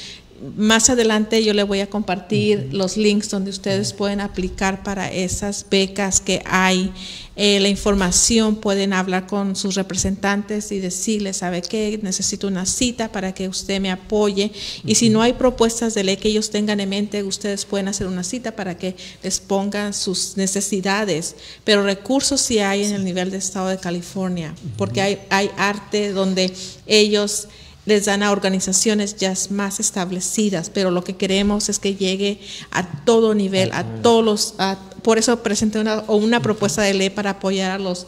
más 0.58 0.90
adelante 0.90 1.44
yo 1.44 1.54
le 1.54 1.64
voy 1.64 1.82
a 1.82 1.90
compartir 1.90 2.70
los 2.72 2.98
links 2.98 3.30
donde 3.30 3.52
ustedes 3.52 3.94
pueden 3.94 4.22
aplicar 4.22 4.84
para 4.84 5.12
esas 5.12 5.66
becas 5.70 6.20
que 6.20 6.42
hay. 6.46 6.92
Eh, 7.36 7.60
la 7.60 7.70
información, 7.70 8.58
pueden 8.58 8.92
hablar 8.92 9.26
con 9.26 9.56
sus 9.56 9.76
representantes 9.76 10.72
y 10.72 10.80
decirles, 10.80 11.38
¿sabe 11.38 11.62
qué? 11.62 11.98
Necesito 12.02 12.48
una 12.48 12.66
cita 12.66 13.12
para 13.12 13.34
que 13.34 13.48
usted 13.48 13.80
me 13.80 13.90
apoye. 13.90 14.52
Y 14.84 14.96
si 14.96 15.10
no 15.10 15.22
hay 15.22 15.34
propuestas 15.34 15.94
de 15.94 16.04
ley 16.04 16.18
que 16.18 16.30
ellos 16.30 16.50
tengan 16.50 16.80
en 16.80 16.90
mente, 16.90 17.24
ustedes 17.24 17.66
pueden 17.66 17.88
hacer 17.88 18.08
una 18.08 18.24
cita 18.24 18.56
para 18.56 18.78
que 18.78 18.96
les 19.24 19.40
pongan 19.40 19.94
sus 19.94 20.38
necesidades. 20.38 21.36
Pero 21.64 21.84
recursos 21.84 22.42
sí 22.42 22.60
hay 22.60 22.84
en 22.84 22.94
el 22.94 23.06
nivel 23.06 23.32
de 23.32 23.38
Estado 23.38 23.70
de 23.70 23.78
California, 23.78 24.54
porque 24.78 25.02
hay, 25.02 25.20
hay 25.30 25.52
arte 25.56 26.12
donde 26.12 26.54
ellos 26.86 27.48
les 27.92 28.06
dan 28.06 28.24
a 28.24 28.32
organizaciones 28.32 29.18
ya 29.18 29.34
más 29.50 29.80
establecidas, 29.80 30.70
pero 30.70 30.92
lo 30.92 31.04
que 31.04 31.18
queremos 31.18 31.70
es 31.70 31.78
que 31.78 31.96
llegue 31.96 32.40
a 32.72 33.04
todo 33.04 33.36
nivel, 33.36 33.72
a 33.74 33.84
todos 34.02 34.24
los, 34.24 34.56
por 35.02 35.18
eso 35.18 35.44
presenté 35.44 35.80
una, 35.80 36.02
una 36.08 36.42
propuesta 36.42 36.82
de 36.82 36.94
ley 36.94 37.10
para 37.10 37.32
apoyar 37.32 37.72
a 37.72 37.78
los 37.78 38.08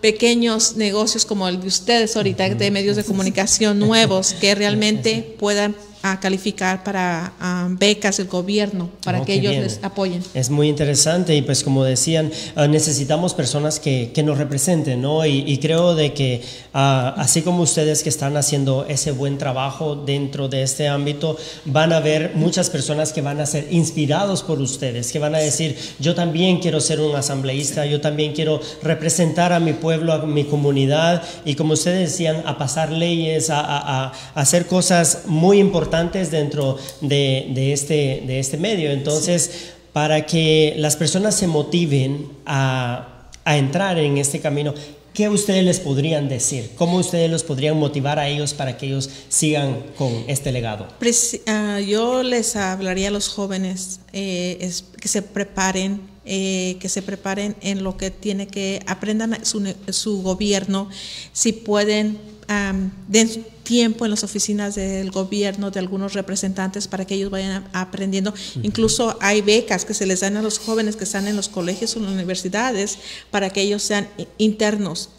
pequeños 0.00 0.76
negocios 0.76 1.24
como 1.24 1.48
el 1.48 1.60
de 1.60 1.68
ustedes 1.68 2.16
ahorita, 2.16 2.48
de 2.48 2.70
medios 2.72 2.96
de 2.96 3.04
comunicación 3.04 3.78
nuevos, 3.78 4.34
que 4.34 4.54
realmente 4.54 5.36
puedan 5.38 5.76
a 6.02 6.18
calificar 6.18 6.82
para 6.82 7.32
becas 7.78 8.16
del 8.16 8.26
gobierno, 8.26 8.90
para 9.04 9.20
oh, 9.20 9.24
que 9.24 9.34
ellos 9.34 9.54
les 9.54 9.80
apoyen. 9.82 10.22
Es 10.34 10.50
muy 10.50 10.68
interesante 10.68 11.34
y 11.36 11.42
pues 11.42 11.62
como 11.62 11.84
decían, 11.84 12.32
ah, 12.56 12.66
necesitamos 12.66 13.34
personas 13.34 13.78
que, 13.78 14.10
que, 14.12 14.22
nos 14.24 14.38
representen, 14.38 15.00
¿no? 15.00 15.24
Y, 15.24 15.58
creo 15.58 15.94
de 15.94 16.12
que 16.12 16.42
ah, 16.74 17.14
así 17.16 17.42
como 17.42 17.62
ustedes 17.62 18.02
que 18.02 18.08
están 18.08 18.36
haciendo 18.36 18.84
ese 18.88 19.12
buen 19.12 19.38
trabajo 19.38 19.94
dentro 19.94 20.48
de 20.48 20.64
este 20.64 20.88
ámbito, 20.88 21.36
van 21.66 21.92
a 21.92 22.00
ver 22.00 22.32
muchas 22.34 22.68
personas 22.68 23.12
que 23.12 23.22
van 23.22 23.40
a 23.40 23.46
ser 23.46 23.68
inspirados 23.70 24.42
por 24.42 24.60
ustedes, 24.60 25.12
que 25.12 25.20
van 25.20 25.36
a 25.36 25.38
decir, 25.38 25.76
yo 26.00 26.16
también 26.16 26.58
quiero 26.58 26.80
ser 26.80 27.00
un 27.00 27.14
asambleísta, 27.14 27.86
yo 27.86 28.00
también 28.00 28.32
quiero 28.32 28.60
representar 28.82 29.52
a 29.52 29.60
mi 29.60 29.72
pueblo, 29.72 30.12
a 30.12 30.26
mi 30.26 30.44
comunidad 30.44 31.22
y 31.44 31.54
como 31.54 31.74
ustedes 31.74 32.10
decían, 32.10 32.42
a 32.44 32.58
pasar 32.58 32.90
leyes, 32.90 33.50
a, 33.50 33.60
a, 33.60 34.06
a 34.06 34.12
hacer 34.34 34.66
cosas 34.66 35.22
muy 35.26 35.60
importantes 35.60 35.91
dentro 35.92 36.78
de, 37.00 37.72
este, 37.72 38.22
de 38.26 38.38
este 38.38 38.56
medio. 38.56 38.90
Entonces, 38.90 39.72
para 39.92 40.24
que 40.24 40.74
las 40.78 40.96
personas 40.96 41.36
se 41.36 41.46
motiven 41.46 42.28
a, 42.46 43.08
entrar 43.44 43.98
en 43.98 44.18
este 44.18 44.40
camino, 44.40 44.72
¿qué 45.12 45.28
ustedes 45.28 45.64
les 45.64 45.80
podrían 45.80 46.28
decir? 46.28 46.70
¿Cómo 46.76 46.98
ustedes 46.98 47.30
los 47.30 47.42
podrían 47.42 47.76
motivar 47.76 48.18
a 48.18 48.28
ellos 48.28 48.54
para 48.54 48.78
que 48.78 48.86
ellos 48.86 49.10
sigan 49.28 49.82
con 49.98 50.24
este 50.28 50.52
legado? 50.52 50.86
Uh, 51.00 51.78
yo 51.80 52.22
les 52.22 52.56
hablaría 52.56 53.08
a 53.08 53.10
los 53.10 53.28
jóvenes 53.28 54.00
eh, 54.12 54.58
es, 54.60 54.84
que 54.98 55.08
se 55.08 55.22
preparen, 55.22 56.00
eh, 56.24 56.76
que 56.80 56.88
se 56.88 57.02
preparen 57.02 57.56
en 57.60 57.82
lo 57.82 57.96
que 57.96 58.10
tiene 58.12 58.46
que 58.46 58.80
aprendan 58.86 59.44
su, 59.44 59.74
su 59.90 60.22
gobierno, 60.22 60.88
si 61.32 61.52
pueden 61.52 62.18
um, 62.48 62.90
den 63.08 63.28
tiempo 63.62 64.04
en 64.04 64.10
las 64.10 64.24
oficinas 64.24 64.74
del 64.74 65.10
gobierno, 65.10 65.70
de 65.70 65.80
algunos 65.80 66.14
representantes, 66.14 66.88
para 66.88 67.06
que 67.06 67.14
ellos 67.14 67.30
vayan 67.30 67.68
aprendiendo. 67.72 68.34
Incluso 68.62 69.16
hay 69.20 69.42
becas 69.42 69.84
que 69.84 69.94
se 69.94 70.06
les 70.06 70.20
dan 70.20 70.36
a 70.36 70.42
los 70.42 70.58
jóvenes 70.58 70.96
que 70.96 71.04
están 71.04 71.26
en 71.26 71.36
los 71.36 71.48
colegios 71.48 71.94
o 71.94 71.98
en 71.98 72.06
las 72.06 72.14
universidades 72.14 72.98
para 73.30 73.50
que 73.50 73.62
ellos 73.62 73.82
sean 73.82 74.08
internos 74.38 75.10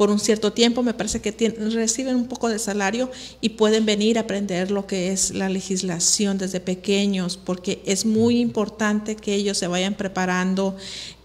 por 0.00 0.10
un 0.10 0.18
cierto 0.18 0.54
tiempo, 0.54 0.82
me 0.82 0.94
parece 0.94 1.20
que 1.20 1.30
reciben 1.74 2.16
un 2.16 2.26
poco 2.26 2.48
de 2.48 2.58
salario 2.58 3.10
y 3.42 3.50
pueden 3.50 3.84
venir 3.84 4.16
a 4.16 4.22
aprender 4.22 4.70
lo 4.70 4.86
que 4.86 5.12
es 5.12 5.32
la 5.32 5.50
legislación 5.50 6.38
desde 6.38 6.58
pequeños, 6.58 7.36
porque 7.36 7.82
es 7.84 8.06
muy 8.06 8.40
importante 8.40 9.14
que 9.14 9.34
ellos 9.34 9.58
se 9.58 9.66
vayan 9.66 9.92
preparando, 9.92 10.74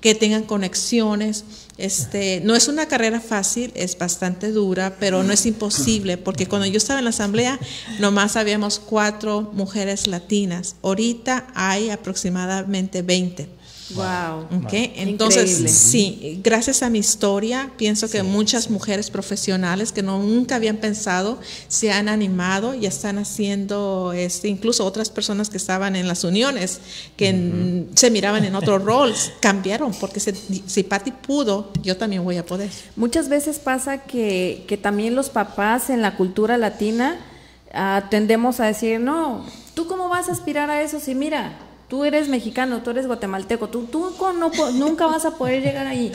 que 0.02 0.14
tengan 0.14 0.44
conexiones. 0.44 1.46
Este, 1.78 2.42
no 2.44 2.56
es 2.56 2.70
una 2.70 2.88
carrera 2.88 3.20
fácil, 3.20 3.72
es 3.76 3.98
bastante 3.98 4.52
dura, 4.52 4.96
pero 5.00 5.24
no 5.24 5.34
es 5.34 5.46
imposible, 5.46 6.18
porque 6.18 6.48
cuando 6.48 6.68
yo 6.68 6.78
estaba 6.78 7.00
en 7.00 7.06
la 7.06 7.10
asamblea, 7.10 7.60
nomás 8.00 8.38
habíamos 8.38 8.80
cuatro 8.80 9.50
mujeres 9.54 10.08
latinas. 10.08 10.78
Ahorita 10.82 11.48
hay 11.54 11.90
aproximadamente 11.90 13.02
20. 13.02 13.55
Wow. 13.94 14.64
Okay. 14.66 14.94
Entonces, 14.96 15.72
sí, 15.72 16.40
gracias 16.44 16.82
a 16.82 16.90
mi 16.90 17.00
historia, 17.00 17.72
pienso 17.78 18.10
que 18.10 18.24
muchas 18.24 18.70
mujeres 18.72 19.12
profesionales 19.12 19.92
que 19.92 20.02
no, 20.02 20.18
nunca 20.24 20.56
habían 20.56 20.78
pensado 20.78 21.40
se 21.68 21.92
han 21.92 22.10
animado 22.10 22.74
y 22.74 22.88
están 22.88 23.20
haciendo, 23.20 24.12
este, 24.14 24.48
incluso 24.48 24.86
otras 24.86 25.12
personas 25.12 25.52
que 25.52 25.58
estaban 25.58 25.96
en 25.96 26.08
las 26.08 26.24
uniones, 26.24 26.80
que 27.16 27.86
se 27.94 28.10
miraban 28.10 28.44
en 28.44 28.56
otros 28.56 28.84
roles, 28.84 29.32
cambiaron, 29.40 29.94
porque 29.94 30.20
si 30.20 30.84
Patti 30.84 31.12
pudo, 31.12 31.72
yo 31.84 31.96
también 31.96 32.24
voy 32.24 32.38
a 32.38 32.46
poder. 32.46 32.72
Muchas 32.96 33.30
veces 33.30 33.60
pasa 33.60 34.00
que, 34.00 34.64
que 34.68 34.78
también 34.78 35.16
los 35.16 35.30
papás 35.30 35.92
en 35.92 36.02
la 36.02 36.16
cultura 36.18 36.58
latina 36.58 37.20
uh, 37.74 38.10
tendemos 38.10 38.60
a 38.60 38.66
decir, 38.66 39.00
no, 39.00 39.46
¿tú 39.76 39.88
cómo 39.88 40.10
vas 40.10 40.30
a 40.30 40.32
aspirar 40.32 40.72
a 40.72 40.82
eso 40.82 41.00
si 41.00 41.14
mira? 41.14 41.65
Tú 41.88 42.06
eres 42.06 42.30
mexicano, 42.30 42.82
tú 42.82 42.92
eres 42.92 43.08
guatemalteco, 43.08 43.70
tú, 43.70 43.84
tú 43.92 44.12
no, 44.38 44.52
nunca 44.74 45.08
vas 45.08 45.26
a 45.26 45.38
poder 45.38 45.64
llegar 45.64 45.88
ahí. 45.88 46.12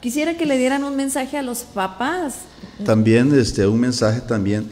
Quisiera 0.00 0.36
que 0.36 0.46
le 0.46 0.56
dieran 0.56 0.82
un 0.84 0.96
mensaje 0.96 1.36
a 1.36 1.42
los 1.42 1.58
papás. 1.58 2.36
También, 2.84 3.38
este, 3.38 3.66
un 3.66 3.78
mensaje 3.78 4.22
también. 4.22 4.70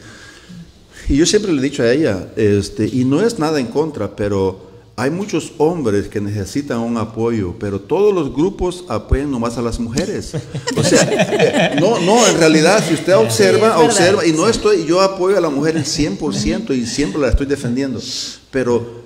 Y 1.07 1.17
yo 1.17 1.25
siempre 1.25 1.51
le 1.51 1.59
he 1.59 1.63
dicho 1.63 1.83
a 1.83 1.91
ella, 1.91 2.29
este, 2.35 2.87
y 2.87 3.05
no 3.05 3.21
es 3.21 3.37
nada 3.37 3.59
en 3.59 3.67
contra, 3.67 4.15
pero 4.15 4.69
hay 4.95 5.11
muchos 5.11 5.53
hombres 5.57 6.07
que 6.07 6.19
necesitan 6.19 6.79
un 6.79 6.97
apoyo, 6.97 7.55
pero 7.57 7.79
todos 7.79 8.13
los 8.13 8.33
grupos 8.33 8.83
apoyan 8.89 9.31
nomás 9.31 9.57
a 9.57 9.61
las 9.61 9.79
mujeres. 9.79 10.33
O 10.75 10.83
sea, 10.83 11.77
no, 11.79 11.99
no, 12.01 12.27
en 12.27 12.37
realidad, 12.37 12.83
si 12.85 12.95
usted 12.95 13.15
observa, 13.15 13.79
observa, 13.79 14.25
y 14.25 14.33
no 14.33 14.47
estoy, 14.47 14.85
yo 14.85 14.99
apoyo 14.99 15.37
a 15.37 15.41
la 15.41 15.49
mujer 15.49 15.77
en 15.77 15.85
100% 15.85 16.75
y 16.75 16.85
siempre 16.85 17.21
la 17.21 17.29
estoy 17.29 17.45
defendiendo, 17.45 18.01
pero 18.51 18.98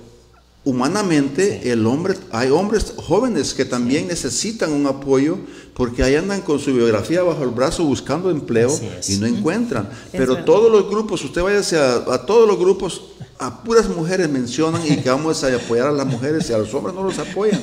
humanamente 0.66 1.72
el 1.72 1.86
hombre, 1.86 2.16
hay 2.32 2.50
hombres 2.50 2.94
jóvenes 2.96 3.54
que 3.54 3.66
también 3.66 4.08
necesitan 4.08 4.72
un 4.72 4.88
apoyo 4.88 5.38
porque 5.74 6.04
ahí 6.04 6.16
andan 6.16 6.42
con 6.42 6.60
su 6.60 6.74
biografía 6.74 7.24
bajo 7.24 7.44
el 7.44 7.50
brazo 7.50 7.84
buscando 7.84 8.30
empleo 8.30 8.72
y 9.08 9.18
no 9.18 9.26
encuentran. 9.26 9.90
Pero 10.12 10.44
todos 10.46 10.72
los 10.72 10.90
grupos, 10.90 11.24
usted 11.24 11.42
vaya 11.42 11.60
a, 11.60 12.14
a 12.14 12.26
todos 12.26 12.48
los 12.48 12.58
grupos, 12.58 13.02
a 13.40 13.64
puras 13.64 13.90
mujeres 13.90 14.30
mencionan 14.30 14.82
y 14.88 14.98
que 14.98 15.10
vamos 15.10 15.44
a 15.44 15.54
apoyar 15.54 15.88
a 15.88 15.92
las 15.92 16.06
mujeres 16.06 16.50
y 16.50 16.54
a 16.54 16.58
los 16.58 16.74
hombres 16.74 16.96
no 16.96 17.04
los 17.04 17.18
apoyan. 17.20 17.60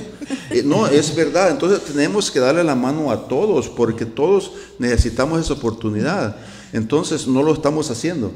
Eh, 0.51 0.63
no, 0.65 0.87
es 0.87 1.15
verdad. 1.15 1.51
Entonces 1.51 1.81
tenemos 1.85 2.31
que 2.31 2.41
darle 2.41 2.65
la 2.65 2.75
mano 2.75 3.11
a 3.11 3.29
todos 3.29 3.69
porque 3.69 4.05
todos 4.05 4.53
necesitamos 4.79 5.41
esa 5.41 5.55
oportunidad. 5.55 6.37
Entonces 6.73 7.27
no 7.27 7.43
lo 7.43 7.55
estamos 7.55 7.91
haciendo. 7.91 8.33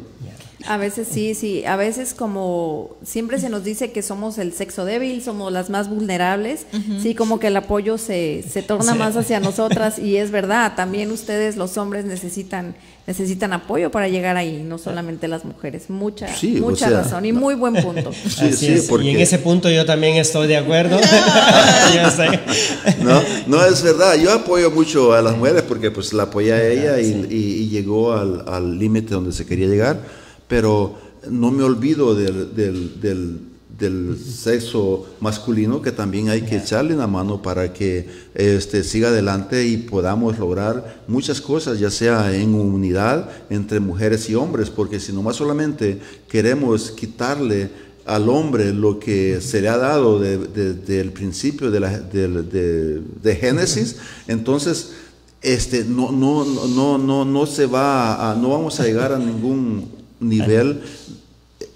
A 0.66 0.76
veces 0.76 1.08
sí, 1.10 1.34
sí. 1.34 1.64
A 1.64 1.76
veces 1.76 2.14
como 2.14 2.96
siempre 3.04 3.38
se 3.38 3.48
nos 3.48 3.64
dice 3.64 3.92
que 3.92 4.02
somos 4.02 4.38
el 4.38 4.52
sexo 4.52 4.84
débil, 4.84 5.22
somos 5.22 5.52
las 5.52 5.70
más 5.70 5.88
vulnerables, 5.88 6.66
sí, 7.02 7.14
como 7.14 7.38
que 7.38 7.48
el 7.48 7.56
apoyo 7.56 7.98
se, 7.98 8.44
se 8.48 8.62
torna 8.62 8.94
más 8.94 9.16
hacia 9.16 9.40
nosotras 9.40 9.98
y 9.98 10.16
es 10.16 10.30
verdad, 10.30 10.74
también 10.76 11.10
ustedes 11.10 11.56
los 11.56 11.76
hombres 11.76 12.04
necesitan 12.04 12.74
necesitan 13.06 13.52
apoyo 13.52 13.90
para 13.90 14.08
llegar 14.08 14.36
ahí, 14.36 14.64
no 14.66 14.78
solamente 14.78 15.28
las 15.28 15.44
mujeres. 15.44 15.90
Mucha, 15.90 16.28
mucha 16.60 16.88
razón 16.88 17.26
y 17.26 17.32
muy 17.32 17.54
buen 17.54 17.74
punto. 17.74 18.10
Sí, 18.54 18.76
Y 19.02 19.10
en 19.10 19.20
ese 19.20 19.38
punto 19.38 19.70
yo 19.70 19.84
también 19.84 20.16
estoy 20.16 20.48
de 20.48 20.56
acuerdo. 20.56 20.96
no, 23.02 23.22
no, 23.46 23.64
es 23.64 23.82
verdad. 23.82 24.16
Yo 24.16 24.32
apoyo 24.32 24.70
mucho 24.70 25.12
a 25.12 25.22
las 25.22 25.36
mujeres 25.36 25.62
porque 25.62 25.90
pues 25.90 26.12
la 26.12 26.24
apoyé 26.24 26.52
a 26.52 26.66
ella 26.66 27.00
y, 27.00 27.26
y, 27.30 27.68
llegó 27.68 28.12
al 28.12 28.78
límite 28.78 29.14
donde 29.14 29.32
se 29.32 29.46
quería 29.46 29.66
llegar 29.66 30.23
pero 30.48 30.96
no 31.30 31.50
me 31.50 31.62
olvido 31.62 32.14
del, 32.14 32.54
del, 32.54 33.40
sexo 34.16 35.06
masculino 35.20 35.82
que 35.82 35.90
también 35.90 36.28
hay 36.28 36.42
que 36.42 36.56
echarle 36.56 36.94
una 36.94 37.06
mano 37.06 37.42
para 37.42 37.72
que 37.72 38.08
este, 38.34 38.84
siga 38.84 39.08
adelante 39.08 39.66
y 39.66 39.76
podamos 39.76 40.38
lograr 40.38 41.02
muchas 41.08 41.40
cosas, 41.40 41.78
ya 41.80 41.90
sea 41.90 42.34
en 42.34 42.54
unidad 42.54 43.28
entre 43.50 43.80
mujeres 43.80 44.30
y 44.30 44.36
hombres, 44.36 44.70
porque 44.70 45.00
si 45.00 45.12
no 45.12 45.22
más 45.22 45.36
solamente 45.36 45.98
queremos 46.28 46.92
quitarle 46.92 47.68
al 48.06 48.28
hombre 48.28 48.72
lo 48.72 48.98
que 48.98 49.40
se 49.40 49.60
le 49.60 49.68
ha 49.68 49.78
dado 49.78 50.18
desde 50.18 51.00
el 51.00 51.12
principio 51.12 51.70
de, 51.70 51.80
la, 51.80 51.98
de, 51.98 53.36
Génesis, 53.36 53.96
entonces 54.28 54.92
este, 55.42 55.84
no, 55.84 56.12
no, 56.12 56.44
no, 56.44 56.98
no, 56.98 57.24
no 57.24 57.46
se 57.46 57.66
va 57.66 58.30
a, 58.30 58.34
no 58.34 58.50
vamos 58.50 58.78
a 58.80 58.84
llegar 58.84 59.12
a 59.12 59.18
ningún 59.18 60.03
nivel 60.28 60.82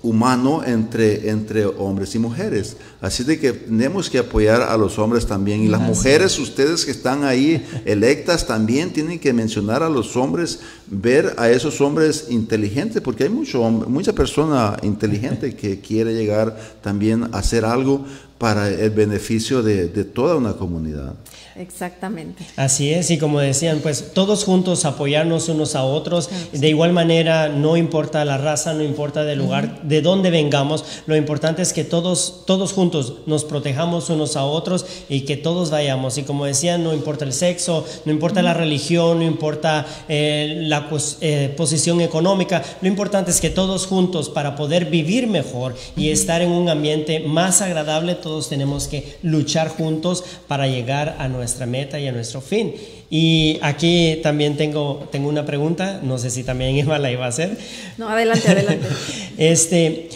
humano 0.02 0.62
entre, 0.64 1.28
entre 1.28 1.66
hombres 1.66 2.14
y 2.14 2.18
mujeres. 2.18 2.76
Así 3.00 3.24
de 3.24 3.38
que 3.38 3.52
tenemos 3.52 4.08
que 4.08 4.18
apoyar 4.18 4.62
a 4.62 4.76
los 4.76 4.98
hombres 4.98 5.26
también. 5.26 5.62
Y 5.62 5.68
las 5.68 5.80
mujeres, 5.80 6.38
ustedes 6.38 6.84
que 6.84 6.92
están 6.92 7.24
ahí 7.24 7.64
electas, 7.84 8.46
también 8.46 8.92
tienen 8.92 9.18
que 9.18 9.32
mencionar 9.32 9.82
a 9.82 9.88
los 9.88 10.16
hombres, 10.16 10.60
ver 10.86 11.34
a 11.36 11.50
esos 11.50 11.80
hombres 11.80 12.26
inteligentes, 12.30 13.02
porque 13.02 13.24
hay 13.24 13.30
mucho 13.30 13.62
mucha 13.68 14.12
persona 14.12 14.76
inteligente 14.82 15.54
que 15.54 15.80
quiere 15.86 16.14
llegar 16.14 16.56
también 16.82 17.24
a 17.24 17.38
hacer 17.38 17.64
algo 17.64 18.04
para 18.38 18.70
el 18.70 18.90
beneficio 18.90 19.64
de, 19.64 19.88
de 19.88 20.04
toda 20.04 20.36
una 20.36 20.52
comunidad. 20.52 21.14
Exactamente. 21.58 22.44
Así 22.54 22.92
es, 22.92 23.10
y 23.10 23.18
como 23.18 23.40
decían, 23.40 23.80
pues 23.82 24.12
todos 24.14 24.44
juntos 24.44 24.84
apoyarnos 24.84 25.48
unos 25.48 25.74
a 25.74 25.82
otros. 25.82 26.30
De 26.52 26.68
igual 26.68 26.92
manera, 26.92 27.48
no 27.48 27.76
importa 27.76 28.24
la 28.24 28.38
raza, 28.38 28.74
no 28.74 28.84
importa 28.84 29.24
del 29.24 29.40
lugar, 29.40 29.82
de 29.82 30.00
dónde 30.00 30.30
vengamos, 30.30 30.84
lo 31.06 31.16
importante 31.16 31.62
es 31.62 31.72
que 31.72 31.82
todos, 31.82 32.44
todos 32.46 32.72
juntos 32.72 33.14
nos 33.26 33.44
protejamos 33.44 34.08
unos 34.08 34.36
a 34.36 34.44
otros 34.44 34.86
y 35.08 35.22
que 35.22 35.36
todos 35.36 35.70
vayamos. 35.70 36.16
Y 36.16 36.22
como 36.22 36.44
decían, 36.44 36.84
no 36.84 36.94
importa 36.94 37.24
el 37.24 37.32
sexo, 37.32 37.84
no 38.04 38.12
importa 38.12 38.40
la 38.40 38.54
religión, 38.54 39.18
no 39.18 39.24
importa 39.24 39.84
eh, 40.08 40.62
la 40.62 40.88
eh, 41.20 41.52
posición 41.56 42.00
económica, 42.00 42.62
lo 42.80 42.86
importante 42.86 43.32
es 43.32 43.40
que 43.40 43.50
todos 43.50 43.86
juntos, 43.86 44.28
para 44.28 44.54
poder 44.54 44.84
vivir 44.84 45.26
mejor 45.26 45.74
y 45.96 46.10
estar 46.10 46.40
en 46.40 46.50
un 46.50 46.68
ambiente 46.68 47.18
más 47.18 47.62
agradable, 47.62 48.14
todos 48.14 48.48
tenemos 48.48 48.86
que 48.86 49.18
luchar 49.22 49.68
juntos 49.68 50.22
para 50.46 50.68
llegar 50.68 51.16
a 51.18 51.26
nuestra 51.26 51.47
nuestra 51.48 51.66
meta 51.66 51.98
y 51.98 52.06
a 52.06 52.12
nuestro 52.12 52.42
fin. 52.42 52.74
Y 53.08 53.58
aquí 53.62 54.20
también 54.22 54.58
tengo, 54.58 55.08
tengo 55.10 55.30
una 55.30 55.46
pregunta, 55.46 56.00
no 56.02 56.18
sé 56.18 56.30
si 56.30 56.44
también 56.44 56.76
Eva 56.84 56.98
la 56.98 57.10
iba 57.10 57.24
a 57.24 57.28
hacer. 57.28 57.56
No, 57.96 58.08
adelante, 58.08 58.48
adelante. 58.48 58.86
este, 59.38 60.08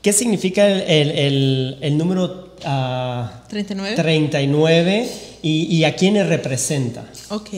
¿Qué 0.00 0.12
significa 0.12 0.66
el, 0.66 1.10
el, 1.10 1.78
el 1.82 1.98
número 1.98 2.54
39. 3.48 3.90
Ah, 3.90 4.02
39 4.02 5.08
y, 5.42 5.76
y, 5.76 5.84
a 5.84 5.94
quiénes 5.94 6.26
representa? 6.26 7.04
Ok. 7.28 7.50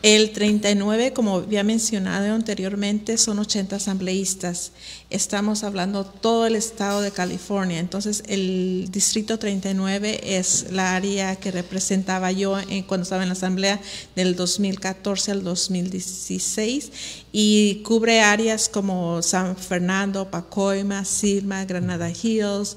El 0.00 0.30
39, 0.30 1.12
como 1.12 1.38
había 1.38 1.64
mencionado 1.64 2.32
anteriormente, 2.32 3.18
son 3.18 3.40
80 3.40 3.76
asambleístas. 3.76 4.70
Estamos 5.10 5.64
hablando 5.64 6.04
todo 6.04 6.46
el 6.46 6.54
estado 6.54 7.00
de 7.00 7.10
California. 7.10 7.80
Entonces, 7.80 8.22
el 8.28 8.88
distrito 8.92 9.40
39 9.40 10.20
es 10.22 10.70
la 10.70 10.94
área 10.94 11.34
que 11.34 11.50
representaba 11.50 12.30
yo 12.30 12.56
cuando 12.86 13.02
estaba 13.02 13.22
en 13.22 13.28
la 13.28 13.32
asamblea 13.32 13.80
del 14.14 14.36
2014 14.36 15.32
al 15.32 15.42
2016 15.42 16.92
y 17.32 17.82
cubre 17.82 18.20
áreas 18.20 18.68
como 18.68 19.20
San 19.22 19.56
Fernando, 19.56 20.30
Pacoima, 20.30 21.04
Silma, 21.04 21.64
Granada 21.64 22.10
Hills, 22.10 22.76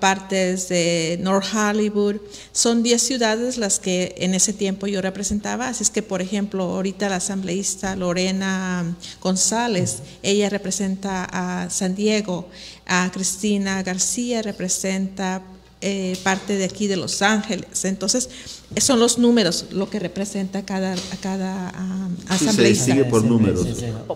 partes 0.00 0.70
de 0.70 1.18
North 1.20 1.46
Hollywood. 1.54 2.16
Son 2.52 2.82
10 2.82 3.02
ciudades 3.02 3.58
las 3.58 3.78
que 3.78 4.14
en 4.18 4.34
ese 4.34 4.54
tiempo 4.54 4.86
yo 4.86 5.02
representaba. 5.02 5.68
Así 5.68 5.82
es 5.82 5.90
que, 5.90 6.02
por 6.02 6.22
ejemplo, 6.22 6.45
ahorita 6.54 7.08
la 7.08 7.16
asambleísta 7.16 7.96
Lorena 7.96 8.96
González, 9.20 10.02
ella 10.22 10.48
representa 10.48 11.24
a 11.24 11.70
San 11.70 11.94
Diego, 11.94 12.48
a 12.86 13.10
Cristina 13.12 13.82
García 13.82 14.42
representa 14.42 15.42
eh, 15.82 16.16
parte 16.22 16.56
de 16.56 16.64
aquí 16.64 16.86
de 16.86 16.96
Los 16.96 17.20
Ángeles. 17.20 17.84
Entonces, 17.84 18.30
son 18.78 18.98
los 18.98 19.18
números 19.18 19.66
lo 19.72 19.90
que 19.90 19.98
representa 19.98 20.64
cada, 20.64 20.94
a 20.94 21.16
cada 21.20 21.72
um, 21.78 22.16
asambleísta. 22.28 22.86
sigue 22.86 23.04
por 23.04 23.22
números. 23.22 23.66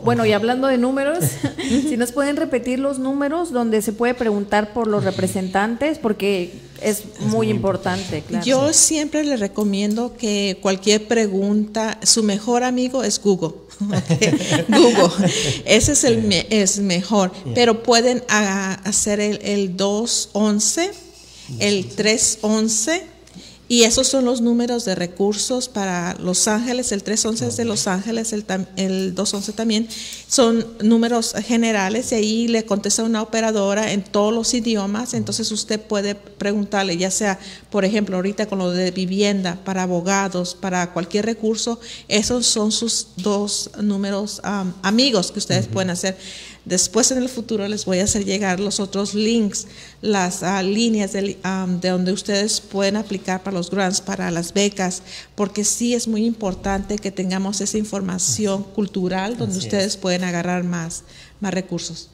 Bueno, 0.02 0.24
y 0.24 0.32
hablando 0.32 0.68
de 0.68 0.78
números, 0.78 1.18
si 1.58 1.96
nos 1.98 2.12
pueden 2.12 2.36
repetir 2.36 2.78
los 2.78 2.98
números 2.98 3.52
donde 3.52 3.82
se 3.82 3.92
puede 3.92 4.14
preguntar 4.14 4.72
por 4.72 4.86
los 4.86 5.04
representantes, 5.04 5.98
porque 5.98 6.69
es, 6.82 7.02
muy, 7.20 7.48
importante. 7.48 8.22
Claro. 8.22 8.44
Yo 8.44 8.72
siempre 8.72 9.24
le 9.24 9.36
recomiendo 9.36 10.16
que 10.16 10.58
cualquier 10.60 11.06
pregunta, 11.06 11.98
su 12.02 12.22
mejor 12.22 12.64
amigo 12.64 13.02
es 13.02 13.20
Google. 13.20 13.54
Google, 14.68 15.30
ese 15.64 15.92
es 15.92 16.04
el 16.04 16.32
es 16.50 16.78
mejor, 16.80 17.32
pero 17.54 17.82
pueden 17.82 18.22
hacer 18.28 19.20
el, 19.20 19.40
el 19.42 19.76
211 19.76 20.90
el 21.58 21.88
311 21.88 23.02
y 23.70 23.84
esos 23.84 24.08
son 24.08 24.24
los 24.24 24.40
números 24.40 24.84
de 24.84 24.96
recursos 24.96 25.68
para 25.68 26.16
Los 26.18 26.48
Ángeles, 26.48 26.90
el 26.90 27.04
311 27.04 27.46
es 27.46 27.56
de 27.56 27.64
Los 27.64 27.86
Ángeles, 27.86 28.32
el, 28.32 28.44
el 28.74 29.14
211 29.14 29.52
también, 29.52 29.88
son 30.26 30.66
números 30.82 31.34
generales 31.46 32.10
y 32.10 32.16
ahí 32.16 32.48
le 32.48 32.64
contesta 32.64 33.04
una 33.04 33.22
operadora 33.22 33.92
en 33.92 34.02
todos 34.02 34.34
los 34.34 34.54
idiomas, 34.54 35.14
entonces 35.14 35.52
usted 35.52 35.80
puede 35.80 36.16
preguntarle, 36.16 36.96
ya 36.96 37.12
sea, 37.12 37.38
por 37.70 37.84
ejemplo, 37.84 38.16
ahorita 38.16 38.46
con 38.46 38.58
lo 38.58 38.72
de 38.72 38.90
vivienda, 38.90 39.56
para 39.64 39.84
abogados, 39.84 40.56
para 40.56 40.92
cualquier 40.92 41.26
recurso, 41.26 41.78
esos 42.08 42.46
son 42.46 42.72
sus 42.72 43.06
dos 43.18 43.70
números 43.80 44.40
amigos 44.82 45.30
que 45.30 45.38
ustedes 45.38 45.68
pueden 45.68 45.90
hacer. 45.90 46.18
Después 46.64 47.10
en 47.10 47.18
el 47.18 47.28
futuro 47.28 47.66
les 47.68 47.86
voy 47.86 48.00
a 48.00 48.04
hacer 48.04 48.24
llegar 48.24 48.60
los 48.60 48.80
otros 48.80 49.14
links, 49.14 49.66
las 50.02 50.42
ah, 50.42 50.62
líneas 50.62 51.12
de, 51.12 51.22
de, 51.22 51.88
donde 51.88 52.12
ustedes 52.12 52.60
pueden 52.60 52.96
aplicar 52.96 53.42
para 53.42 53.56
los 53.56 53.70
grants, 53.70 54.00
para 54.00 54.30
las 54.30 54.52
becas, 54.52 55.02
porque 55.34 55.64
sí 55.64 55.94
es 55.94 56.06
muy 56.06 56.26
importante 56.26 56.98
que 56.98 57.10
tengamos 57.10 57.60
esa 57.60 57.78
información 57.78 58.62
cultural 58.62 59.38
donde 59.38 59.58
ustedes 59.58 59.96
pueden 59.96 60.22
agarrar 60.22 60.62
más, 60.64 61.04
más 61.40 61.54
recursos. 61.54 62.10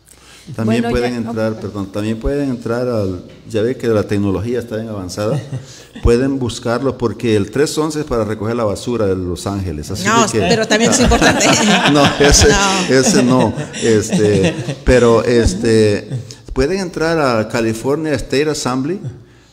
También 0.55 0.85
pueden 0.89 1.15
entrar, 1.15 1.59
perdón, 1.59 1.91
también 1.91 2.21
pueden 2.21 2.51
entrar 2.51 2.87
al, 2.87 3.25
ya 3.51 3.63
ve 3.63 3.77
que 3.77 3.89
la 3.89 4.05
tecnología 4.05 4.61
está 4.61 4.77
bien 4.77 4.89
avanzada, 4.89 5.41
pueden 6.05 6.39
buscarlo 6.39 6.97
porque 6.97 7.35
el 7.35 7.51
311 7.51 8.01
es 8.01 8.05
para 8.05 8.25
recoger 8.25 8.55
la 8.55 8.63
basura 8.63 9.07
de 9.07 9.17
Los 9.17 9.47
Ángeles. 9.47 9.91
Así 9.91 10.07
no, 10.07 10.25
pero 10.31 10.67
también 10.69 10.93
es 10.93 11.01
importante. 11.01 11.47
no, 11.93 12.05
ese 12.21 12.49
no, 12.49 12.95
ese 12.97 13.23
no 13.25 13.55
este, 13.83 14.55
pero 14.85 15.25
este, 15.25 16.09
pueden 16.53 16.79
entrar 16.79 17.19
a 17.19 17.49
California 17.49 18.13
State 18.15 18.49
Assembly 18.49 19.01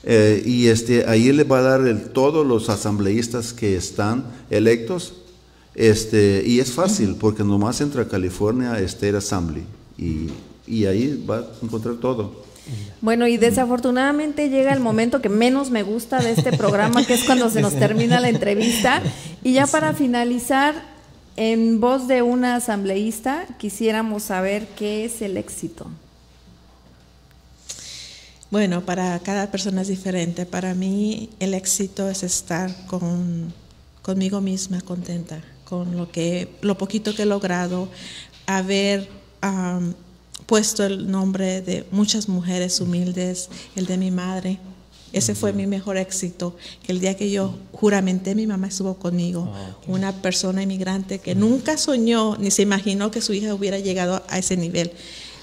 eh, 0.03 0.43
y 0.45 0.67
este, 0.67 1.05
ahí 1.07 1.31
les 1.31 1.49
va 1.49 1.57
a 1.59 1.61
dar 1.61 1.87
el, 1.87 2.09
todos 2.09 2.45
los 2.45 2.69
asambleístas 2.69 3.51
que 3.51 3.75
están 3.75 4.25
electos 4.51 5.13
este, 5.73 6.43
y 6.45 6.59
es 6.59 6.71
fácil 6.71 7.15
porque 7.19 7.43
nomás 7.43 7.81
entra 7.81 8.03
a 8.03 8.07
California 8.07 8.77
State 8.79 9.17
Assembly 9.17 9.63
y 9.97 10.27
y 10.67 10.85
ahí 10.85 11.23
va 11.29 11.37
a 11.37 11.45
encontrar 11.61 11.95
todo. 11.95 12.43
Bueno, 13.01 13.27
y 13.27 13.37
desafortunadamente 13.37 14.49
llega 14.49 14.73
el 14.73 14.79
momento 14.79 15.21
que 15.21 15.29
menos 15.29 15.69
me 15.69 15.83
gusta 15.83 16.19
de 16.19 16.31
este 16.31 16.53
programa, 16.57 17.05
que 17.05 17.13
es 17.13 17.23
cuando 17.25 17.49
se 17.49 17.61
nos 17.61 17.75
termina 17.75 18.19
la 18.19 18.29
entrevista. 18.29 19.01
Y 19.43 19.53
ya 19.53 19.67
para 19.67 19.93
finalizar, 19.93 20.73
en 21.35 21.81
voz 21.81 22.07
de 22.07 22.21
una 22.21 22.55
asambleísta, 22.55 23.45
quisiéramos 23.57 24.23
saber 24.23 24.67
qué 24.77 25.03
es 25.03 25.21
el 25.21 25.35
éxito. 25.35 25.87
Bueno, 28.49 28.81
para 28.81 29.19
cada 29.19 29.49
persona 29.51 29.81
es 29.81 29.87
diferente. 29.87 30.45
Para 30.45 30.73
mí 30.73 31.29
el 31.39 31.55
éxito 31.55 32.07
es 32.07 32.23
estar 32.23 32.85
con, 32.85 33.51
conmigo 34.03 34.41
misma 34.41 34.79
contenta, 34.81 35.41
con 35.65 35.97
lo, 35.97 36.11
que, 36.11 36.49
lo 36.61 36.77
poquito 36.77 37.15
que 37.15 37.23
he 37.23 37.25
logrado, 37.25 37.89
haber 38.45 39.09
puesto 40.53 40.85
el 40.85 41.09
nombre 41.09 41.63
de 41.63 41.83
muchas 41.89 42.29
mujeres 42.29 42.79
humildes, 42.79 43.49
el 43.75 43.87
de 43.87 43.97
mi 43.97 44.11
madre. 44.11 44.59
Ese 45.11 45.33
fue 45.33 45.51
mi 45.51 45.65
mejor 45.65 45.97
éxito, 45.97 46.55
que 46.83 46.91
el 46.91 46.99
día 46.99 47.17
que 47.17 47.31
yo 47.31 47.55
juramenté, 47.71 48.35
mi 48.35 48.45
mamá 48.45 48.67
estuvo 48.67 48.93
conmigo, 48.99 49.51
ah, 49.51 49.75
una 49.87 50.21
persona 50.21 50.61
inmigrante 50.61 51.17
que 51.17 51.33
nunca 51.33 51.75
soñó 51.79 52.37
ni 52.37 52.51
se 52.51 52.61
imaginó 52.61 53.09
que 53.09 53.19
su 53.19 53.33
hija 53.33 53.55
hubiera 53.55 53.79
llegado 53.79 54.21
a 54.29 54.37
ese 54.37 54.55
nivel. 54.55 54.91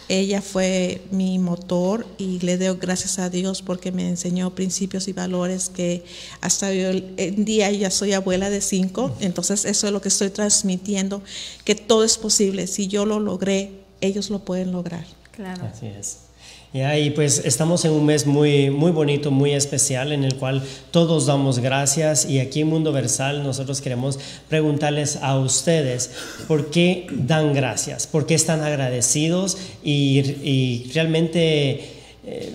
Ella 0.08 0.42
fue 0.42 1.02
mi 1.10 1.40
motor 1.40 2.06
y 2.16 2.38
le 2.38 2.56
doy 2.56 2.78
gracias 2.80 3.18
a 3.18 3.30
Dios 3.30 3.62
porque 3.62 3.90
me 3.90 4.08
enseñó 4.08 4.54
principios 4.54 5.08
y 5.08 5.12
valores 5.12 5.70
que 5.70 6.04
hasta 6.40 6.68
hoy 6.68 7.14
en 7.16 7.44
día 7.44 7.68
ya 7.72 7.90
soy 7.90 8.12
abuela 8.12 8.48
de 8.48 8.60
cinco, 8.60 9.12
entonces 9.18 9.64
eso 9.64 9.88
es 9.88 9.92
lo 9.92 10.00
que 10.00 10.08
estoy 10.08 10.30
transmitiendo, 10.30 11.20
que 11.64 11.74
todo 11.74 12.04
es 12.04 12.16
posible. 12.16 12.68
Si 12.68 12.86
yo 12.86 13.04
lo 13.06 13.18
logré, 13.18 13.79
ellos 14.00 14.30
lo 14.30 14.40
pueden 14.40 14.72
lograr. 14.72 15.04
Claro. 15.32 15.64
Así 15.64 15.86
es. 15.86 16.30
Y 16.72 16.80
ahí 16.80 17.10
pues 17.10 17.42
estamos 17.44 17.84
en 17.84 17.90
un 17.90 18.06
mes 18.06 18.26
muy, 18.26 18.70
muy 18.70 18.92
bonito, 18.92 19.32
muy 19.32 19.52
especial, 19.52 20.12
en 20.12 20.22
el 20.22 20.36
cual 20.36 20.62
todos 20.92 21.26
damos 21.26 21.58
gracias 21.58 22.26
y 22.26 22.38
aquí 22.38 22.60
en 22.60 22.68
Mundo 22.68 22.92
Versal 22.92 23.42
nosotros 23.42 23.80
queremos 23.80 24.20
preguntarles 24.48 25.16
a 25.16 25.36
ustedes 25.36 26.12
por 26.46 26.70
qué 26.70 27.08
dan 27.10 27.54
gracias, 27.54 28.06
por 28.06 28.24
qué 28.24 28.34
están 28.34 28.60
agradecidos 28.62 29.58
y, 29.82 30.88
realmente 30.94 31.90
eh, 32.24 32.54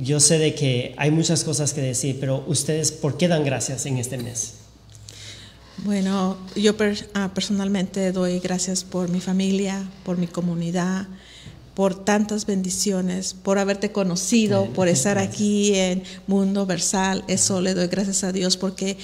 yo 0.00 0.18
sé 0.18 0.38
de 0.38 0.54
que 0.54 0.94
hay 0.96 1.10
muchas 1.10 1.44
cosas 1.44 1.74
que 1.74 1.82
decir, 1.82 2.16
pero 2.18 2.42
ustedes 2.46 2.90
por 2.90 3.18
qué 3.18 3.28
dan 3.28 3.44
gracias 3.44 3.84
en 3.84 3.98
este 3.98 4.16
mes. 4.16 4.65
Bueno, 5.78 6.38
yo 6.54 6.74
ah, 7.14 7.30
personalmente 7.34 8.10
doy 8.12 8.38
gracias 8.38 8.82
por 8.82 9.10
mi 9.10 9.20
familia, 9.20 9.88
por 10.04 10.16
mi 10.16 10.26
comunidad, 10.26 11.06
por 11.74 11.94
tantas 11.94 12.46
bendiciones, 12.46 13.34
por 13.34 13.58
haberte 13.58 13.92
conocido, 13.92 14.72
por 14.72 14.88
estar 14.88 15.18
aquí 15.18 15.74
en 15.74 16.02
Mundo 16.26 16.64
Versal. 16.64 17.24
Eso 17.28 17.60
le 17.60 17.74
doy 17.74 17.88
gracias 17.88 18.24
a 18.24 18.32
Dios 18.32 18.56
porque 18.56 18.96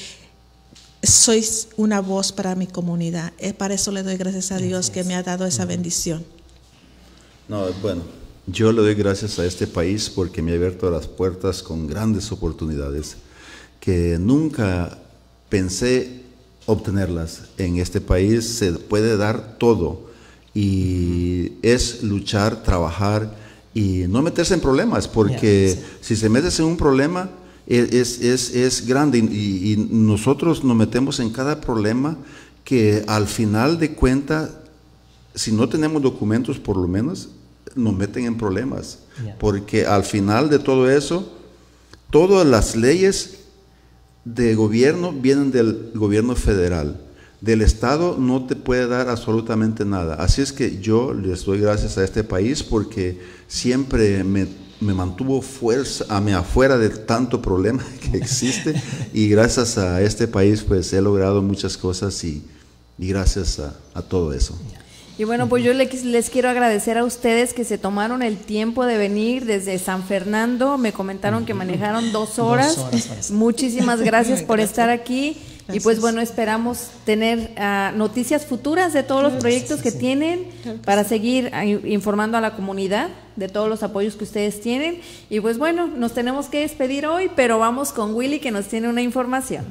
sois 1.02 1.68
una 1.76 2.00
voz 2.00 2.32
para 2.32 2.54
mi 2.54 2.66
comunidad. 2.66 3.34
Eh, 3.38 3.52
para 3.52 3.74
eso 3.74 3.92
le 3.92 4.02
doy 4.02 4.16
gracias 4.16 4.52
a 4.52 4.56
Dios 4.56 4.88
que 4.88 5.04
me 5.04 5.14
ha 5.14 5.22
dado 5.22 5.44
esa 5.44 5.66
bendición. 5.66 6.24
No, 7.48 7.70
bueno, 7.82 8.02
yo 8.46 8.72
le 8.72 8.80
doy 8.80 8.94
gracias 8.94 9.38
a 9.38 9.44
este 9.44 9.66
país 9.66 10.08
porque 10.08 10.40
me 10.40 10.52
ha 10.52 10.54
abierto 10.54 10.90
las 10.90 11.06
puertas 11.06 11.62
con 11.62 11.86
grandes 11.86 12.32
oportunidades 12.32 13.16
que 13.78 14.16
nunca 14.18 14.98
pensé 15.50 16.21
obtenerlas. 16.66 17.42
En 17.58 17.76
este 17.76 18.00
país 18.00 18.46
se 18.46 18.72
puede 18.72 19.16
dar 19.16 19.58
todo. 19.58 20.10
Y 20.54 21.52
es 21.62 22.02
luchar, 22.02 22.62
trabajar 22.62 23.34
y 23.74 24.04
no 24.08 24.20
meterse 24.20 24.54
en 24.54 24.60
problemas, 24.60 25.08
porque 25.08 25.78
si 26.02 26.14
se 26.14 26.28
metes 26.28 26.58
en 26.58 26.66
un 26.66 26.76
problema 26.76 27.30
e, 27.66 27.88
es, 27.92 28.20
es, 28.20 28.54
es 28.54 28.86
grande. 28.86 29.18
Y, 29.18 29.72
y, 29.72 29.76
nosotros 29.90 30.62
nos 30.62 30.76
metemos 30.76 31.20
en 31.20 31.30
cada 31.30 31.60
problema 31.60 32.18
que 32.64 33.02
al 33.06 33.26
final 33.26 33.78
de 33.78 33.94
cuenta, 33.94 34.50
si 35.34 35.52
no 35.52 35.68
tenemos 35.68 36.02
documentos 36.02 36.58
por 36.58 36.76
lo 36.76 36.86
menos, 36.86 37.30
nos 37.74 37.94
meten 37.94 38.26
en 38.26 38.36
problemas, 38.36 38.98
porque 39.38 39.86
al 39.86 40.04
final 40.04 40.50
de 40.50 40.58
todo 40.58 40.90
eso, 40.90 41.32
todas 42.10 42.46
las 42.46 42.76
leyes 42.76 43.38
de 44.24 44.54
gobierno 44.54 45.12
vienen 45.12 45.50
del 45.50 45.90
gobierno 45.94 46.34
federal. 46.34 47.00
Del 47.40 47.60
Estado 47.60 48.16
no 48.18 48.46
te 48.46 48.54
puede 48.54 48.86
dar 48.86 49.08
absolutamente 49.08 49.84
nada. 49.84 50.14
Así 50.14 50.42
es 50.42 50.52
que 50.52 50.80
yo 50.80 51.12
les 51.12 51.44
doy 51.44 51.60
gracias 51.60 51.98
a 51.98 52.04
este 52.04 52.22
país 52.22 52.62
porque 52.62 53.20
siempre 53.48 54.22
me, 54.22 54.46
mantuvo 54.80 55.42
fuerza, 55.42 56.04
a 56.08 56.20
mí 56.20 56.32
afuera 56.32 56.78
de 56.78 56.88
tanto 56.88 57.42
problema 57.42 57.84
que 58.00 58.16
existe 58.16 58.74
y 59.12 59.28
gracias 59.28 59.78
a 59.78 60.00
este 60.02 60.28
país 60.28 60.62
pues 60.62 60.92
he 60.92 61.00
logrado 61.00 61.42
muchas 61.42 61.76
cosas 61.76 62.22
y, 62.24 62.44
gracias 62.98 63.60
a 63.94 64.02
todo 64.02 64.32
eso. 64.32 64.56
Y 65.18 65.24
bueno, 65.24 65.48
pues 65.48 65.62
yo 65.62 65.74
les, 65.74 66.30
quiero 66.30 66.48
agradecer 66.48 66.96
a 66.96 67.04
ustedes 67.04 67.52
que 67.52 67.64
se 67.64 67.76
tomaron 67.76 68.22
el 68.22 68.38
tiempo 68.38 68.86
de 68.86 68.96
venir 68.96 69.44
desde 69.44 69.78
San 69.78 70.04
Fernando. 70.04 70.78
Me 70.78 70.92
comentaron 70.92 71.44
que 71.44 71.52
manejaron 71.52 72.12
dos 72.12 72.38
horas. 72.38 73.30
Muchísimas 73.30 74.00
gracias 74.00 74.42
por 74.42 74.58
estar 74.58 74.88
aquí. 74.88 75.36
Y 75.72 75.80
pues 75.80 76.00
bueno, 76.00 76.20
esperamos 76.20 76.88
tener 77.04 77.52
ah, 77.56 77.92
noticias 77.94 78.46
futuras 78.46 78.92
de 78.92 79.02
todos 79.02 79.22
los 79.22 79.34
proyectos 79.34 79.80
que 79.80 79.92
tienen 79.92 80.48
para 80.84 81.04
seguir 81.04 81.50
ah, 81.52 81.64
informando 81.64 82.36
a 82.36 82.40
la 82.40 82.56
comunidad 82.56 83.10
de 83.36 83.48
todos 83.48 83.68
los 83.68 83.82
apoyos 83.82 84.16
que 84.16 84.24
ustedes 84.24 84.60
tienen. 84.60 85.00
Y 85.30 85.40
pues 85.40 85.58
bueno, 85.58 85.86
nos 85.86 86.14
tenemos 86.14 86.46
que 86.46 86.60
despedir 86.60 87.06
hoy, 87.06 87.30
pero 87.36 87.58
vamos 87.58 87.92
con 87.92 88.14
Willy 88.14 88.40
que 88.40 88.50
nos 88.50 88.66
tiene 88.66 88.88
una 88.88 89.02
información. 89.02 89.64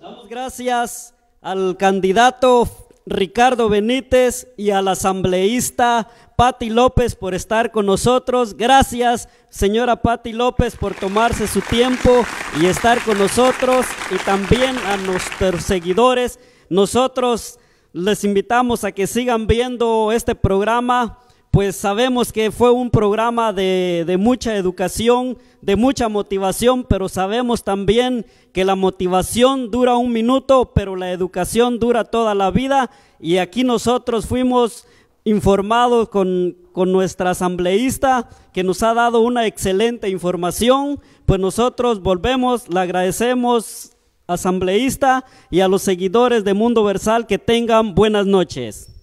Damos 0.00 0.28
gracias 0.28 1.12
al 1.42 1.76
candidato 1.76 2.87
Ricardo 3.08 3.68
Benítez 3.68 4.48
y 4.56 4.70
al 4.70 4.88
asambleísta 4.88 6.08
Patti 6.36 6.70
López 6.70 7.14
por 7.14 7.34
estar 7.34 7.72
con 7.72 7.86
nosotros. 7.86 8.56
Gracias, 8.56 9.28
señora 9.48 10.02
Patti 10.02 10.32
López, 10.32 10.76
por 10.76 10.94
tomarse 10.94 11.46
su 11.46 11.60
tiempo 11.60 12.24
y 12.60 12.66
estar 12.66 13.02
con 13.02 13.18
nosotros 13.18 13.86
y 14.10 14.16
también 14.18 14.76
a 14.78 14.96
nuestros 14.98 15.64
seguidores. 15.64 16.38
Nosotros 16.68 17.58
les 17.92 18.24
invitamos 18.24 18.84
a 18.84 18.92
que 18.92 19.06
sigan 19.06 19.46
viendo 19.46 20.12
este 20.12 20.34
programa 20.34 21.18
pues 21.50 21.76
sabemos 21.76 22.32
que 22.32 22.50
fue 22.50 22.70
un 22.70 22.90
programa 22.90 23.52
de, 23.52 24.04
de, 24.06 24.16
mucha 24.16 24.56
educación, 24.56 25.38
de 25.62 25.76
mucha 25.76 26.08
motivación, 26.08 26.84
pero 26.84 27.08
sabemos 27.08 27.64
también 27.64 28.26
que 28.52 28.64
la 28.64 28.76
motivación 28.76 29.70
dura 29.70 29.96
un 29.96 30.12
minuto, 30.12 30.72
pero 30.74 30.94
la 30.94 31.10
educación 31.10 31.78
dura 31.78 32.04
toda 32.04 32.34
la 32.34 32.50
vida. 32.50 32.90
Y 33.18 33.38
aquí 33.38 33.64
nosotros 33.64 34.26
fuimos 34.26 34.86
informados 35.24 36.08
con, 36.08 36.56
con 36.72 36.92
nuestra 36.92 37.30
asambleísta 37.30 38.28
que 38.52 38.62
nos 38.62 38.82
ha 38.82 38.94
dado 38.94 39.20
una 39.20 39.46
excelente 39.46 40.08
información, 40.08 41.00
pues 41.26 41.40
nosotros 41.40 42.00
volvemos, 42.02 42.68
le 42.68 42.80
agradecemos 42.80 43.96
asambleísta 44.26 45.24
y 45.50 45.60
a 45.60 45.68
los 45.68 45.82
seguidores 45.82 46.44
de 46.44 46.54
Mundo 46.54 46.84
Versal 46.84 47.26
que 47.26 47.38
tengan 47.38 47.94
buenas 47.94 48.26
noches. 48.26 48.97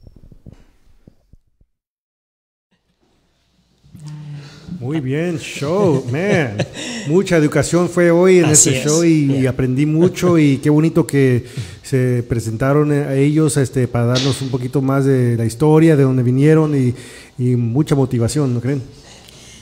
Muy 4.86 5.00
bien, 5.00 5.40
show, 5.40 6.06
man. 6.12 6.58
Mucha 7.08 7.38
educación 7.38 7.90
fue 7.90 8.12
hoy 8.12 8.38
en 8.38 8.46
Así 8.46 8.70
este 8.70 8.82
es. 8.82 8.86
show 8.86 9.04
y, 9.04 9.48
aprendí 9.48 9.88
mucho 9.88 10.38
y 10.38 10.60
qué 10.60 10.70
bonito 10.70 11.08
que 11.08 11.44
se 11.82 12.24
presentaron 12.30 12.92
a 12.92 13.16
ellos 13.16 13.58
este, 13.58 13.88
para 13.88 14.06
darnos 14.06 14.44
un 14.44 14.50
poquito 14.50 14.84
más 14.84 15.04
de 15.04 15.38
la 15.38 15.46
historia, 15.46 15.96
de 15.96 16.04
dónde 16.04 16.22
vinieron 16.22 16.78
y, 16.78 16.94
y 17.40 17.56
mucha 17.56 17.96
motivación, 17.96 18.54
¿no 18.54 18.62
creen? 18.62 18.84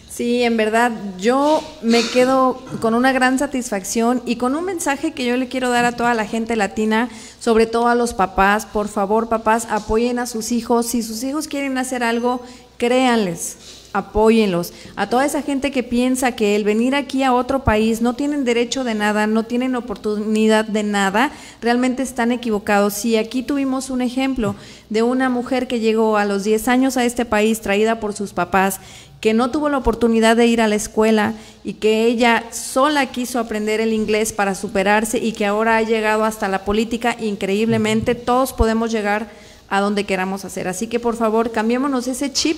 Sí, 0.10 0.44
en 0.44 0.58
verdad, 0.58 0.92
yo 1.18 1.64
me 1.82 2.02
quedo 2.02 2.62
con 2.82 2.94
una 2.94 3.14
gran 3.14 3.40
satisfacción 3.40 4.22
y 4.26 4.36
con 4.36 4.58
un 4.58 4.66
mensaje 4.66 5.14
que 5.14 5.24
yo 5.24 5.38
le 5.38 5.48
quiero 5.48 5.70
dar 5.70 5.86
a 5.86 5.94
toda 5.94 6.14
la 6.16 6.26
gente 6.26 6.58
latina, 6.58 7.08
sobre 7.40 7.66
todo 7.66 7.88
a 7.88 7.96
los 7.96 8.14
papás. 8.14 8.66
Por 8.66 8.90
favor, 8.90 9.30
papás, 9.30 9.68
apoyen 9.70 10.20
a 10.20 10.26
sus 10.26 10.52
hijos. 10.52 10.88
Si 10.88 11.02
sus 11.02 11.24
hijos 11.24 11.48
quieren 11.48 11.78
hacer 11.78 12.04
algo, 12.04 12.42
créanles, 12.78 13.83
apóyenlos. 13.94 14.74
A 14.96 15.08
toda 15.08 15.26
esa 15.26 15.42
gente 15.42 15.72
que 15.72 15.84
piensa 15.84 16.34
que 16.34 16.56
el 16.56 16.64
venir 16.64 16.96
aquí 16.96 17.24
a 17.24 17.34
otro 17.34 17.64
país 17.64 18.02
no 18.02 18.16
tienen 18.16 18.44
derecho 18.44 18.84
de 18.84 18.96
nada, 18.96 19.28
no 19.28 19.44
tienen 19.44 19.76
oportunidad 19.76 20.66
de 20.66 20.84
nada, 20.84 21.32
realmente 21.62 22.04
están 22.04 22.32
equivocados. 22.32 22.96
Si 22.96 23.16
aquí 23.16 23.44
tuvimos 23.44 23.90
un 23.90 24.02
ejemplo 24.02 24.56
de 24.90 25.04
una 25.04 25.30
mujer 25.30 25.68
que 25.68 25.80
llegó 25.80 26.18
a 26.18 26.26
los 26.26 26.44
10 26.44 26.68
años 26.68 26.98
a 26.98 27.06
este 27.06 27.26
país 27.26 27.62
traída 27.62 28.00
por 28.00 28.14
sus 28.14 28.34
papás, 28.34 28.80
que 29.22 29.34
no 29.34 29.52
tuvo 29.52 29.70
la 29.70 29.78
oportunidad 29.78 30.36
de 30.36 30.48
ir 30.48 30.60
a 30.60 30.68
la 30.68 30.76
escuela 30.76 31.34
y 31.64 31.76
que 31.76 32.06
ella 32.08 32.44
sola 32.52 33.06
quiso 33.06 33.40
aprender 33.40 33.80
el 33.80 33.94
inglés 33.94 34.34
para 34.34 34.54
superarse 34.54 35.18
y 35.18 35.32
que 35.32 35.46
ahora 35.46 35.78
ha 35.78 35.82
llegado 35.82 36.26
hasta 36.26 36.50
la 36.50 36.66
política 36.66 37.16
increíblemente, 37.22 38.16
todos 38.16 38.52
podemos 38.52 38.92
llegar 38.92 39.30
a 39.70 39.80
donde 39.80 40.04
queramos 40.04 40.44
hacer. 40.44 40.68
Así 40.68 40.88
que 40.88 41.00
por 41.00 41.16
favor, 41.16 41.54
cambiémonos 41.54 42.08
ese 42.08 42.34
chip 42.34 42.58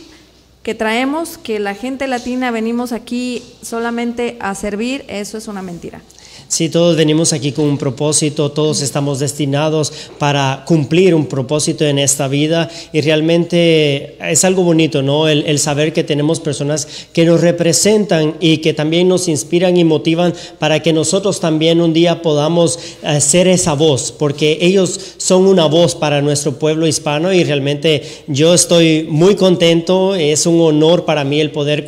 que 0.65 0.73
traemos, 0.73 1.37
que 1.37 1.59
la 1.59 1.75
gente 1.75 2.07
latina 2.07 2.49
venimos 2.49 2.91
aquí 2.91 3.43
solamente 3.61 4.35
a 4.39 4.55
servir, 4.55 5.05
eso 5.07 5.37
es 5.37 5.47
una 5.47 5.61
mentira. 5.61 6.01
Sí, 6.47 6.69
todos 6.69 6.95
venimos 6.95 7.33
aquí 7.33 7.51
con 7.51 7.65
un 7.65 7.77
propósito, 7.77 8.51
todos 8.51 8.83
estamos 8.83 9.17
destinados 9.17 9.91
para 10.19 10.63
cumplir 10.67 11.15
un 11.15 11.25
propósito 11.25 11.85
en 11.85 11.97
esta 11.97 12.27
vida 12.27 12.69
y 12.93 13.01
realmente 13.01 14.15
es 14.31 14.45
algo 14.45 14.61
bonito, 14.61 15.01
¿no? 15.01 15.27
El, 15.27 15.43
el, 15.47 15.57
saber 15.57 15.91
que 15.91 16.03
tenemos 16.03 16.39
personas 16.39 16.87
que 17.13 17.25
nos 17.25 17.41
representan 17.41 18.35
y 18.39 18.57
que 18.57 18.73
también 18.73 19.07
nos 19.07 19.27
inspiran 19.27 19.75
y 19.75 19.83
motivan 19.83 20.35
para 20.59 20.83
que 20.83 20.93
nosotros 20.93 21.39
también 21.39 21.81
un 21.81 21.93
día 21.93 22.21
podamos 22.21 22.77
uh, 23.01 23.19
ser 23.19 23.47
esa 23.47 23.73
voz, 23.73 24.11
porque 24.11 24.59
ellos 24.61 24.99
son 25.17 25.47
una 25.47 25.65
voz 25.65 25.95
para 25.95 26.21
nuestro 26.21 26.59
pueblo 26.59 26.85
hispano 26.85 27.33
y 27.33 27.43
realmente 27.43 28.03
yo 28.27 28.53
estoy 28.53 29.07
muy 29.09 29.35
contento, 29.35 30.13
es 30.13 30.45
un 30.45 30.61
honor 30.61 31.05
para 31.05 31.23
mí 31.23 31.41
el 31.41 31.49
poder 31.49 31.85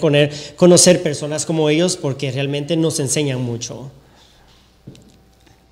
conocer 0.56 1.04
personas 1.04 1.46
como 1.46 1.70
ellos 1.70 1.96
porque 1.96 2.32
realmente 2.32 2.76
nos 2.76 3.00
enseñan 3.00 3.42
mucho. 3.42 3.92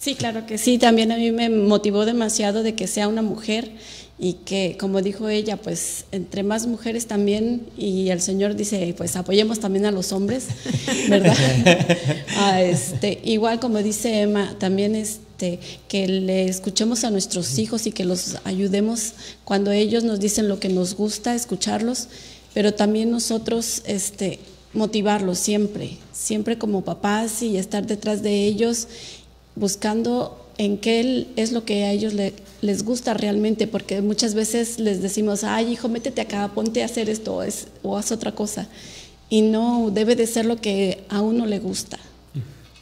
Sí, 0.06 0.14
claro 0.14 0.46
que 0.46 0.60
sí. 0.60 0.78
También 0.78 1.12
a 1.12 1.18
mí 1.18 1.32
me 1.32 1.50
motivó 1.50 2.06
demasiado 2.06 2.62
de 2.62 2.76
que 2.76 2.86
sea 2.86 3.08
una 3.08 3.24
mujer 3.24 3.72
y 4.20 4.34
que, 4.34 4.78
como 4.80 5.02
dijo 5.02 5.30
ella, 5.30 5.58
pues 5.58 6.06
entre 6.12 6.44
más 6.44 6.68
mujeres 6.68 7.08
también, 7.08 7.66
y 7.76 8.12
el 8.12 8.22
Señor 8.22 8.56
dice, 8.56 8.94
pues 8.96 9.16
apoyemos 9.16 9.60
también 9.60 9.88
a 9.88 9.92
los 9.92 10.12
hombres, 10.12 10.46
¿verdad? 11.10 11.36
ah, 12.38 12.62
este, 12.62 13.20
igual 13.24 13.60
como 13.60 13.80
dice 13.80 14.22
Emma, 14.22 14.56
también 14.60 14.94
este, 14.94 15.60
que 15.88 16.08
le 16.08 16.50
escuchemos 16.50 17.04
a 17.04 17.10
nuestros 17.10 17.58
hijos 17.58 17.88
y 17.88 17.92
que 17.92 18.06
los 18.06 18.38
ayudemos 18.44 19.14
cuando 19.44 19.72
ellos 19.72 20.04
nos 20.04 20.20
dicen 20.20 20.48
lo 20.48 20.60
que 20.60 20.70
nos 20.70 20.94
gusta, 20.94 21.34
escucharlos, 21.34 22.10
pero 22.54 22.76
también 22.76 23.10
nosotros 23.10 23.82
este, 23.88 24.38
motivarlos 24.76 25.40
siempre, 25.40 25.98
siempre 26.12 26.60
como 26.60 26.84
papás 26.84 27.42
y 27.42 27.58
estar 27.58 27.88
detrás 27.88 28.22
de 28.22 28.46
ellos 28.46 28.88
buscando 29.56 30.42
en 30.58 30.78
qué 30.78 31.28
es 31.36 31.52
lo 31.52 31.66
que 31.66 31.84
a 31.84 31.92
ellos 31.92 32.14
le, 32.14 32.34
les 32.62 32.84
gusta 32.84 33.14
realmente, 33.14 33.68
porque 33.68 34.02
muchas 34.02 34.34
veces 34.34 34.80
les 34.80 35.02
decimos, 35.02 35.44
ay 35.44 35.74
hijo, 35.74 35.90
métete 35.90 36.22
acá, 36.22 36.52
ponte 36.54 36.82
a 36.82 36.86
hacer 36.86 37.10
esto 37.10 37.36
o, 37.36 37.44
es, 37.44 37.68
o 37.84 37.98
haz 37.98 38.12
otra 38.12 38.34
cosa. 38.34 38.68
Y 39.30 39.42
no, 39.42 39.90
debe 39.92 40.16
de 40.16 40.28
ser 40.28 40.46
lo 40.46 40.58
que 40.58 41.04
a 41.10 41.22
uno 41.22 41.46
le 41.46 41.60
gusta. 41.60 42.00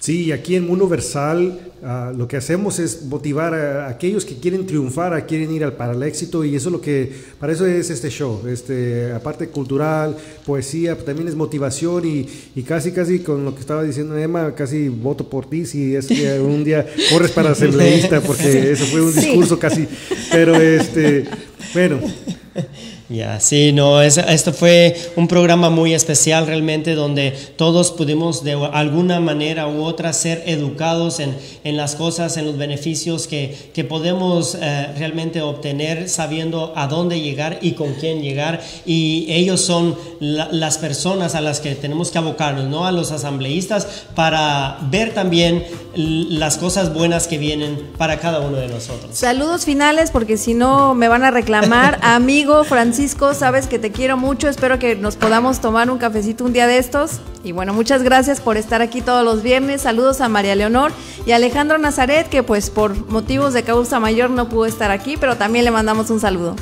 Sí, 0.04 0.34
aquí 0.34 0.58
en 0.58 0.68
Mundo 0.68 0.90
Versal 0.90 1.72
uh, 1.82 2.14
lo 2.18 2.28
que 2.28 2.36
hacemos 2.36 2.78
es 2.78 3.04
motivar 3.04 3.54
a, 3.54 3.86
a, 3.86 3.90
aquellos 3.92 4.26
que 4.26 4.36
quieren 4.36 4.66
triunfar, 4.66 5.14
a 5.14 5.26
quieren 5.26 5.50
ir 5.50 5.64
al, 5.64 5.78
para 5.78 5.94
el 5.94 6.04
éxito 6.04 6.44
y 6.44 6.58
eso 6.58 6.68
es 6.68 6.74
lo 6.74 6.82
que, 6.82 7.10
para 7.40 7.54
eso 7.54 7.66
es 7.66 7.90
este 7.90 8.10
show, 8.10 8.46
este, 8.50 9.14
aparte 9.14 9.48
cultural, 9.48 10.18
poesía, 10.46 10.98
también 10.98 11.30
es 11.30 11.36
motivación 11.36 12.06
y, 12.06 12.28
y 12.54 12.64
casi, 12.64 12.92
casi 12.92 13.20
con 13.20 13.46
lo 13.46 13.56
que 13.56 13.62
estaba 13.62 13.82
diciendo 13.82 14.18
Emma, 14.18 14.54
casi 14.54 14.90
voto 14.90 15.30
por 15.30 15.50
ti 15.50 15.66
si 15.66 15.96
es 15.96 16.08
que 16.08 16.38
un 16.42 16.66
día 16.66 16.86
corres 17.10 17.32
para 17.32 17.52
asambleísta 17.52 18.20
porque 18.20 18.74
eso 18.74 18.84
fue 18.84 19.02
un 19.04 19.16
discurso 19.16 19.56
sí. 19.56 19.62
casi, 19.62 19.88
pero 20.30 20.54
este, 20.56 21.24
bueno. 21.74 22.02
Ya, 23.14 23.28
yeah, 23.28 23.40
sí, 23.40 23.72
no, 23.74 24.02
es, 24.02 24.18
esto 24.18 24.54
fue 24.54 25.00
un 25.16 25.28
programa 25.28 25.70
muy 25.70 25.94
especial 25.94 26.48
realmente 26.48 26.96
donde 26.96 27.30
todos 27.58 27.92
pudimos 27.92 28.44
de 28.44 28.54
alguna 28.54 29.20
manera 29.20 29.68
u 29.68 29.84
otra 29.84 30.14
ser 30.14 30.42
educados 30.48 31.20
en, 31.20 31.38
en 31.64 31.78
las 31.78 31.94
cosas, 31.94 32.38
en 32.38 32.48
los 32.48 32.58
beneficios 32.58 33.28
que, 33.28 33.56
que 33.72 33.84
podemos 33.84 34.58
eh, 34.60 34.88
realmente 34.98 35.44
obtener 35.44 36.10
sabiendo 36.10 36.74
a 36.76 36.88
dónde 36.88 37.22
llegar 37.22 37.60
y 37.62 37.74
con 37.74 37.94
quién 37.94 38.24
llegar. 38.24 38.62
Y 38.84 39.28
ellos 39.30 39.62
son 39.62 39.96
la, 40.20 40.48
las 40.52 40.80
personas 40.80 41.36
a 41.36 41.42
las 41.42 41.60
que 41.60 41.76
tenemos 41.76 42.10
que 42.10 42.18
abocarnos, 42.18 42.68
¿no? 42.68 42.88
A 42.88 42.92
los 42.92 43.12
asambleístas 43.12 44.06
para 44.16 44.80
ver 44.90 45.14
también 45.14 45.64
las 45.96 46.58
cosas 46.58 46.92
buenas 46.92 47.28
que 47.28 47.38
vienen 47.38 47.92
para 47.96 48.20
cada 48.20 48.40
uno 48.40 48.58
de 48.58 48.70
nosotros. 48.70 49.16
Saludos 49.16 49.66
finales 49.66 50.10
porque 50.10 50.38
si 50.38 50.56
no 50.56 50.96
me 50.96 51.08
van 51.08 51.24
a 51.24 51.30
reclamar. 51.30 52.00
Amigo 52.02 52.64
Francisco, 53.04 53.34
sabes 53.34 53.68
que 53.68 53.80
te 53.80 53.92
quiero 53.92 54.16
mucho, 54.16 54.48
espero 54.48 54.80
que 54.80 54.96
nos 54.96 55.18
podamos 55.18 55.60
tomar 55.60 55.92
un 55.92 55.98
cafecito 55.98 56.46
un 56.46 56.54
día 56.54 56.68
de 56.68 56.78
estos. 56.78 57.20
Y 57.44 57.52
bueno, 57.52 57.74
muchas 57.74 58.02
gracias 58.02 58.40
por 58.40 58.56
estar 58.56 58.82
aquí 58.82 59.02
todos 59.02 59.26
los 59.26 59.44
viernes. 59.44 59.82
Saludos 59.82 60.22
a 60.22 60.30
María 60.30 60.56
Leonor 60.56 60.94
y 61.26 61.32
a 61.32 61.36
Alejandro 61.36 61.78
Nazaret, 61.78 62.30
que 62.30 62.44
pues 62.44 62.70
por 62.70 62.96
motivos 63.10 63.54
de 63.54 63.64
causa 63.64 64.00
mayor 64.00 64.30
no 64.30 64.48
pudo 64.48 64.68
estar 64.68 64.90
aquí, 64.90 65.18
pero 65.20 65.36
también 65.36 65.66
le 65.66 65.72
mandamos 65.72 66.10
un 66.12 66.22
saludo. 66.22 66.56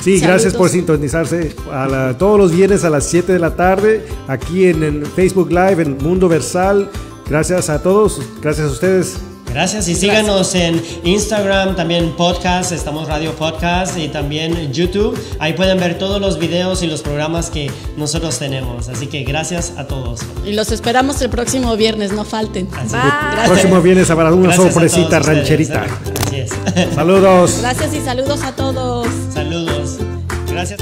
Sí, 0.00 0.20
Saludos. 0.20 0.28
gracias 0.28 0.54
por 0.54 0.68
sintonizarse 0.68 1.56
a 1.72 1.88
la, 1.88 2.16
todos 2.16 2.38
los 2.38 2.52
viernes 2.52 2.84
a 2.84 2.90
las 2.90 3.04
7 3.08 3.32
de 3.32 3.40
la 3.40 3.56
tarde 3.56 4.06
aquí 4.28 4.66
en, 4.66 4.84
en 4.84 5.04
Facebook 5.04 5.50
Live, 5.50 5.82
en 5.82 5.98
Mundo 5.98 6.28
Versal. 6.28 6.92
Gracias 7.28 7.68
a 7.68 7.82
todos, 7.82 8.22
gracias 8.40 8.68
a 8.68 8.70
ustedes. 8.70 9.16
Gracias 9.52 9.86
y 9.88 9.94
síganos 9.94 10.54
en 10.54 10.82
Instagram, 11.04 11.76
también 11.76 12.16
podcast, 12.16 12.72
estamos 12.72 13.06
Radio 13.06 13.34
Podcast 13.34 13.98
y 13.98 14.08
también 14.08 14.72
YouTube. 14.72 15.14
Ahí 15.38 15.52
pueden 15.52 15.78
ver 15.78 15.98
todos 15.98 16.22
los 16.22 16.38
videos 16.38 16.82
y 16.82 16.86
los 16.86 17.02
programas 17.02 17.50
que 17.50 17.70
nosotros 17.98 18.38
tenemos. 18.38 18.88
Así 18.88 19.08
que 19.08 19.24
gracias 19.24 19.74
a 19.76 19.86
todos. 19.86 20.20
Y 20.46 20.52
los 20.54 20.72
esperamos 20.72 21.20
el 21.20 21.28
próximo 21.28 21.76
viernes, 21.76 22.12
no 22.12 22.24
falten. 22.24 22.66
Así 22.74 22.96
el 22.96 23.46
próximo 23.50 23.82
viernes 23.82 24.10
habrá 24.10 24.32
una 24.32 24.54
gracias 24.54 24.72
sorpresita 24.72 25.18
rancherita. 25.18 25.84
Así 26.26 26.36
es. 26.36 26.50
Saludos. 26.94 27.58
Gracias 27.60 27.92
y 27.92 28.00
saludos 28.00 28.42
a 28.44 28.56
todos. 28.56 29.06
Saludos. 29.34 29.98
Gracias. 30.48 30.80